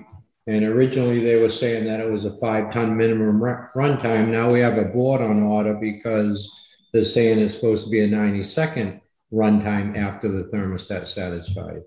and 0.48 0.64
originally 0.64 1.20
they 1.20 1.42
were 1.42 1.50
saying 1.50 1.86
that 1.86 2.00
it 2.00 2.12
was 2.12 2.26
a 2.26 2.38
five-ton 2.38 2.98
minimum 2.98 3.42
ru- 3.42 3.68
runtime. 3.76 4.28
Now 4.30 4.52
we 4.52 4.60
have 4.60 4.78
a 4.78 4.86
board 4.86 5.22
on 5.22 5.44
order 5.44 5.76
because 5.76 6.52
they're 6.92 7.04
saying 7.04 7.40
it's 7.40 7.56
supposed 7.56 7.86
to 7.86 7.92
be 7.92 8.04
a 8.04 8.08
ninety-second 8.08 9.02
runtime 9.32 9.98
after 9.98 10.30
the 10.30 10.44
thermostat 10.50 11.08
satisfied. 11.08 11.82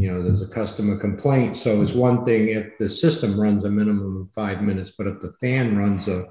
You 0.00 0.12
know, 0.12 0.22
there's 0.22 0.42
a 0.42 0.46
customer 0.46 0.96
complaint, 0.96 1.56
so 1.56 1.82
it's 1.82 1.92
one 1.92 2.24
thing 2.24 2.48
if 2.48 2.78
the 2.78 2.88
system 2.88 3.38
runs 3.38 3.64
a 3.64 3.70
minimum 3.70 4.22
of 4.22 4.32
five 4.32 4.62
minutes, 4.62 4.92
but 4.96 5.08
if 5.08 5.20
the 5.20 5.32
fan 5.40 5.76
runs 5.76 6.06
a, 6.06 6.24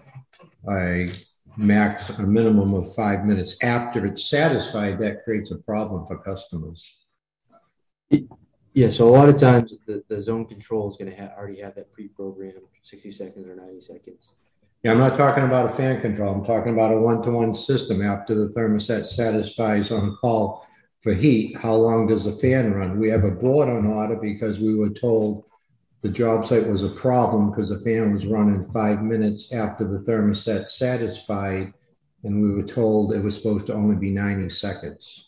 a 0.71 1.11
max, 1.57 2.09
a 2.09 2.23
minimum 2.23 2.73
of 2.73 2.95
five 2.95 3.25
minutes 3.25 3.61
after 3.61 4.05
it's 4.05 4.29
satisfied, 4.29 4.99
that 4.99 5.25
creates 5.25 5.51
a 5.51 5.57
problem 5.57 6.07
for 6.07 6.17
customers. 6.17 6.97
Yeah, 8.09 8.91
so 8.91 9.09
a 9.09 9.13
lot 9.17 9.27
of 9.27 9.37
times 9.37 9.73
the, 9.87 10.03
the 10.07 10.21
zone 10.21 10.45
control 10.45 10.87
is 10.87 10.97
going 10.97 11.09
to 11.09 11.17
ha- 11.17 11.33
already 11.35 11.61
have 11.61 11.73
that 11.75 11.91
pre-programmed 11.91 12.61
60 12.83 13.09
seconds 13.09 13.47
or 13.47 13.55
90 13.55 13.81
seconds. 13.81 14.33
Yeah, 14.83 14.91
I'm 14.91 14.99
not 14.99 15.17
talking 15.17 15.45
about 15.45 15.71
a 15.71 15.73
fan 15.73 15.99
control. 15.99 16.35
I'm 16.35 16.45
talking 16.45 16.73
about 16.73 16.93
a 16.93 16.99
one-to-one 16.99 17.55
system 17.55 18.03
after 18.03 18.35
the 18.35 18.49
thermostat 18.49 19.07
satisfies 19.07 19.91
on 19.91 20.15
call 20.17 20.67
for 21.01 21.13
heat. 21.13 21.57
How 21.57 21.73
long 21.73 22.05
does 22.05 22.25
the 22.25 22.33
fan 22.33 22.71
run? 22.71 22.99
We 22.99 23.09
have 23.09 23.23
a 23.23 23.31
board 23.31 23.67
on 23.67 23.87
order 23.87 24.15
because 24.15 24.59
we 24.59 24.75
were 24.75 24.91
told 24.91 25.45
the 26.03 26.09
job 26.09 26.45
site 26.45 26.67
was 26.67 26.83
a 26.83 26.89
problem 26.89 27.49
because 27.49 27.69
the 27.69 27.79
fan 27.79 28.13
was 28.13 28.27
running 28.27 28.63
five 28.65 29.01
minutes 29.01 29.51
after 29.51 29.87
the 29.87 29.99
thermostat 29.99 30.67
satisfied. 30.67 31.73
And 32.23 32.41
we 32.43 32.53
were 32.53 32.67
told 32.67 33.13
it 33.13 33.23
was 33.23 33.35
supposed 33.35 33.65
to 33.67 33.73
only 33.73 33.95
be 33.95 34.11
90 34.11 34.49
seconds. 34.49 35.26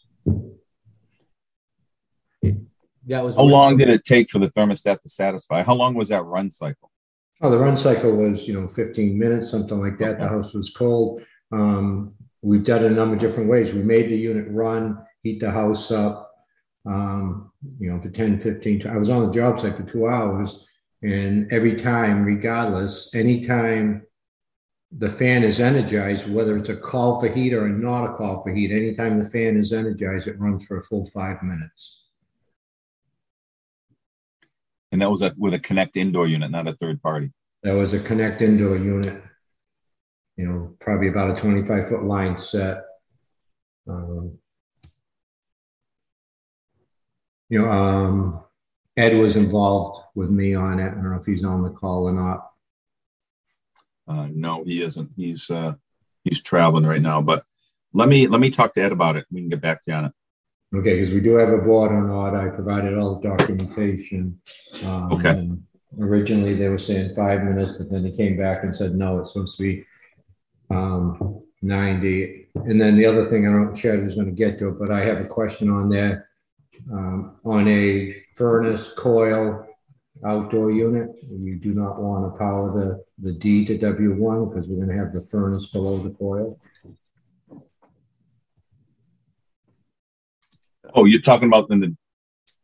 That 2.41 3.23
was 3.23 3.37
How 3.37 3.43
long 3.43 3.77
did 3.77 3.89
it 3.89 4.05
take 4.05 4.29
for 4.29 4.37
the 4.37 4.47
thermostat 4.47 5.01
to 5.01 5.09
satisfy? 5.09 5.63
How 5.63 5.73
long 5.73 5.95
was 5.95 6.09
that 6.09 6.23
run 6.23 6.51
cycle? 6.51 6.91
Oh, 7.41 7.49
the 7.49 7.57
run 7.57 7.75
cycle 7.75 8.11
was, 8.11 8.47
you 8.47 8.53
know, 8.53 8.67
15 8.67 9.17
minutes, 9.17 9.49
something 9.49 9.79
like 9.79 9.97
that. 9.97 10.19
The 10.19 10.27
house 10.27 10.53
was 10.53 10.69
cold. 10.69 11.23
Um, 11.51 12.13
we've 12.41 12.63
done 12.63 12.83
it 12.83 12.91
a 12.91 12.95
number 12.95 13.15
of 13.15 13.21
different 13.21 13.49
ways. 13.49 13.73
We 13.73 13.81
made 13.81 14.09
the 14.09 14.17
unit 14.17 14.45
run, 14.49 15.03
heat 15.23 15.39
the 15.39 15.49
house 15.49 15.89
up, 15.89 16.31
um, 16.85 17.51
you 17.79 17.91
know, 17.91 17.99
for 17.99 18.09
10, 18.09 18.39
15. 18.39 18.87
I 18.87 18.97
was 18.97 19.09
on 19.09 19.25
the 19.25 19.33
job 19.33 19.59
site 19.59 19.77
for 19.77 19.83
two 19.83 20.07
hours. 20.07 20.67
And 21.01 21.51
every 21.51 21.77
time, 21.77 22.25
regardless, 22.25 23.15
anytime 23.15 24.03
the 24.91 25.09
fan 25.09 25.43
is 25.43 25.59
energized, 25.59 26.29
whether 26.29 26.57
it's 26.57 26.69
a 26.69 26.75
call 26.75 27.19
for 27.19 27.29
heat 27.29 27.53
or 27.53 27.69
not 27.69 28.05
a 28.05 28.13
call 28.17 28.43
for 28.43 28.53
heat, 28.53 28.71
anytime 28.71 29.17
the 29.17 29.29
fan 29.29 29.57
is 29.57 29.71
energized, 29.71 30.27
it 30.27 30.39
runs 30.39 30.65
for 30.65 30.77
a 30.77 30.83
full 30.83 31.05
five 31.05 31.41
minutes. 31.41 32.08
And 34.91 35.01
that 35.01 35.11
was 35.11 35.21
a, 35.21 35.33
with 35.37 35.53
a 35.53 35.59
Connect 35.59 35.97
indoor 35.97 36.27
unit, 36.27 36.51
not 36.51 36.67
a 36.67 36.73
third 36.73 37.01
party. 37.01 37.31
That 37.63 37.73
was 37.73 37.93
a 37.93 37.99
connect 37.99 38.41
indoor 38.41 38.77
unit. 38.77 39.21
You 40.37 40.47
know, 40.47 40.75
probably 40.79 41.09
about 41.09 41.37
a 41.37 41.41
25 41.41 41.89
foot 41.89 42.03
line 42.03 42.39
set. 42.39 42.83
Um, 43.87 44.37
you 47.49 47.59
know, 47.59 47.69
um, 47.69 48.43
Ed 48.95 49.17
was 49.17 49.35
involved 49.35 50.01
with 50.15 50.29
me 50.29 50.53
on 50.53 50.79
it. 50.79 50.87
I 50.87 50.89
don't 50.91 51.11
know 51.11 51.17
if 51.17 51.25
he's 51.25 51.43
on 51.43 51.63
the 51.63 51.71
call 51.71 52.07
or 52.07 52.13
not. 52.13 52.51
Uh, 54.07 54.27
no, 54.31 54.63
he 54.63 54.81
isn't. 54.81 55.11
He's 55.17 55.49
uh, 55.49 55.73
he's 56.23 56.41
traveling 56.41 56.85
right 56.85 57.01
now. 57.01 57.21
But 57.21 57.43
let 57.93 58.07
me 58.07 58.27
let 58.27 58.39
me 58.39 58.49
talk 58.49 58.73
to 58.73 58.81
Ed 58.81 58.91
about 58.91 59.17
it. 59.17 59.25
We 59.31 59.41
can 59.41 59.49
get 59.49 59.61
back 59.61 59.83
to 59.83 59.91
you 59.91 59.97
on 59.97 60.05
it. 60.05 60.11
Okay, 60.75 60.99
because 60.99 61.13
we 61.13 61.19
do 61.21 61.33
have 61.35 61.49
a 61.49 61.57
board 61.57 61.91
on 61.91 62.09
order. 62.09 62.37
I 62.37 62.49
provided 62.49 62.97
all 62.97 63.15
the 63.19 63.27
documentation. 63.27 64.39
Um, 64.85 65.13
Okay. 65.13 65.29
and 65.29 65.63
Originally, 65.99 66.53
they 66.53 66.69
were 66.69 66.77
saying 66.77 67.15
five 67.15 67.43
minutes, 67.43 67.71
but 67.77 67.89
then 67.89 68.03
they 68.03 68.11
came 68.11 68.37
back 68.37 68.63
and 68.63 68.75
said, 68.75 68.93
no, 68.93 69.17
it's 69.19 69.33
supposed 69.33 69.57
to 69.57 69.63
be 69.63 69.85
um, 70.69 71.41
90. 71.63 72.47
And 72.65 72.79
then 72.79 72.95
the 72.95 73.07
other 73.07 73.25
thing, 73.27 73.47
I 73.47 73.51
don't 73.51 73.65
know 73.65 73.71
if 73.71 73.79
Chad 73.79 74.03
was 74.03 74.13
going 74.13 74.27
to 74.27 74.31
get 74.31 74.59
to 74.59 74.69
it, 74.69 74.77
but 74.77 74.91
I 74.91 75.03
have 75.03 75.19
a 75.19 75.27
question 75.27 75.67
on 75.71 75.89
there. 75.89 76.29
Um, 76.93 77.37
on 77.43 77.67
a 77.67 78.15
furnace 78.35 78.93
coil 78.95 79.65
outdoor 80.23 80.69
unit, 80.69 81.09
you 81.29 81.55
do 81.55 81.73
not 81.73 81.99
want 81.99 82.31
to 82.31 82.37
power 82.37 82.71
the, 82.79 83.03
the 83.17 83.33
D 83.37 83.65
to 83.65 83.77
W1 83.77 84.49
because 84.53 84.67
we're 84.69 84.85
going 84.85 84.95
to 84.95 85.03
have 85.03 85.11
the 85.13 85.21
furnace 85.21 85.65
below 85.65 85.97
the 85.97 86.11
coil. 86.11 86.59
Oh, 90.93 91.05
you're 91.05 91.21
talking 91.21 91.47
about 91.47 91.69
in 91.71 91.79
the 91.79 91.97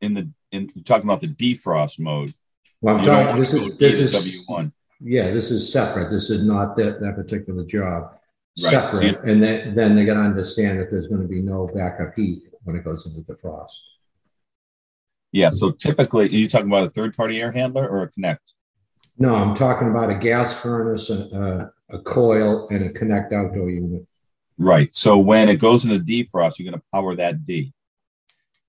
in 0.02 0.14
the 0.14 0.30
in 0.52 0.70
you're 0.76 0.84
talking 0.84 1.06
about 1.06 1.22
the 1.22 1.28
defrost 1.28 2.00
mode. 2.00 2.32
Well, 2.82 2.98
I'm 2.98 3.06
talking, 3.06 3.40
this 3.40 3.54
is, 3.54 3.78
this 3.78 4.00
is. 4.00 4.12
W 4.14 4.38
one. 4.48 4.74
Yeah, 5.02 5.32
this 5.32 5.52
is 5.52 5.72
separate. 5.72 6.10
This 6.10 6.30
is 6.30 6.44
not 6.44 6.76
that, 6.78 7.00
that 7.00 7.16
particular 7.16 7.66
job. 7.66 8.12
Right. 8.64 8.72
Separate. 8.72 9.18
And 9.24 9.44
then, 9.44 9.76
then 9.76 9.96
they 9.96 10.06
gotta 10.06 10.22
understand 10.22 10.80
that 10.80 10.90
there's 10.90 11.08
gonna 11.08 11.28
be 11.28 11.42
no 11.42 11.70
backup 11.74 12.16
heat 12.16 12.44
when 12.64 12.76
it 12.76 12.84
goes 12.84 13.06
into 13.06 13.22
the 13.28 13.36
frost. 13.38 13.82
Yeah. 15.32 15.50
So 15.50 15.72
typically, 15.72 16.26
are 16.26 16.30
you 16.30 16.48
talking 16.48 16.68
about 16.68 16.88
a 16.88 16.92
third 16.92 17.16
party 17.16 17.42
air 17.42 17.52
handler 17.52 17.88
or 17.88 18.04
a 18.04 18.10
Connect? 18.10 18.54
No, 19.18 19.34
I'm 19.34 19.56
talking 19.56 19.90
about 19.90 20.10
a 20.10 20.16
gas 20.16 20.54
furnace, 20.54 21.10
a, 21.10 21.72
a, 21.92 21.96
a 21.96 22.00
coil 22.02 22.68
and 22.70 22.84
a 22.86 22.90
connect 22.90 23.32
outdoor 23.32 23.70
unit. 23.70 24.06
Right. 24.58 24.94
So 24.94 25.18
when 25.18 25.48
it 25.48 25.58
goes 25.58 25.86
into 25.86 26.00
defrost, 26.00 26.60
you're 26.60 26.70
going 26.70 26.80
to 26.80 26.86
power 26.92 27.16
that 27.16 27.46
D. 27.46 27.74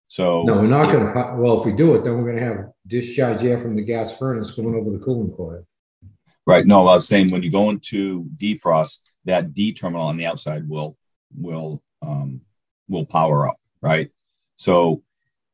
So 0.08 0.42
No, 0.44 0.54
we're 0.54 0.68
not 0.68 0.92
gonna, 0.92 1.36
well, 1.36 1.58
if 1.60 1.66
we 1.66 1.72
do 1.72 1.94
it, 1.94 2.04
then 2.04 2.16
we're 2.16 2.32
gonna 2.32 2.44
have 2.44 2.72
discharge 2.86 3.44
air 3.44 3.58
from 3.58 3.76
the 3.76 3.82
gas 3.82 4.16
furnace 4.16 4.52
going 4.52 4.74
over 4.74 4.90
the 4.90 5.04
cooling 5.04 5.32
coil. 5.32 5.66
Right. 6.46 6.64
No, 6.64 6.86
I 6.86 6.94
was 6.94 7.08
saying 7.08 7.30
when 7.30 7.42
you 7.42 7.50
go 7.50 7.70
into 7.70 8.24
defrost, 8.36 9.10
that 9.24 9.52
D 9.52 9.72
terminal 9.72 10.06
on 10.06 10.16
the 10.16 10.26
outside 10.26 10.68
will 10.68 10.96
will 11.36 11.82
um, 12.02 12.40
will 12.88 13.04
power 13.04 13.48
up. 13.48 13.58
Right. 13.80 14.10
So 14.54 15.02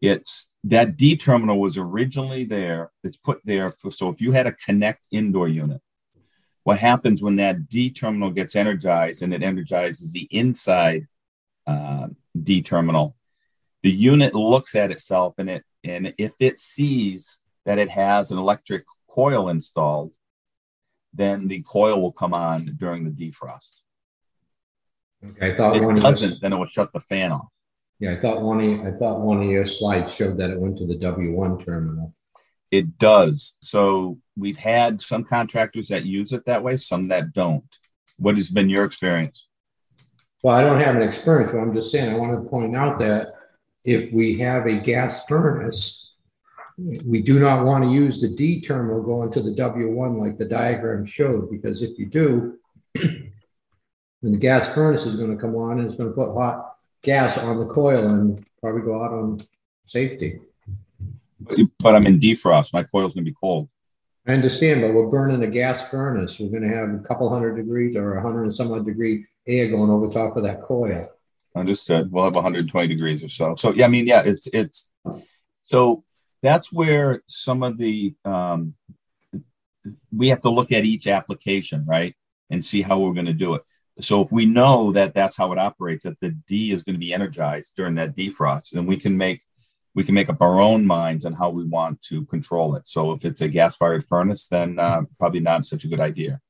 it's 0.03 0.51
that 0.65 0.97
D 0.99 1.17
terminal 1.17 1.59
was 1.59 1.79
originally 1.79 2.45
there. 2.45 2.91
It's 3.03 3.17
put 3.17 3.41
there 3.45 3.71
for 3.71 3.91
so 3.91 4.11
if 4.11 4.21
you 4.21 4.33
had 4.33 4.47
a 4.47 4.53
connect 4.53 5.07
indoor 5.11 5.49
unit, 5.49 5.81
what 6.65 6.79
happens 6.79 7.23
when 7.23 7.37
that 7.37 7.69
D 7.69 7.91
terminal 7.91 8.31
gets 8.31 8.55
energized 8.55 9.23
and 9.23 9.33
it 9.33 9.43
energizes 9.43 10.13
the 10.13 10.29
inside 10.31 11.09
uh, 11.67 12.09
D 12.41 12.61
terminal? 12.61 13.17
The 13.83 13.91
unit 13.91 14.35
looks 14.35 14.74
at 14.76 14.91
itself 14.91 15.35
and 15.39 15.51
it 15.51 15.64
and 15.85 16.14
if 16.16 16.33
it 16.39 16.61
sees 16.61 17.43
that 17.64 17.78
it 17.78 17.89
has 17.91 18.30
an 18.30 18.39
electric 18.39 18.85
coil 19.11 19.49
installed, 19.49 20.14
then 21.12 21.49
the 21.49 21.62
coil 21.62 22.01
will 22.01 22.12
come 22.12 22.33
on 22.35 22.76
during 22.76 23.05
the 23.05 23.11
defrost. 23.11 23.80
Okay, 25.24 25.53
I 25.53 25.57
thought 25.57 25.76
If 25.76 25.83
it 25.83 25.97
doesn't, 26.01 26.41
then 26.41 26.53
it 26.53 26.57
will 26.57 26.66
shut 26.66 26.93
the 26.93 27.01
fan 27.01 27.33
off. 27.33 27.49
yeah, 27.99 28.12
I 28.12 28.20
thought 28.20 28.43
one 28.43 28.61
of, 28.61 28.64
you- 28.66 28.83
I 28.87 28.93
thought 28.93 29.20
one 29.20 29.43
of 29.43 29.49
your 29.49 29.64
slides 29.64 30.14
showed 30.14 30.37
that 30.39 30.51
it 30.51 30.59
went 30.61 30.78
to 30.78 30.87
the 30.87 30.97
W 30.99 31.33
one 31.33 31.59
terminal. 31.64 32.14
It 32.70 32.99
does. 32.99 33.59
So 33.61 34.18
we've 34.37 34.57
had 34.57 35.01
some 35.03 35.24
contractors 35.24 35.89
that 35.89 36.05
use 36.07 36.33
it 36.33 36.45
that 36.47 36.62
way, 36.62 36.76
some 36.76 37.09
that 37.09 37.33
don't. 37.33 37.64
What 38.18 38.37
has 38.37 38.49
been 38.51 38.68
your 38.70 38.85
experience? 38.85 39.49
Well, 40.43 40.57
I 40.57 40.62
don't 40.62 40.80
have 40.80 40.97
an 40.97 41.03
experience, 41.03 41.53
but 41.53 41.59
I'm 41.59 41.74
just 41.74 41.91
saying, 41.93 42.12
I 42.12 42.16
want 42.16 42.33
to 42.43 42.49
point 42.49 42.74
out 42.74 42.99
that 43.01 43.35
if 43.85 44.12
we 44.12 44.39
have 44.39 44.66
a 44.66 44.78
gas 44.78 45.26
furnace, 45.26 46.14
we 47.05 47.22
do 47.22 47.39
not 47.39 47.64
want 47.64 47.85
to 47.85 47.91
use 47.91 48.20
the 48.20 48.28
D 48.28 48.61
terminal 48.61 49.03
going 49.03 49.30
to 49.33 49.43
the 49.43 49.55
W1 49.55 50.20
like 50.20 50.39
the 50.39 50.45
diagram 50.45 51.05
showed, 51.05 51.51
because 51.51 51.83
if 51.83 51.99
you 51.99 52.07
do, 52.07 52.59
then 52.95 53.33
the 54.22 54.37
gas 54.37 54.72
furnace 54.72 55.07
is 55.07 55.16
going 55.16 55.30
to 55.30 55.41
come 55.41 55.55
on 55.57 55.78
and 55.78 55.89
it's 55.89 55.97
going 55.97 56.09
to 56.09 56.14
put 56.14 56.35
hot 56.35 56.76
gas 57.03 57.37
on 57.39 57.59
the 57.59 57.66
coil 57.66 58.07
and 58.07 58.45
probably 58.61 58.83
go 58.83 59.03
out 59.03 59.12
on 59.12 59.39
safety. 59.87 60.41
But 61.80 61.97
I'm 61.97 62.07
in 62.07 62.20
defrost. 62.20 62.72
My 62.72 62.85
coil's 62.85 63.14
going 63.14 63.24
to 63.24 63.30
be 63.30 63.37
cold. 63.39 63.68
I 64.26 64.33
understand, 64.33 64.83
but 64.83 64.95
we're 64.95 65.09
burning 65.09 65.43
a 65.43 65.49
gas 65.49 65.91
furnace. 65.91 66.39
We're 66.39 66.51
going 66.51 66.62
to 66.62 66.76
have 66.76 66.95
a 66.95 67.07
couple 67.09 67.28
hundred 67.28 67.57
degrees 67.57 67.97
or 67.97 68.14
a 68.14 68.22
hundred 68.22 68.45
and 68.45 68.55
some 68.55 68.72
odd 68.72 68.87
degree 68.87 69.26
air 69.49 69.68
going 69.68 69.91
over 69.91 70.09
top 70.09 70.37
of 70.37 70.45
that 70.45 70.62
coil. 70.62 71.11
Understood. 71.55 72.11
We'll 72.11 72.25
have 72.25 72.35
120 72.35 72.89
degrees 72.89 73.23
or 73.23 73.29
so. 73.29 73.57
So 73.57 73.73
yeah, 73.73 73.85
I 73.85 73.89
mean, 73.89 74.07
yeah, 74.07 74.23
it's 74.25 74.47
it's 74.49 74.91
so 75.65 76.05
that's 76.43 76.73
where 76.73 77.23
some 77.27 77.63
of 77.63 77.77
the 77.79 78.15
um, 78.25 78.75
we 80.11 80.29
have 80.29 80.41
to 80.43 80.51
look 80.51 80.73
at 80.73 80.85
each 80.85 81.07
application, 81.07 81.85
right, 81.87 82.15
and 82.51 82.65
see 82.65 82.83
how 82.83 82.99
we're 82.99 83.13
going 83.13 83.27
to 83.27 83.33
do 83.33 83.55
it. 83.55 83.63
So 84.01 84.23
if 84.23 84.33
we 84.33 84.47
know 84.47 84.93
that 84.93 85.15
that's 85.15 85.37
how 85.37 85.53
it 85.53 85.59
operates, 85.59 86.05
that 86.05 86.19
the 86.21 86.31
D 86.31 86.73
is 86.73 86.85
going 86.85 86.95
to 86.95 87.01
be 87.01 87.13
energized 87.13 87.73
during 87.77 87.97
that 87.97 88.17
defrost, 88.17 88.71
then 88.71 88.87
we 88.87 88.97
can 88.97 89.17
make 89.17 89.43
we 89.95 90.05
can 90.05 90.15
make 90.15 90.31
up 90.31 90.41
our 90.41 90.59
own 90.59 90.87
minds 90.87 91.27
on 91.27 91.35
how 91.35 91.51
we 91.51 91.65
want 91.65 92.01
to 92.03 92.25
control 92.27 92.77
it. 92.77 92.85
So 92.87 93.13
if 93.13 93.27
it's 93.27 93.43
a 93.43 93.49
gas 93.49 93.77
fired 93.77 94.07
furnace, 94.07 94.47
then 94.47 94.79
uh, 94.79 95.03
probably 95.19 95.41
not 95.41 95.67
such 95.67 95.85
a 95.85 95.89
good 95.89 96.01
idea. 96.01 96.41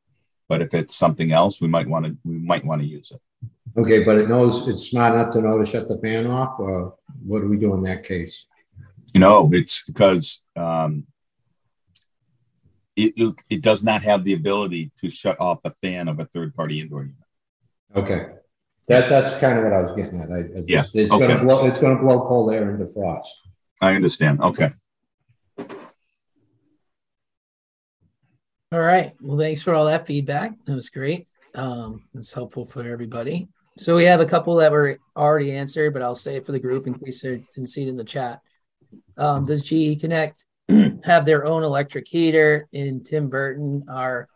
But 0.53 0.61
if 0.61 0.75
it's 0.75 0.95
something 0.95 1.33
else, 1.33 1.63
we 1.63 1.69
might 1.69 1.89
want 1.89 2.05
to 2.05 2.15
we 2.25 2.37
might 2.37 2.63
want 2.63 2.83
to 2.83 2.87
use 2.87 3.11
it. 3.11 3.23
Okay, 3.75 4.05
but 4.05 4.19
it 4.19 4.29
knows 4.29 4.69
it's 4.69 4.91
smart 4.91 5.15
enough 5.15 5.33
to 5.33 5.41
know 5.41 5.57
to 5.57 5.65
shut 5.65 5.89
the 5.89 5.97
fan 5.97 6.27
off. 6.27 6.61
Or 6.61 6.97
what 7.25 7.41
do 7.41 7.49
we 7.49 7.57
do 7.57 7.73
in 7.73 7.83
that 7.85 8.05
case? 8.05 8.45
You 9.15 9.21
know, 9.21 9.49
it's 9.51 9.87
because 9.87 10.45
um, 10.55 11.07
it, 12.97 13.15
it, 13.17 13.35
it 13.49 13.63
does 13.63 13.83
not 13.83 14.03
have 14.03 14.25
the 14.25 14.35
ability 14.35 14.91
to 15.01 15.09
shut 15.09 15.41
off 15.41 15.63
the 15.63 15.75
fan 15.83 16.07
of 16.07 16.21
a 16.21 16.27
third 16.27 16.55
party 16.55 16.81
indoor 16.81 17.05
unit. 17.05 17.17
Okay, 17.97 18.33
that 18.89 19.09
that's 19.09 19.33
kind 19.41 19.57
of 19.57 19.65
what 19.65 19.73
I 19.73 19.81
was 19.81 19.93
getting 19.93 20.21
at. 20.21 20.31
I, 20.31 20.41
I 20.41 20.43
just, 20.43 20.69
Yeah, 20.69 21.03
it's 21.03 21.15
okay. 21.15 21.29
gonna 21.29 21.43
blow. 21.43 21.65
It's 21.65 21.81
gonna 21.81 21.99
blow 21.99 22.29
cold 22.29 22.53
air 22.53 22.71
into 22.71 22.87
frost. 22.93 23.35
I 23.81 23.95
understand. 23.95 24.43
Okay. 24.43 24.73
All 28.73 28.81
right. 28.81 29.13
Well, 29.21 29.37
thanks 29.37 29.63
for 29.63 29.75
all 29.75 29.85
that 29.85 30.07
feedback. 30.07 30.53
That 30.65 30.75
was 30.75 30.89
great. 30.89 31.29
Um, 31.55 32.05
it's 32.15 32.33
helpful 32.33 32.65
for 32.65 32.83
everybody. 32.83 33.49
So 33.77 33.95
we 33.95 34.05
have 34.05 34.23
a 34.23 34.27
couple 34.27 34.55
that 34.57 34.73
were 34.73 34.97
already 35.15 35.53
answered, 35.53 35.93
but 35.93 36.01
I'll 36.01 36.15
say 36.15 36.37
it 36.37 36.47
for 36.47 36.53
the 36.53 36.59
group 36.59 36.87
in 36.87 36.95
case 36.95 37.21
they 37.21 37.45
didn't 37.55 37.69
see 37.69 37.83
it 37.83 37.89
in 37.89 37.99
the 37.99 38.05
chat. 38.05 38.41
Um, 39.19 39.45
does 39.45 39.63
GE 39.63 40.01
Connect 40.01 40.47
have 41.05 41.27
their 41.27 41.45
own 41.45 41.65
electric 41.65 42.09
heater? 42.09 42.67
And 42.73 43.05
Tim 43.05 43.29
Burton, 43.29 43.85
our 43.91 44.27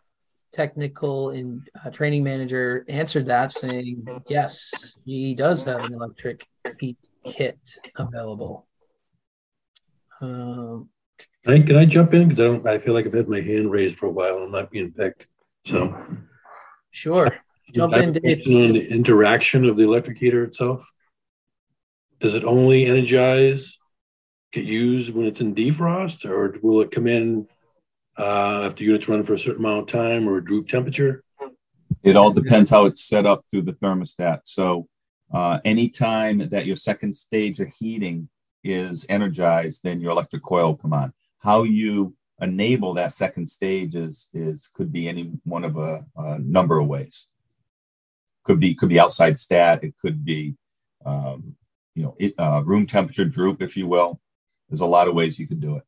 technical 0.53 1.31
and 1.31 1.67
uh, 1.83 1.89
training 1.89 2.23
manager, 2.23 2.85
answered 2.87 3.25
that 3.25 3.51
saying 3.51 4.05
yes, 4.27 5.01
GE 5.07 5.35
does 5.35 5.63
have 5.63 5.83
an 5.83 5.95
electric 5.95 6.45
heat 6.79 6.99
kit 7.25 7.57
available. 7.95 8.67
Um, 10.21 10.89
Can 11.43 11.53
I, 11.53 11.65
can 11.65 11.75
I 11.77 11.85
jump 11.85 12.13
in? 12.13 12.27
Because 12.27 12.41
I 12.41 12.45
don't, 12.45 12.67
I 12.67 12.79
feel 12.79 12.93
like 12.93 13.05
I've 13.05 13.13
had 13.13 13.29
my 13.29 13.41
hand 13.41 13.71
raised 13.71 13.97
for 13.97 14.07
a 14.07 14.11
while 14.11 14.35
and 14.35 14.43
I'm 14.45 14.51
not 14.51 14.71
being 14.71 14.91
picked. 14.91 15.27
So. 15.65 15.97
sure. 16.91 17.35
Jump 17.73 17.93
I 17.93 17.99
in, 17.99 18.09
a 18.09 18.11
Dave. 18.13 18.21
question 18.21 18.63
On 18.63 18.73
the 18.73 18.87
interaction 18.87 19.65
of 19.65 19.77
the 19.77 19.83
electric 19.83 20.17
heater 20.17 20.43
itself. 20.43 20.85
Does 22.19 22.35
it 22.35 22.43
only 22.43 22.85
energize, 22.85 23.77
get 24.51 24.65
used 24.65 25.13
when 25.13 25.25
it's 25.27 25.41
in 25.41 25.53
defrost, 25.53 26.25
or 26.25 26.57
will 26.61 26.81
it 26.81 26.91
come 26.91 27.07
in 27.07 27.47
uh, 28.17 28.67
if 28.71 28.75
the 28.75 28.85
unit's 28.85 29.07
running 29.07 29.25
for 29.25 29.35
a 29.35 29.39
certain 29.39 29.63
amount 29.63 29.81
of 29.81 29.87
time 29.87 30.27
or 30.27 30.41
droop 30.41 30.67
temperature? 30.67 31.23
It 32.03 32.15
all 32.15 32.31
depends 32.31 32.69
how 32.69 32.85
it's 32.85 33.03
set 33.03 33.25
up 33.25 33.41
through 33.49 33.63
the 33.63 33.73
thermostat. 33.73 34.41
So, 34.45 34.87
uh, 35.33 35.59
anytime 35.65 36.49
that 36.49 36.65
your 36.65 36.77
second 36.77 37.13
stage 37.13 37.59
of 37.59 37.67
heating 37.79 38.29
is 38.67 39.05
energized, 39.09 39.81
then 39.83 40.01
your 40.01 40.11
electric 40.11 40.43
coil 40.43 40.67
will 40.67 40.77
come 40.77 40.93
on. 40.93 41.13
How 41.39 41.63
you 41.63 42.15
enable 42.41 42.93
that 42.93 43.13
second 43.13 43.47
stage 43.47 43.95
is 43.95 44.29
is 44.33 44.69
could 44.73 44.91
be 44.91 45.07
any 45.07 45.31
one 45.43 45.63
of 45.63 45.77
a, 45.77 46.05
a 46.15 46.39
number 46.39 46.79
of 46.79 46.87
ways. 46.87 47.27
Could 48.43 48.59
be 48.59 48.73
could 48.75 48.89
be 48.89 48.99
outside 48.99 49.39
stat. 49.39 49.83
It 49.83 49.95
could 50.01 50.23
be 50.23 50.55
um, 51.05 51.55
you 51.95 52.03
know 52.03 52.15
it, 52.19 52.33
uh, 52.37 52.61
room 52.65 52.85
temperature 52.85 53.25
droop, 53.25 53.61
if 53.61 53.77
you 53.77 53.87
will. 53.87 54.19
There's 54.69 54.81
a 54.81 54.85
lot 54.85 55.07
of 55.07 55.15
ways 55.15 55.39
you 55.39 55.47
could 55.47 55.61
do 55.61 55.77
it. 55.77 55.83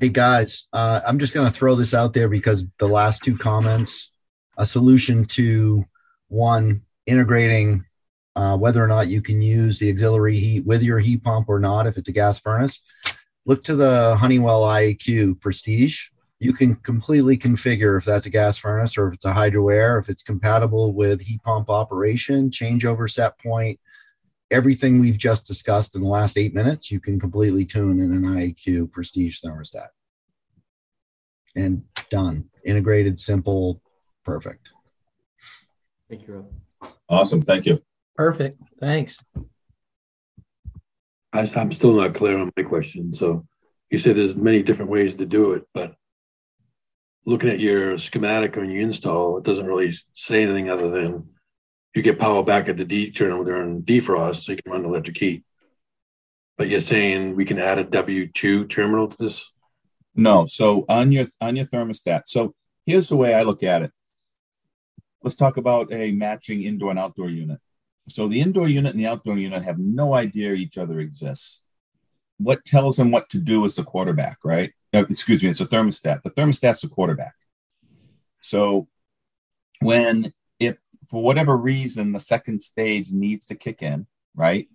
Hey 0.00 0.08
guys, 0.08 0.66
uh, 0.72 1.00
I'm 1.06 1.20
just 1.20 1.34
going 1.34 1.46
to 1.46 1.54
throw 1.54 1.76
this 1.76 1.94
out 1.94 2.14
there 2.14 2.28
because 2.28 2.66
the 2.78 2.88
last 2.88 3.22
two 3.22 3.38
comments, 3.38 4.10
a 4.58 4.66
solution 4.66 5.24
to 5.26 5.84
one 6.28 6.82
integrating 7.06 7.84
uh, 8.36 8.56
whether 8.56 8.82
or 8.82 8.86
not 8.86 9.08
you 9.08 9.22
can 9.22 9.40
use 9.40 9.78
the 9.78 9.90
auxiliary 9.90 10.36
heat 10.36 10.64
with 10.64 10.82
your 10.82 10.98
heat 10.98 11.22
pump 11.22 11.48
or 11.48 11.60
not 11.60 11.86
if 11.86 11.96
it's 11.96 12.08
a 12.08 12.12
gas 12.12 12.38
furnace. 12.38 12.80
Look 13.46 13.62
to 13.64 13.76
the 13.76 14.16
Honeywell 14.16 14.62
IAQ 14.62 15.40
Prestige. 15.40 16.08
You 16.40 16.52
can 16.52 16.74
completely 16.76 17.38
configure 17.38 17.96
if 17.96 18.04
that's 18.04 18.26
a 18.26 18.30
gas 18.30 18.58
furnace 18.58 18.98
or 18.98 19.08
if 19.08 19.14
it's 19.14 19.24
a 19.24 19.32
hydro 19.32 19.68
air, 19.68 19.98
if 19.98 20.08
it's 20.08 20.22
compatible 20.22 20.94
with 20.94 21.20
heat 21.20 21.42
pump 21.42 21.70
operation, 21.70 22.50
changeover 22.50 23.08
set 23.08 23.38
point, 23.38 23.78
everything 24.50 25.00
we've 25.00 25.18
just 25.18 25.46
discussed 25.46 25.94
in 25.94 26.02
the 26.02 26.08
last 26.08 26.36
eight 26.36 26.54
minutes, 26.54 26.90
you 26.90 27.00
can 27.00 27.20
completely 27.20 27.64
tune 27.64 28.00
in 28.00 28.12
an 28.12 28.22
IAQ 28.22 28.90
Prestige 28.90 29.40
thermostat. 29.40 29.88
And 31.56 31.84
done. 32.10 32.50
Integrated, 32.64 33.20
simple, 33.20 33.80
perfect. 34.24 34.70
Thank 36.08 36.26
you, 36.26 36.34
Rob. 36.34 36.92
Awesome, 37.08 37.42
thank 37.42 37.66
you. 37.66 37.82
Perfect. 38.16 38.60
Thanks. 38.80 39.22
I, 41.32 41.50
I'm 41.56 41.72
still 41.72 41.94
not 41.94 42.14
clear 42.14 42.38
on 42.38 42.52
my 42.56 42.62
question. 42.62 43.14
So 43.14 43.46
you 43.90 43.98
said 43.98 44.16
there's 44.16 44.36
many 44.36 44.62
different 44.62 44.90
ways 44.90 45.14
to 45.16 45.26
do 45.26 45.52
it, 45.52 45.64
but 45.74 45.94
looking 47.26 47.48
at 47.48 47.60
your 47.60 47.98
schematic 47.98 48.56
when 48.56 48.70
you 48.70 48.82
install, 48.82 49.38
it 49.38 49.44
doesn't 49.44 49.66
really 49.66 49.96
say 50.14 50.42
anything 50.42 50.70
other 50.70 50.90
than 50.90 51.28
you 51.94 52.02
get 52.02 52.18
power 52.18 52.42
back 52.42 52.68
at 52.68 52.76
the 52.76 52.84
D 52.84 53.10
terminal 53.10 53.44
during 53.44 53.82
defrost, 53.82 54.42
so 54.42 54.52
you 54.52 54.58
can 54.62 54.72
run 54.72 54.82
the 54.82 54.88
electric 54.88 55.16
heat. 55.16 55.44
But 56.56 56.68
you're 56.68 56.80
saying 56.80 57.34
we 57.34 57.44
can 57.44 57.58
add 57.58 57.78
a 57.78 57.84
W2 57.84 58.68
terminal 58.70 59.08
to 59.08 59.16
this? 59.18 59.52
No. 60.14 60.46
So 60.46 60.84
on 60.88 61.12
your 61.12 61.26
on 61.40 61.56
your 61.56 61.66
thermostat. 61.66 62.22
So 62.26 62.54
here's 62.86 63.08
the 63.08 63.16
way 63.16 63.34
I 63.34 63.42
look 63.42 63.62
at 63.62 63.82
it. 63.82 63.90
Let's 65.22 65.36
talk 65.36 65.56
about 65.56 65.92
a 65.92 66.12
matching 66.12 66.62
indoor 66.62 66.90
and 66.90 66.98
outdoor 66.98 67.30
unit. 67.30 67.58
So 68.08 68.28
the 68.28 68.40
indoor 68.40 68.68
unit 68.68 68.92
and 68.92 69.00
the 69.00 69.06
outdoor 69.06 69.38
unit 69.38 69.62
have 69.62 69.78
no 69.78 70.14
idea 70.14 70.52
each 70.52 70.78
other 70.78 71.00
exists. 71.00 71.64
What 72.38 72.64
tells 72.64 72.96
them 72.96 73.10
what 73.10 73.30
to 73.30 73.38
do 73.38 73.64
is 73.64 73.76
the 73.76 73.84
quarterback, 73.84 74.38
right? 74.44 74.72
Excuse 74.92 75.42
me, 75.42 75.48
it's 75.48 75.60
a 75.60 75.66
thermostat. 75.66 76.22
The 76.22 76.30
thermostat's 76.30 76.82
the 76.82 76.88
quarterback. 76.88 77.34
So 78.42 78.88
when 79.80 80.32
if 80.58 80.76
for 81.10 81.22
whatever 81.22 81.56
reason 81.56 82.12
the 82.12 82.20
second 82.20 82.60
stage 82.60 83.10
needs 83.10 83.46
to 83.46 83.54
kick 83.54 83.82
in, 83.82 84.06
right? 84.34 84.68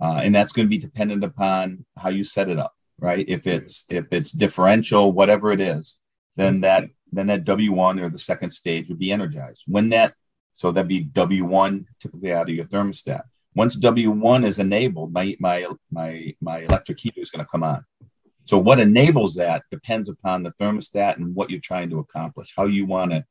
Uh, 0.00 0.20
and 0.24 0.34
that's 0.34 0.52
going 0.52 0.66
to 0.66 0.70
be 0.70 0.78
dependent 0.78 1.22
upon 1.22 1.84
how 1.96 2.08
you 2.08 2.24
set 2.24 2.48
it 2.48 2.58
up 2.58 2.74
right? 2.98 3.28
If 3.28 3.46
it's 3.46 3.86
if 3.88 4.06
it's 4.12 4.32
differential, 4.32 5.12
whatever 5.12 5.52
it 5.52 5.60
is, 5.60 5.98
then 6.36 6.60
that 6.62 6.84
then 7.12 7.28
that 7.28 7.44
W1 7.44 8.02
or 8.02 8.08
the 8.08 8.18
second 8.18 8.50
stage 8.50 8.88
would 8.88 8.98
be 8.98 9.12
energized. 9.12 9.64
When 9.66 9.90
that 9.90 10.14
so 10.54 10.72
that'd 10.72 10.88
be 10.88 11.04
W1 11.04 11.84
typically 12.00 12.32
out 12.32 12.48
of 12.48 12.54
your 12.54 12.64
thermostat. 12.64 13.22
Once 13.54 13.78
W1 13.78 14.46
is 14.46 14.58
enabled, 14.58 15.12
my 15.12 15.36
my 15.38 15.66
my 15.90 16.34
my 16.40 16.58
electric 16.58 16.98
heater 16.98 17.20
is 17.20 17.30
going 17.30 17.44
to 17.44 17.50
come 17.50 17.62
on. 17.62 17.84
So 18.46 18.58
what 18.58 18.80
enables 18.80 19.34
that 19.36 19.62
depends 19.70 20.08
upon 20.08 20.42
the 20.42 20.52
thermostat 20.52 21.16
and 21.16 21.34
what 21.34 21.50
you're 21.50 21.60
trying 21.60 21.90
to 21.90 21.98
accomplish, 21.98 22.52
how 22.56 22.66
you 22.66 22.86
want 22.86 23.12
to 23.12 23.24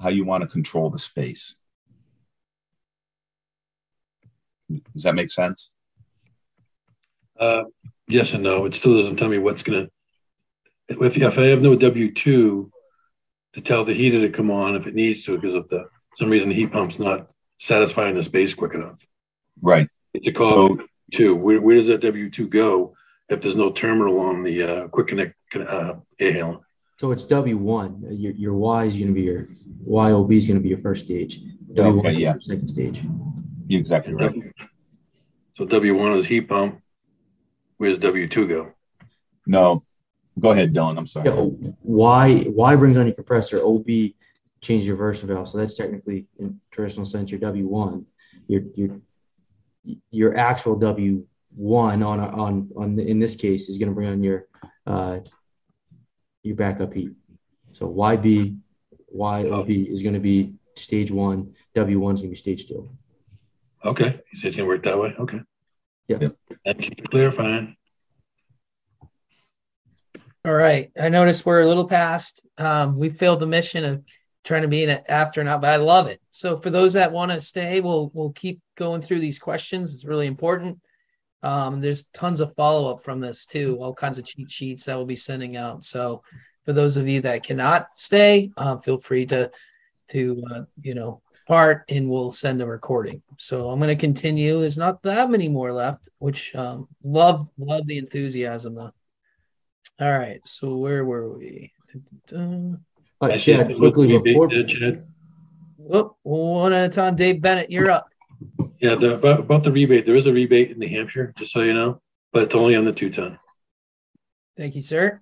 how 0.00 0.08
you 0.08 0.24
want 0.24 0.42
to 0.42 0.48
control 0.48 0.90
the 0.90 0.98
space. 0.98 1.56
Does 4.94 5.02
that 5.02 5.14
make 5.14 5.30
sense? 5.30 5.72
Uh, 7.38 7.64
yes 8.06 8.32
and 8.32 8.42
no. 8.42 8.64
It 8.66 8.74
still 8.74 8.96
doesn't 8.96 9.16
tell 9.16 9.28
me 9.28 9.38
what's 9.38 9.62
going 9.62 9.86
to. 9.86 9.90
If, 11.04 11.16
if 11.16 11.38
I 11.38 11.46
have 11.46 11.62
no 11.62 11.76
W 11.76 12.12
two 12.14 12.70
to 13.54 13.60
tell 13.60 13.84
the 13.84 13.94
heater 13.94 14.20
to 14.20 14.30
come 14.30 14.50
on 14.50 14.76
if 14.76 14.86
it 14.86 14.94
needs 14.94 15.24
to, 15.24 15.36
because 15.36 15.54
of 15.54 15.68
the 15.68 15.88
some 16.16 16.30
reason 16.30 16.48
the 16.48 16.54
heat 16.54 16.72
pump's 16.72 16.98
not 16.98 17.30
satisfying 17.58 18.14
the 18.14 18.22
space 18.22 18.54
quick 18.54 18.74
enough. 18.74 19.04
Right. 19.62 19.88
It's 20.14 20.26
a 20.26 20.32
call 20.32 20.48
So 20.78 20.84
two. 21.12 21.34
Where, 21.34 21.60
where 21.60 21.76
does 21.76 21.86
that 21.88 22.00
W 22.00 22.30
two 22.30 22.48
go 22.48 22.94
if 23.28 23.40
there's 23.40 23.56
no 23.56 23.70
terminal 23.70 24.18
on 24.20 24.42
the 24.42 24.62
uh, 24.62 24.88
quick 24.88 25.08
connect 25.08 25.34
uh, 25.54 25.94
air? 26.18 26.56
So 26.98 27.12
it's 27.12 27.24
W 27.24 27.56
one. 27.56 28.04
Your 28.10 28.32
your 28.32 28.54
Y 28.54 28.84
is 28.84 28.94
going 28.96 29.08
to 29.08 29.14
be 29.14 29.22
your 29.22 29.48
YOB 29.86 30.32
is 30.32 30.46
going 30.46 30.58
to 30.58 30.62
be 30.62 30.68
your 30.68 30.78
first 30.78 31.04
stage. 31.06 31.40
W1 31.74 31.98
Okay, 32.00 32.12
yeah. 32.14 32.34
second 32.40 32.68
stage. 32.68 33.02
you're 33.68 33.80
exactly 33.80 34.12
right. 34.12 34.34
So 35.56 35.64
W 35.64 35.96
one 35.96 36.18
is 36.18 36.26
heat 36.26 36.42
pump. 36.48 36.80
Where's 37.78 37.98
W 37.98 38.26
two 38.28 38.46
go? 38.48 38.72
No. 39.46 39.84
Go 40.38 40.50
ahead, 40.52 40.72
Dylan. 40.74 40.96
I'm 40.98 41.06
sorry. 41.06 41.28
Yeah, 41.28 41.74
Y 41.82 42.44
Y 42.48 42.76
brings 42.76 42.96
on 42.96 43.06
your 43.06 43.14
compressor. 43.14 43.60
OB 43.64 43.86
changes 44.60 44.86
your 44.86 44.96
reverser 44.96 45.24
valve. 45.24 45.48
So 45.48 45.58
that's 45.58 45.76
technically 45.76 46.26
in 46.38 46.60
traditional 46.70 47.06
sense 47.06 47.30
your 47.30 47.40
W 47.40 47.66
one. 47.66 48.06
Your 48.46 48.62
your 48.74 49.00
your 50.10 50.36
actual 50.36 50.76
W 50.76 51.26
one 51.54 52.02
on 52.02 52.20
on 52.20 52.70
on 52.76 52.96
the, 52.96 53.06
in 53.06 53.18
this 53.18 53.36
case 53.36 53.68
is 53.68 53.78
going 53.78 53.88
to 53.88 53.94
bring 53.94 54.08
on 54.08 54.22
your 54.22 54.46
uh, 54.86 55.20
your 56.42 56.56
backup 56.56 56.92
heat. 56.92 57.12
So 57.72 57.88
YB 57.88 58.58
YOB 59.12 59.70
is 59.70 60.02
going 60.02 60.14
to 60.14 60.20
be 60.20 60.54
stage 60.76 61.10
one. 61.10 61.54
W 61.74 61.98
one 61.98 62.14
is 62.14 62.20
going 62.20 62.30
to 62.30 62.34
be 62.34 62.38
stage 62.38 62.68
two. 62.68 62.90
Okay, 63.84 64.20
you 64.30 64.38
said 64.38 64.48
it's 64.48 64.56
gonna 64.56 64.68
work 64.68 64.84
that 64.84 64.98
way. 64.98 65.14
Okay. 65.18 65.40
Yeah. 66.06 66.18
Thank 66.66 66.82
you 66.82 66.90
for 66.98 67.08
clarifying. 67.10 67.76
All 70.44 70.54
right. 70.54 70.90
I 70.98 71.08
noticed 71.08 71.46
we're 71.46 71.60
a 71.60 71.68
little 71.68 71.86
past. 71.86 72.46
Um, 72.58 72.98
we 72.98 73.10
failed 73.10 73.40
the 73.40 73.46
mission 73.46 73.84
of 73.84 74.02
trying 74.44 74.62
to 74.62 74.68
be 74.68 74.84
an 74.84 75.00
astronaut, 75.08 75.60
but 75.60 75.70
I 75.70 75.76
love 75.76 76.06
it. 76.06 76.20
So 76.30 76.58
for 76.58 76.70
those 76.70 76.94
that 76.94 77.12
want 77.12 77.30
to 77.32 77.40
stay, 77.40 77.80
we'll 77.80 78.10
we'll 78.14 78.32
keep 78.32 78.60
going 78.76 79.02
through 79.02 79.20
these 79.20 79.38
questions. 79.38 79.94
It's 79.94 80.04
really 80.04 80.26
important. 80.26 80.80
Um, 81.42 81.80
there's 81.80 82.04
tons 82.12 82.40
of 82.40 82.54
follow 82.54 82.92
up 82.92 83.02
from 83.02 83.20
this 83.20 83.46
too, 83.46 83.78
all 83.80 83.94
kinds 83.94 84.18
of 84.18 84.26
cheat 84.26 84.50
sheets 84.50 84.84
that 84.84 84.96
we'll 84.96 85.06
be 85.06 85.16
sending 85.16 85.56
out. 85.56 85.84
So 85.84 86.22
for 86.64 86.72
those 86.72 86.96
of 86.96 87.08
you 87.08 87.22
that 87.22 87.42
cannot 87.42 87.88
stay, 87.96 88.50
uh, 88.56 88.78
feel 88.78 88.98
free 88.98 89.26
to 89.26 89.50
to 90.10 90.42
uh, 90.50 90.62
you 90.82 90.94
know 90.94 91.22
part 91.46 91.84
and 91.88 92.08
we'll 92.08 92.30
send 92.30 92.62
a 92.62 92.66
recording. 92.66 93.22
So 93.36 93.70
I'm 93.70 93.80
going 93.80 93.88
to 93.88 94.00
continue. 94.00 94.60
There's 94.60 94.78
not 94.78 95.02
that 95.02 95.30
many 95.30 95.48
more 95.48 95.72
left, 95.72 96.08
which 96.18 96.54
um, 96.54 96.88
love 97.02 97.48
love 97.58 97.86
the 97.86 97.98
enthusiasm 97.98 98.74
though. 98.74 98.92
All 100.00 100.18
right, 100.18 100.40
so 100.46 100.76
where 100.76 101.04
were 101.04 101.36
we? 101.36 101.72
All 103.20 103.28
right, 103.28 103.38
Chad, 103.38 103.76
quickly 103.76 104.18
before. 104.18 104.48
Whoop, 105.76 106.16
one 106.22 106.72
at 106.72 106.86
a 106.86 106.88
time. 106.88 107.16
Dave 107.16 107.42
Bennett, 107.42 107.70
you're 107.70 107.90
up. 107.90 108.08
Yeah, 108.80 108.94
the, 108.94 109.14
about, 109.14 109.40
about 109.40 109.64
the 109.64 109.72
rebate, 109.72 110.06
there 110.06 110.16
is 110.16 110.26
a 110.26 110.32
rebate 110.32 110.70
in 110.70 110.78
New 110.78 110.88
Hampshire, 110.88 111.34
just 111.36 111.52
so 111.52 111.60
you 111.60 111.74
know, 111.74 112.00
but 112.32 112.44
it's 112.44 112.54
only 112.54 112.76
on 112.76 112.86
the 112.86 112.92
two 112.92 113.10
ton. 113.10 113.38
Thank 114.56 114.74
you, 114.74 114.82
sir. 114.82 115.20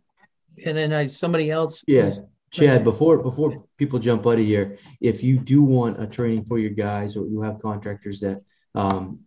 And 0.65 0.77
then 0.77 0.93
uh, 0.93 1.09
somebody 1.09 1.51
else. 1.51 1.85
Yes. 1.89 2.21
Chad, 2.51 2.83
before 2.85 3.19
before 3.19 3.65
people 3.77 3.99
jump 3.99 4.27
out 4.27 4.39
of 4.39 4.45
here, 4.45 4.79
if 5.01 5.23
you 5.23 5.39
do 5.39 5.63
want 5.63 6.01
a 6.03 6.07
training 6.07 6.45
for 6.45 6.59
your 6.59 6.71
guys, 6.71 7.17
or 7.17 7.27
you 7.27 7.43
have 7.43 7.61
contractors 7.61 8.21
that 8.21 8.43
um, 8.75 9.21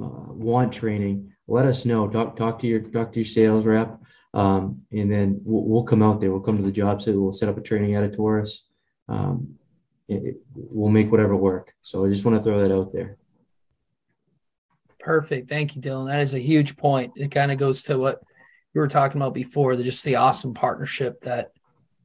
uh, 0.00 0.32
want 0.32 0.72
training, 0.72 1.32
let 1.46 1.66
us 1.66 1.86
know. 1.86 2.08
Talk 2.08 2.34
talk 2.34 2.58
to 2.60 2.66
your 2.66 2.80
talk 2.80 3.12
to 3.12 3.20
your 3.20 3.26
sales 3.26 3.64
rep, 3.64 4.00
um, 4.34 4.82
and 4.90 5.10
then 5.10 5.40
we'll, 5.44 5.62
we'll, 5.62 5.84
come 5.84 6.02
out 6.02 6.20
there. 6.20 6.32
We'll 6.32 6.40
come 6.40 6.56
to 6.56 6.62
the 6.62 6.72
job 6.72 7.00
site. 7.00 7.14
We'll 7.14 7.32
set 7.32 7.48
up 7.48 7.56
a 7.56 7.60
training 7.60 7.94
Taurus. 8.10 8.68
Um, 9.08 9.54
we'll 10.08 10.90
make 10.90 11.10
whatever 11.10 11.36
work. 11.36 11.72
So 11.82 12.04
I 12.04 12.08
just 12.08 12.24
want 12.24 12.36
to 12.36 12.42
throw 12.42 12.60
that 12.60 12.74
out 12.74 12.92
there. 12.92 13.16
Perfect. 14.98 15.48
Thank 15.48 15.76
you, 15.76 15.82
Dylan. 15.82 16.08
That 16.08 16.20
is 16.20 16.34
a 16.34 16.40
huge 16.40 16.76
point. 16.76 17.12
It 17.14 17.30
kind 17.30 17.52
of 17.52 17.58
goes 17.58 17.82
to 17.84 17.96
what 17.96 18.22
you 18.74 18.80
were 18.80 18.88
talking 18.88 19.20
about 19.20 19.34
before, 19.34 19.76
the, 19.76 19.84
just 19.84 20.02
the 20.02 20.16
awesome 20.16 20.52
partnership 20.52 21.20
that 21.22 21.52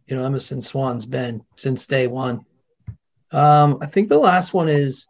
you 0.05 0.15
know 0.15 0.23
Emerson 0.23 0.61
Swan's 0.61 1.05
been 1.05 1.41
since 1.55 1.87
day 1.87 2.05
one. 2.05 2.45
Um, 3.31 3.79
I 3.81 3.87
think 3.87 4.07
the 4.07 4.19
last 4.19 4.53
one 4.53 4.69
is 4.69 5.07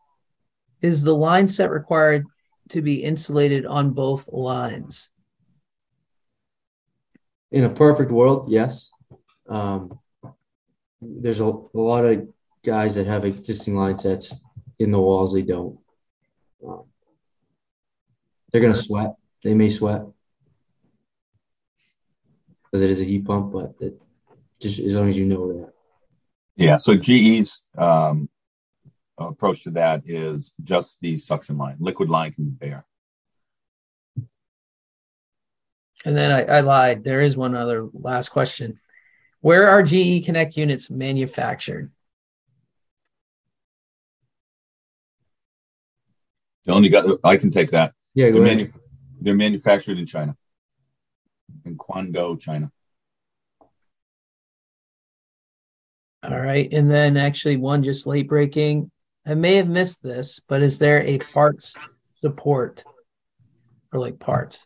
is 0.82 1.04
the 1.04 1.16
line 1.16 1.50
set 1.50 1.70
required 1.70 2.26
to 2.70 2.82
be 2.82 3.04
insulated 3.04 3.66
on 3.66 3.92
both 3.92 4.30
lines? 4.32 5.12
In 7.52 7.64
a 7.64 7.70
perfect 7.70 8.12
world, 8.12 8.50
yes. 8.50 8.92
Um, 9.48 10.00
there's 11.02 11.40
a, 11.40 11.46
a, 11.46 11.70
lot 11.74 12.06
of 12.06 12.28
guys 12.64 12.96
that 12.96 13.08
have 13.08 13.26
existing 13.26 13.76
line 13.76 13.98
sets 13.98 14.36
in 14.78 14.92
the 14.92 15.00
walls. 15.00 15.34
They 15.34 15.42
don't. 15.42 15.80
Um, 16.66 16.84
they're 18.52 18.62
gonna 18.62 18.76
sweat. 18.76 19.16
They 19.44 19.54
may 19.54 19.70
sweat 19.70 20.04
because 22.66 22.82
it 22.84 22.90
is 22.90 23.02
a 23.02 23.06
heat 23.06 23.26
pump, 23.26 23.54
but 23.54 23.74
it, 23.80 24.00
just 24.60 24.80
as 24.80 24.96
long 24.96 25.10
as 25.10 25.18
you 25.18 25.26
know 25.26 25.54
that. 25.54 25.74
Yeah. 26.56 26.78
So 26.78 26.96
GE's 26.96 27.68
um, 27.78 28.30
approach 29.18 29.64
to 29.64 29.72
that 29.72 30.04
is 30.06 30.54
just 30.64 31.00
the 31.02 31.18
suction 31.18 31.58
line. 31.58 31.78
Liquid 31.80 32.10
line 32.10 32.34
can 32.34 32.50
bear. 32.50 32.86
And 36.06 36.16
then 36.16 36.32
I, 36.32 36.58
I 36.58 36.60
lied. 36.62 37.04
There 37.04 37.22
is 37.22 37.36
one 37.36 37.56
other 37.56 37.88
last 37.94 38.30
question. 38.30 38.80
Where 39.42 39.68
are 39.68 39.84
GE 39.84 40.26
Connect 40.26 40.56
units 40.58 40.90
manufactured? 40.90 41.92
Dylan, 46.68 46.84
you 46.84 46.90
got. 46.90 47.20
I 47.24 47.38
can 47.38 47.52
take 47.52 47.72
that. 47.72 47.94
Yeah, 48.14 48.32
they're, 48.32 48.42
manu- 48.42 48.72
they're 49.22 49.36
manufactured 49.36 49.98
in 49.98 50.06
China, 50.06 50.36
in 51.66 51.78
Quanzhou, 51.78 52.40
China. 52.40 52.72
All 56.22 56.40
right. 56.40 56.72
And 56.72 56.92
then 56.92 57.16
actually 57.18 57.58
one 57.58 57.82
just 57.82 58.06
late 58.06 58.28
breaking. 58.28 58.92
I 59.26 59.36
may 59.36 59.56
have 59.56 59.70
missed 59.70 60.04
this, 60.04 60.40
but 60.40 60.62
is 60.62 60.80
there 60.80 61.02
a 61.02 61.18
parts 61.20 61.76
support 62.22 62.84
for 63.90 64.00
like 64.00 64.20
parts? 64.20 64.66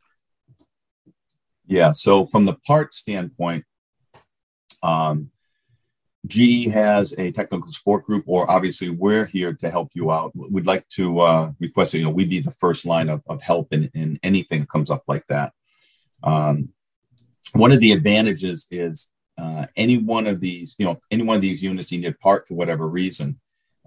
Yeah. 1.66 1.91
So 1.93 2.26
from 2.26 2.45
the 2.45 2.55
part 2.66 2.93
standpoint, 2.93 3.66
um, 4.82 5.32
GE 6.28 6.66
has 6.68 7.14
a 7.18 7.32
technical 7.32 7.72
support 7.72 8.05
group, 8.05 8.24
or 8.28 8.49
obviously 8.49 8.89
we're 8.89 9.26
here 9.26 9.53
to 9.53 9.70
help 9.70 9.89
you 9.93 10.11
out. 10.11 10.32
We'd 10.36 10.66
like 10.66 10.88
to 10.89 11.20
uh, 11.20 11.51
request, 11.59 11.93
you 11.93 12.03
know, 12.03 12.09
we'd 12.09 12.30
be 12.30 12.39
the 12.39 12.51
first 12.51 12.86
line 12.86 13.09
of, 13.09 13.22
of 13.28 13.41
help 13.41 13.74
in, 13.74 13.89
in 13.93 14.20
anything 14.24 14.61
that 14.61 14.70
comes 14.70 14.89
up 14.89 15.03
like 15.07 15.26
that. 15.28 15.51
Um, 16.24 16.70
one 17.53 17.72
of 17.72 17.82
the 17.82 17.91
advantages 17.91 18.68
is 18.72 19.11
uh, 19.38 19.66
any 19.76 19.97
one 19.97 20.28
of 20.28 20.39
these, 20.39 20.76
you 20.78 20.86
know, 20.86 21.01
any 21.11 21.24
one 21.24 21.36
of 21.36 21.41
these 21.41 21.61
units 21.61 21.91
you 21.91 21.99
need 21.99 22.07
a 22.07 22.14
part 22.14 22.47
for 22.47 22.53
whatever 22.53 22.88
reason, 22.88 23.39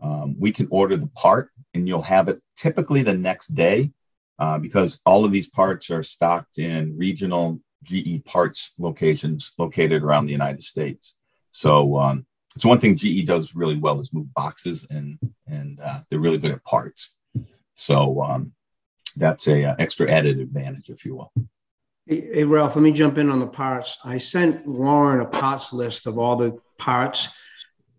um, 0.03 0.37
we 0.39 0.53
can 0.53 0.69
order 0.71 0.97
the 0.97 1.07
part 1.09 1.51
and 1.73 1.89
you'll 1.89 2.03
have 2.03 2.29
it 2.29 2.41
typically 2.57 3.03
the 3.03 3.17
next 3.17 3.49
day 3.49 3.91
uh, 4.39 4.59
because 4.59 5.01
all 5.07 5.25
of 5.25 5.33
these 5.33 5.49
parts 5.49 5.91
are 5.91 6.03
stocked 6.03 6.59
in 6.59 6.97
regional 6.99 7.61
GE 7.83 8.25
parts 8.25 8.75
locations 8.79 9.53
located 9.59 10.03
around 10.03 10.27
the 10.27 10.33
United 10.33 10.65
States. 10.65 11.17
So, 11.53 11.99
um, 11.99 12.27
so 12.59 12.69
one 12.69 12.81
thing 12.81 12.97
GE 12.97 13.27
does 13.27 13.55
really 13.55 13.77
well 13.77 14.01
is 14.01 14.13
move 14.13 14.33
boxes, 14.35 14.87
and 14.91 15.19
and 15.47 15.81
uh, 15.81 16.01
they're 16.09 16.19
really 16.19 16.39
good 16.39 16.53
at 16.53 16.65
parts. 16.65 17.17
So 17.75 18.23
um, 18.23 18.53
that's 19.17 19.47
a, 19.47 19.63
a 19.63 19.71
uh, 19.71 19.77
extra 19.79 20.11
added 20.11 20.39
advantage, 20.41 20.91
if 20.91 21.05
you 21.05 21.17
will. 21.17 21.33
Hey, 22.07 22.29
hey, 22.33 22.45
Ralph, 22.45 22.77
let 22.77 22.83
me 22.83 22.93
jump 22.93 23.19
in 23.19 23.31
on 23.31 23.41
the 23.41 23.47
parts. 23.47 23.99
I 24.05 24.19
sent 24.19 24.67
Lauren 24.67 25.21
a 25.21 25.25
parts 25.25 25.73
list 25.73 26.07
of 26.07 26.19
all 26.19 26.37
the 26.37 26.59
parts, 26.79 27.29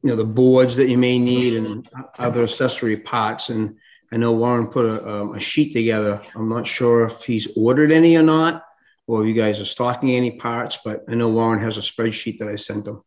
you 0.01 0.09
know, 0.09 0.15
the 0.15 0.23
boards 0.23 0.75
that 0.77 0.89
you 0.89 0.97
may 0.97 1.19
need 1.19 1.55
and 1.55 1.89
other 2.17 2.43
accessory 2.43 2.97
parts. 2.97 3.49
And 3.49 3.77
I 4.11 4.17
know 4.17 4.31
Warren 4.31 4.67
put 4.67 4.85
a, 4.85 5.31
a 5.31 5.39
sheet 5.39 5.73
together. 5.73 6.21
I'm 6.35 6.47
not 6.47 6.65
sure 6.65 7.05
if 7.05 7.23
he's 7.23 7.47
ordered 7.57 7.91
any 7.91 8.15
or 8.15 8.23
not, 8.23 8.63
or 9.07 9.25
you 9.25 9.33
guys 9.33 9.59
are 9.59 9.65
stocking 9.65 10.11
any 10.11 10.31
parts, 10.31 10.77
but 10.83 11.03
I 11.09 11.15
know 11.15 11.29
Warren 11.29 11.61
has 11.61 11.77
a 11.77 11.81
spreadsheet 11.81 12.39
that 12.39 12.49
I 12.49 12.57
sent 12.57 12.85
him. 12.85 13.01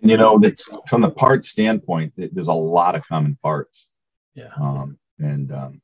You 0.00 0.16
know, 0.16 0.38
that's 0.38 0.68
from 0.88 1.02
the 1.02 1.10
part 1.10 1.44
standpoint, 1.44 2.14
there's 2.16 2.48
a 2.48 2.52
lot 2.52 2.96
of 2.96 3.06
common 3.06 3.38
parts. 3.42 3.88
Yeah. 4.34 4.48
Um, 4.60 4.98
and 5.18 5.52
um, 5.52 5.82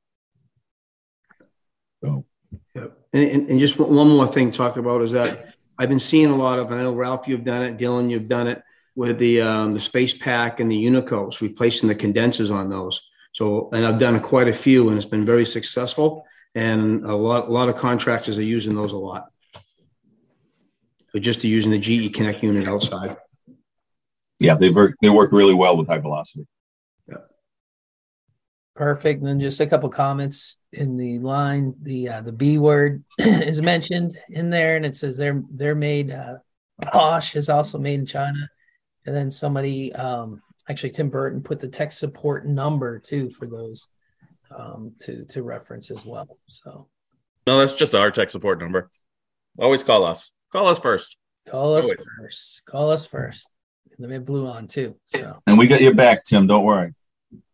so 2.02 2.24
Yep. 2.74 2.98
And, 3.12 3.30
and, 3.30 3.50
and, 3.50 3.60
just 3.60 3.78
one 3.78 4.08
more 4.08 4.26
thing 4.26 4.50
to 4.50 4.56
talk 4.56 4.76
about 4.76 5.02
is 5.02 5.12
that 5.12 5.54
I've 5.78 5.88
been 5.88 6.00
seeing 6.00 6.30
a 6.30 6.36
lot 6.36 6.58
of, 6.58 6.72
I 6.72 6.76
know 6.76 6.94
Ralph, 6.94 7.28
you've 7.28 7.44
done 7.44 7.62
it, 7.62 7.78
Dylan, 7.78 8.10
you've 8.10 8.28
done 8.28 8.48
it 8.48 8.62
with 8.94 9.18
the, 9.18 9.42
um, 9.42 9.74
the 9.74 9.80
SpacePak 9.80 10.60
and 10.60 10.70
the 10.70 10.84
Unicos, 10.84 11.40
replacing 11.40 11.88
the 11.88 11.94
condensers 11.94 12.50
on 12.50 12.68
those. 12.68 13.08
So, 13.32 13.68
and 13.72 13.86
I've 13.86 13.98
done 13.98 14.18
quite 14.20 14.48
a 14.48 14.52
few 14.52 14.88
and 14.88 14.96
it's 14.96 15.06
been 15.06 15.24
very 15.24 15.46
successful. 15.46 16.26
And 16.54 17.04
a 17.04 17.14
lot, 17.14 17.48
a 17.48 17.52
lot 17.52 17.68
of 17.68 17.76
contractors 17.76 18.38
are 18.38 18.42
using 18.42 18.74
those 18.74 18.92
a 18.92 18.98
lot. 18.98 19.26
But 21.12 21.22
just 21.22 21.44
using 21.44 21.70
the 21.70 21.78
GE 21.78 22.14
Connect 22.14 22.42
unit 22.42 22.68
outside. 22.68 23.16
Yeah, 24.38 24.54
they 24.54 24.70
work, 24.70 24.94
they 25.02 25.10
work 25.10 25.32
really 25.32 25.54
well 25.54 25.76
with 25.76 25.88
high 25.88 25.98
velocity. 25.98 26.46
Yeah. 27.08 27.16
Perfect. 28.76 29.20
And 29.20 29.28
then 29.28 29.40
just 29.40 29.60
a 29.60 29.66
couple 29.66 29.88
comments 29.88 30.58
in 30.72 30.96
the 30.96 31.18
line. 31.18 31.74
The 31.82 32.08
uh, 32.08 32.20
the 32.22 32.32
B 32.32 32.58
word 32.58 33.04
is 33.18 33.60
mentioned 33.60 34.12
in 34.30 34.50
there, 34.50 34.76
and 34.76 34.86
it 34.86 34.96
says 34.96 35.16
they're 35.16 35.42
they're 35.50 35.74
made. 35.74 36.10
Uh, 36.10 36.36
Bosch 36.92 37.34
is 37.34 37.48
also 37.48 37.78
made 37.78 38.00
in 38.00 38.06
China, 38.06 38.48
and 39.04 39.14
then 39.14 39.30
somebody, 39.30 39.92
um, 39.94 40.42
actually 40.68 40.90
Tim 40.90 41.08
Burton, 41.08 41.42
put 41.42 41.58
the 41.58 41.68
tech 41.68 41.90
support 41.90 42.46
number 42.46 42.98
too 43.00 43.30
for 43.30 43.46
those 43.46 43.88
um, 44.56 44.92
to 45.00 45.24
to 45.26 45.42
reference 45.42 45.90
as 45.90 46.04
well. 46.04 46.38
So 46.48 46.88
no, 47.46 47.58
that's 47.58 47.76
just 47.76 47.94
our 47.94 48.10
tech 48.10 48.30
support 48.30 48.60
number. 48.60 48.90
Always 49.58 49.82
call 49.82 50.04
us. 50.04 50.30
Call 50.52 50.66
us 50.66 50.78
first. 50.78 51.16
Call 51.48 51.76
us 51.76 51.84
Always. 51.84 52.06
first. 52.18 52.62
Call 52.66 52.90
us 52.90 53.06
first. 53.06 53.50
And 53.90 54.04
then 54.04 54.08
we 54.10 54.14
have 54.14 54.24
Bluon 54.24 54.68
too. 54.68 54.96
So 55.06 55.40
and 55.46 55.58
we 55.58 55.66
got 55.66 55.80
your 55.80 55.94
back, 55.94 56.24
Tim. 56.24 56.46
Don't 56.46 56.64
worry. 56.64 56.94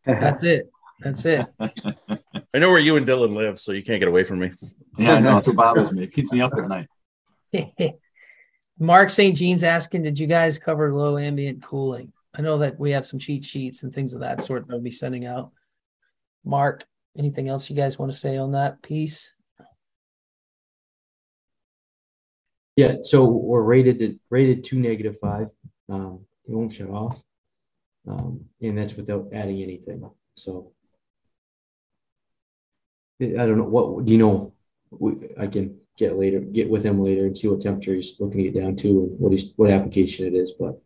That's 0.04 0.42
it. 0.42 0.70
That's 1.00 1.24
it. 1.24 1.46
I 1.60 2.58
know 2.58 2.70
where 2.70 2.78
you 2.78 2.96
and 2.96 3.06
Dylan 3.06 3.34
live, 3.34 3.58
so 3.58 3.72
you 3.72 3.82
can't 3.82 4.00
get 4.00 4.08
away 4.08 4.24
from 4.24 4.40
me. 4.40 4.52
Yeah, 4.96 5.14
I 5.14 5.20
know. 5.20 5.34
That's 5.34 5.46
what 5.46 5.56
bothers 5.56 5.92
me. 5.92 6.04
It 6.04 6.12
keeps 6.12 6.30
me 6.30 6.40
up 6.40 6.52
at 6.54 6.68
night. 6.68 6.88
Mark 8.78 9.10
St. 9.10 9.36
Jean's 9.36 9.64
asking, 9.64 10.02
did 10.02 10.18
you 10.18 10.26
guys 10.26 10.58
cover 10.58 10.92
low 10.92 11.18
ambient 11.18 11.62
cooling? 11.62 12.12
I 12.34 12.42
know 12.42 12.58
that 12.58 12.78
we 12.78 12.90
have 12.92 13.06
some 13.06 13.18
cheat 13.18 13.44
sheets 13.44 13.82
and 13.82 13.94
things 13.94 14.12
of 14.12 14.20
that 14.20 14.42
sort 14.42 14.66
that 14.66 14.74
we'll 14.74 14.82
be 14.82 14.90
sending 14.90 15.26
out. 15.26 15.52
Mark, 16.44 16.84
anything 17.16 17.48
else 17.48 17.70
you 17.70 17.76
guys 17.76 17.98
want 17.98 18.12
to 18.12 18.18
say 18.18 18.36
on 18.36 18.52
that 18.52 18.82
piece? 18.82 19.32
Yeah, 22.76 22.96
so 23.02 23.24
we're 23.24 23.62
rated 23.62 23.98
to, 24.00 24.18
rated 24.30 24.64
to 24.64 24.78
negative 24.78 25.18
five. 25.20 25.48
Um, 25.88 26.26
it 26.46 26.52
won't 26.52 26.72
shut 26.72 26.90
off, 26.90 27.22
um, 28.08 28.46
and 28.60 28.76
that's 28.76 28.94
without 28.94 29.28
adding 29.32 29.62
anything. 29.62 30.10
So 30.34 30.72
I 33.22 33.26
don't 33.46 33.58
know 33.58 33.64
what 33.64 34.04
do 34.04 34.12
you 34.12 34.18
know. 34.18 34.52
We, 34.90 35.14
I 35.38 35.46
can 35.46 35.78
get 35.96 36.18
later, 36.18 36.40
get 36.40 36.68
with 36.68 36.84
him 36.84 37.00
later 37.00 37.26
and 37.26 37.36
see 37.36 37.46
what 37.46 37.60
temperature 37.60 37.94
he's 37.94 38.16
looking 38.18 38.38
to 38.38 38.50
get 38.50 38.60
down 38.60 38.76
to 38.76 38.88
and 38.88 39.20
what 39.20 39.32
he's 39.32 39.52
what 39.56 39.70
application 39.70 40.26
it 40.26 40.34
is. 40.34 40.52
But 40.58 40.80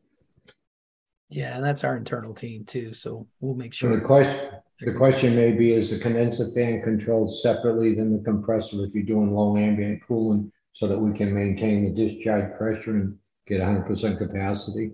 Yeah, 1.30 1.56
and 1.56 1.64
that's 1.64 1.84
our 1.84 1.96
internal 1.96 2.34
team 2.34 2.64
too. 2.64 2.92
So 2.92 3.26
we'll 3.40 3.54
make 3.54 3.72
So 3.72 3.88
the 3.88 3.94
sure. 3.94 4.00
question, 4.06 4.50
the 4.80 4.94
question 4.94 5.34
may 5.34 5.52
be, 5.52 5.72
is 5.72 5.90
the 5.90 5.98
condenser 5.98 6.50
fan 6.52 6.82
controlled 6.82 7.34
separately 7.34 7.94
than 7.94 8.16
the 8.16 8.22
compressor 8.22 8.84
if 8.84 8.94
you're 8.94 9.04
doing 9.04 9.32
low 9.32 9.56
ambient 9.56 10.00
cooling 10.06 10.52
so 10.72 10.86
that 10.86 10.98
we 10.98 11.16
can 11.16 11.34
maintain 11.34 11.84
the 11.84 11.90
discharge 11.90 12.56
pressure 12.56 12.92
and 12.92 13.16
get 13.46 13.60
hundred 13.60 13.86
percent 13.86 14.18
capacity? 14.18 14.92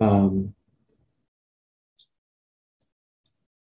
um, 0.00 0.54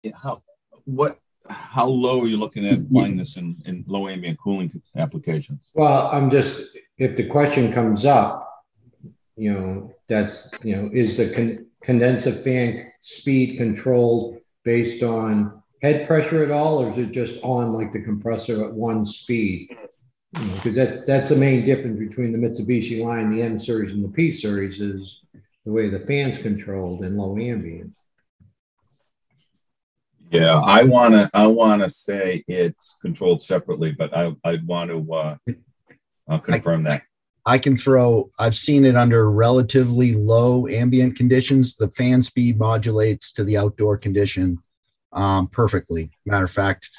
Yeah, 0.04 0.14
how 0.22 0.42
what 0.86 1.20
how 1.50 1.88
low 1.88 2.22
are 2.22 2.28
you 2.28 2.38
looking 2.38 2.66
at 2.68 2.80
applying 2.80 3.18
this 3.18 3.36
in, 3.38 3.58
in 3.66 3.84
low 3.88 4.08
ambient 4.08 4.40
cooling 4.40 4.82
applications? 4.96 5.72
Well, 5.74 6.08
I'm 6.08 6.30
just, 6.30 6.62
if 6.98 7.16
the 7.16 7.28
question 7.28 7.74
comes 7.74 8.06
up, 8.06 8.48
you 9.36 9.54
know, 9.54 9.92
that's, 10.08 10.50
you 10.64 10.76
know, 10.76 10.90
is 10.94 11.18
the 11.18 11.34
con- 11.34 11.66
condenser 11.90 12.32
fan 12.32 12.92
speed 13.02 13.58
controlled 13.58 14.38
based 14.64 15.02
on 15.02 15.60
head 15.82 16.06
pressure 16.06 16.44
at 16.44 16.52
all, 16.52 16.84
or 16.84 16.92
is 16.92 17.00
it 17.00 17.12
just 17.12 17.44
on 17.44 17.72
like 17.72 17.92
the 17.92 18.00
compressor 18.00 18.64
at 18.64 18.72
one 18.72 19.04
speed? 19.04 19.76
You 20.34 20.46
know, 20.46 20.54
because 20.54 20.76
that, 20.76 21.08
that's 21.08 21.30
the 21.30 21.36
main 21.36 21.66
difference 21.66 21.98
between 21.98 22.32
the 22.32 22.38
Mitsubishi 22.38 23.04
line, 23.04 23.32
the 23.32 23.42
M 23.42 23.58
series 23.58 23.92
and 23.92 24.04
the 24.04 24.10
P 24.10 24.30
series 24.32 24.80
is 24.80 25.22
the 25.66 25.72
way 25.72 25.90
the 25.90 26.02
fan's 26.02 26.38
controlled 26.38 27.04
in 27.04 27.18
low 27.18 27.36
ambient. 27.40 27.98
Yeah, 30.30 30.60
I 30.60 30.84
wanna 30.84 31.28
I 31.34 31.48
wanna 31.48 31.90
say 31.90 32.44
it's 32.48 32.98
controlled 33.02 33.42
separately, 33.42 33.94
but 33.94 34.16
I 34.16 34.32
I'd 34.44 34.68
want 34.68 34.92
to 34.92 35.12
uh, 35.12 35.38
uh 36.28 36.38
confirm 36.38 36.84
that. 36.84 37.02
I 37.50 37.58
can 37.58 37.76
throw, 37.76 38.30
I've 38.38 38.56
seen 38.56 38.86
it 38.86 38.96
under 38.96 39.32
relatively 39.32 40.14
low 40.14 40.68
ambient 40.68 41.18
conditions. 41.18 41.76
The 41.76 41.90
fan 41.90 42.22
speed 42.22 42.60
modulates 42.60 43.32
to 43.34 43.44
the 43.44 43.58
outdoor 43.58 43.98
condition 43.98 44.60
um, 45.14 45.48
perfectly. 45.48 46.12
Matter 46.28 46.46
of 46.46 46.52
fact, 46.52 46.92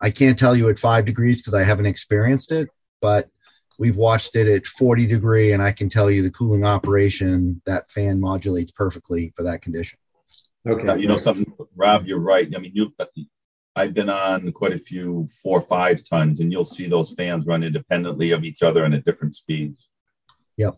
I 0.00 0.08
can't 0.08 0.38
tell 0.38 0.56
you 0.56 0.70
at 0.70 0.78
five 0.78 1.04
degrees 1.04 1.42
because 1.42 1.52
I 1.52 1.64
haven't 1.64 1.84
experienced 1.84 2.50
it, 2.50 2.70
but 3.02 3.28
we've 3.78 3.96
watched 3.96 4.36
it 4.36 4.46
at 4.46 4.64
40 4.64 5.06
degree 5.06 5.52
and 5.52 5.62
I 5.62 5.70
can 5.70 5.90
tell 5.90 6.10
you 6.10 6.22
the 6.22 6.30
cooling 6.30 6.64
operation, 6.64 7.60
that 7.66 7.90
fan 7.90 8.18
modulates 8.18 8.72
perfectly 8.72 9.34
for 9.36 9.42
that 9.42 9.60
condition. 9.60 9.98
Okay. 10.66 10.98
You 10.98 11.08
know 11.08 11.16
something, 11.16 11.44
Rob, 11.76 12.06
you're 12.06 12.20
right. 12.20 12.50
I 12.56 12.58
mean, 12.58 12.72
you 12.74 12.94
I've 13.76 13.94
been 13.94 14.08
on 14.10 14.52
quite 14.52 14.72
a 14.72 14.78
few 14.78 15.28
four 15.42 15.58
or 15.58 15.62
five 15.62 16.02
tons, 16.08 16.40
and 16.40 16.52
you'll 16.52 16.64
see 16.64 16.86
those 16.86 17.10
fans 17.12 17.44
run 17.46 17.64
independently 17.64 18.30
of 18.30 18.44
each 18.44 18.62
other 18.62 18.84
and 18.84 18.94
at 18.94 19.04
different 19.04 19.34
speeds. 19.36 19.88
So 20.58 20.76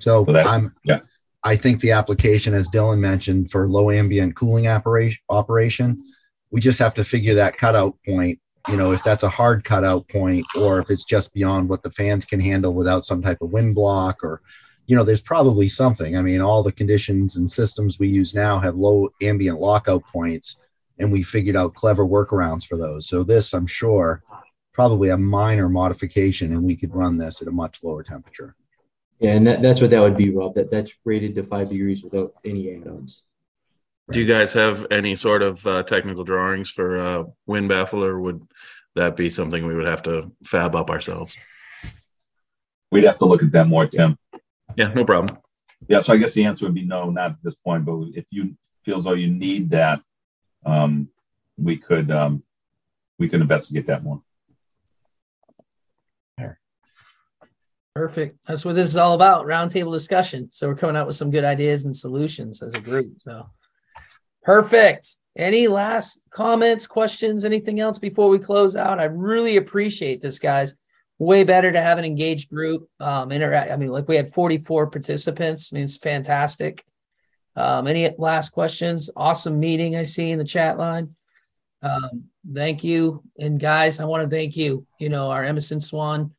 So 0.00 0.24
that- 0.32 0.46
I'm, 0.46 0.74
yeah. 0.84 1.00
I 1.44 1.56
think 1.56 1.80
the 1.80 1.92
application, 1.92 2.52
as 2.52 2.68
Dylan 2.68 2.98
mentioned, 2.98 3.50
for 3.50 3.68
low 3.68 3.90
ambient 3.90 4.34
cooling 4.34 4.66
operation, 4.66 5.22
operation, 5.28 6.02
we 6.50 6.60
just 6.60 6.78
have 6.78 6.94
to 6.94 7.04
figure 7.04 7.34
that 7.34 7.56
cutout 7.56 7.96
point. 8.06 8.38
You 8.68 8.76
know, 8.76 8.92
if 8.92 9.04
that's 9.04 9.22
a 9.22 9.28
hard 9.28 9.62
cutout 9.62 10.08
point, 10.08 10.44
or 10.56 10.78
if 10.80 10.90
it's 10.90 11.04
just 11.04 11.34
beyond 11.34 11.68
what 11.68 11.82
the 11.82 11.90
fans 11.90 12.24
can 12.24 12.40
handle 12.40 12.74
without 12.74 13.04
some 13.04 13.22
type 13.22 13.38
of 13.42 13.50
wind 13.52 13.74
block, 13.74 14.24
or 14.24 14.40
you 14.86 14.96
know, 14.96 15.04
there's 15.04 15.22
probably 15.22 15.68
something. 15.68 16.16
I 16.16 16.22
mean, 16.22 16.40
all 16.40 16.62
the 16.62 16.72
conditions 16.72 17.36
and 17.36 17.50
systems 17.50 17.98
we 17.98 18.08
use 18.08 18.34
now 18.34 18.58
have 18.58 18.74
low 18.76 19.08
ambient 19.22 19.60
lockout 19.60 20.02
points, 20.12 20.56
and 20.98 21.10
we 21.10 21.22
figured 21.22 21.56
out 21.56 21.74
clever 21.74 22.04
workarounds 22.04 22.66
for 22.66 22.76
those. 22.76 23.08
So 23.08 23.24
this, 23.24 23.52
I'm 23.52 23.66
sure, 23.66 24.22
probably 24.72 25.10
a 25.10 25.16
minor 25.16 25.68
modification, 25.68 26.52
and 26.52 26.62
we 26.62 26.76
could 26.76 26.94
run 26.94 27.16
this 27.16 27.42
at 27.42 27.48
a 27.48 27.52
much 27.52 27.82
lower 27.82 28.02
temperature. 28.02 28.54
yeah, 29.20 29.32
and 29.32 29.46
that, 29.46 29.62
that's 29.62 29.80
what 29.80 29.90
that 29.90 30.00
would 30.00 30.16
be, 30.16 30.30
Rob. 30.30 30.54
That 30.54 30.70
that's 30.70 30.92
rated 31.04 31.34
to 31.36 31.44
five 31.44 31.68
degrees 31.68 32.02
without 32.02 32.34
any 32.44 32.74
add-ons. 32.74 33.22
Do 34.10 34.20
you 34.20 34.26
guys 34.26 34.52
have 34.52 34.86
any 34.90 35.16
sort 35.16 35.42
of 35.42 35.66
uh, 35.66 35.82
technical 35.84 36.24
drawings 36.24 36.68
for 36.68 36.98
uh, 36.98 37.24
wind 37.46 37.68
baffle, 37.68 38.04
or 38.04 38.20
would 38.20 38.46
that 38.96 39.16
be 39.16 39.30
something 39.30 39.66
we 39.66 39.74
would 39.74 39.86
have 39.86 40.02
to 40.02 40.30
fab 40.44 40.76
up 40.76 40.90
ourselves? 40.90 41.36
We'd 42.90 43.04
have 43.04 43.18
to 43.18 43.24
look 43.24 43.42
at 43.42 43.50
that 43.52 43.66
more, 43.66 43.86
Tim. 43.86 44.18
Yeah, 44.76 44.92
no 44.92 45.04
problem. 45.04 45.38
Yeah, 45.88 46.00
so 46.00 46.12
I 46.12 46.16
guess 46.16 46.34
the 46.34 46.44
answer 46.44 46.66
would 46.66 46.74
be 46.74 46.84
no, 46.84 47.10
not 47.10 47.32
at 47.32 47.42
this 47.42 47.54
point. 47.54 47.84
But 47.84 48.08
if 48.14 48.26
you 48.30 48.56
feel 48.84 48.98
as 48.98 49.04
though 49.04 49.14
you 49.14 49.28
need 49.28 49.70
that, 49.70 50.00
um, 50.64 51.08
we 51.56 51.76
could 51.76 52.10
um, 52.10 52.42
we 53.18 53.28
could 53.28 53.40
investigate 53.40 53.86
that 53.86 54.02
more. 54.02 54.22
Perfect. 57.94 58.38
That's 58.48 58.64
what 58.64 58.74
this 58.74 58.88
is 58.88 58.96
all 58.96 59.14
about. 59.14 59.46
Roundtable 59.46 59.92
discussion. 59.92 60.50
So 60.50 60.66
we're 60.66 60.74
coming 60.74 60.96
out 60.96 61.06
with 61.06 61.14
some 61.14 61.30
good 61.30 61.44
ideas 61.44 61.84
and 61.84 61.96
solutions 61.96 62.60
as 62.60 62.74
a 62.74 62.80
group. 62.80 63.06
So 63.20 63.48
perfect. 64.42 65.18
Any 65.36 65.68
last 65.68 66.20
comments, 66.30 66.88
questions, 66.88 67.44
anything 67.44 67.78
else 67.78 68.00
before 68.00 68.28
we 68.28 68.40
close 68.40 68.74
out? 68.74 68.98
I 68.98 69.04
really 69.04 69.56
appreciate 69.58 70.22
this, 70.22 70.40
guys. 70.40 70.74
Way 71.20 71.44
better 71.44 71.70
to 71.70 71.80
have 71.80 71.98
an 71.98 72.04
engaged 72.04 72.50
group. 72.50 72.88
Um, 72.98 73.30
interact. 73.30 73.70
I 73.70 73.76
mean, 73.76 73.90
like 73.90 74.08
we 74.08 74.16
had 74.16 74.34
44 74.34 74.88
participants. 74.88 75.72
I 75.72 75.76
mean, 75.76 75.84
it's 75.84 75.96
fantastic. 75.96 76.84
Um, 77.56 77.86
any 77.86 78.10
last 78.18 78.50
questions? 78.50 79.10
Awesome 79.16 79.60
meeting 79.60 79.96
I 79.96 80.02
see 80.02 80.30
in 80.30 80.38
the 80.38 80.44
chat 80.44 80.78
line. 80.78 81.14
Um, 81.82 82.24
thank 82.52 82.82
you. 82.82 83.22
And 83.38 83.60
guys, 83.60 84.00
I 84.00 84.04
want 84.04 84.28
to 84.28 84.34
thank 84.34 84.56
you, 84.56 84.86
you 84.98 85.08
know, 85.08 85.30
our 85.30 85.44
Emerson 85.44 85.80
Swan 85.80 86.32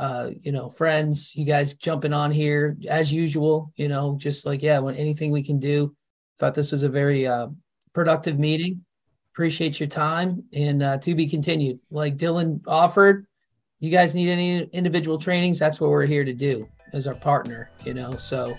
uh, 0.00 0.30
you 0.42 0.50
know, 0.50 0.70
friends, 0.70 1.34
you 1.34 1.44
guys 1.44 1.74
jumping 1.74 2.14
on 2.14 2.30
here 2.30 2.74
as 2.88 3.12
usual, 3.12 3.70
you 3.76 3.86
know, 3.86 4.16
just 4.18 4.46
like, 4.46 4.62
yeah, 4.62 4.78
when 4.78 4.94
anything 4.94 5.30
we 5.30 5.42
can 5.42 5.58
do. 5.58 5.94
Thought 6.38 6.54
this 6.54 6.72
was 6.72 6.84
a 6.84 6.88
very 6.88 7.26
uh, 7.26 7.48
productive 7.92 8.38
meeting. 8.38 8.82
Appreciate 9.34 9.78
your 9.78 9.90
time 9.90 10.44
and 10.54 10.82
uh, 10.82 10.96
to 10.98 11.14
be 11.14 11.28
continued. 11.28 11.80
Like 11.90 12.16
Dylan 12.16 12.62
offered, 12.66 13.26
you 13.78 13.90
guys 13.90 14.14
need 14.14 14.30
any 14.30 14.62
individual 14.72 15.18
trainings, 15.18 15.58
that's 15.58 15.82
what 15.82 15.90
we're 15.90 16.06
here 16.06 16.24
to 16.24 16.32
do 16.32 16.66
as 16.94 17.06
our 17.06 17.14
partner, 17.14 17.70
you 17.84 17.92
know. 17.92 18.12
So 18.12 18.56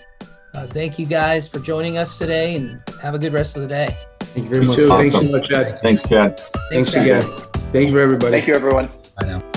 uh, 0.54 0.66
thank 0.68 0.98
you 0.98 1.06
guys 1.06 1.48
for 1.48 1.58
joining 1.58 1.98
us 1.98 2.18
today 2.18 2.56
and 2.56 2.82
have 3.00 3.14
a 3.14 3.18
good 3.18 3.32
rest 3.32 3.56
of 3.56 3.62
the 3.62 3.68
day. 3.68 3.96
Thank 4.20 4.44
you 4.44 4.50
very 4.50 4.62
You 4.62 4.68
much. 4.68 4.76
too. 4.78 4.88
Thanks 4.88 5.14
so 5.14 5.22
much, 5.22 5.48
Chad. 5.48 5.78
Thanks, 5.80 6.08
Chad. 6.08 6.40
Thanks 6.70 6.92
Chad. 6.92 7.02
again. 7.02 7.22
Thank 7.72 7.88
you 7.88 7.92
for 7.94 8.00
everybody. 8.00 8.32
Thank 8.32 8.46
you, 8.46 8.54
everyone. 8.54 8.90
I 9.18 9.24
know. 9.26 9.51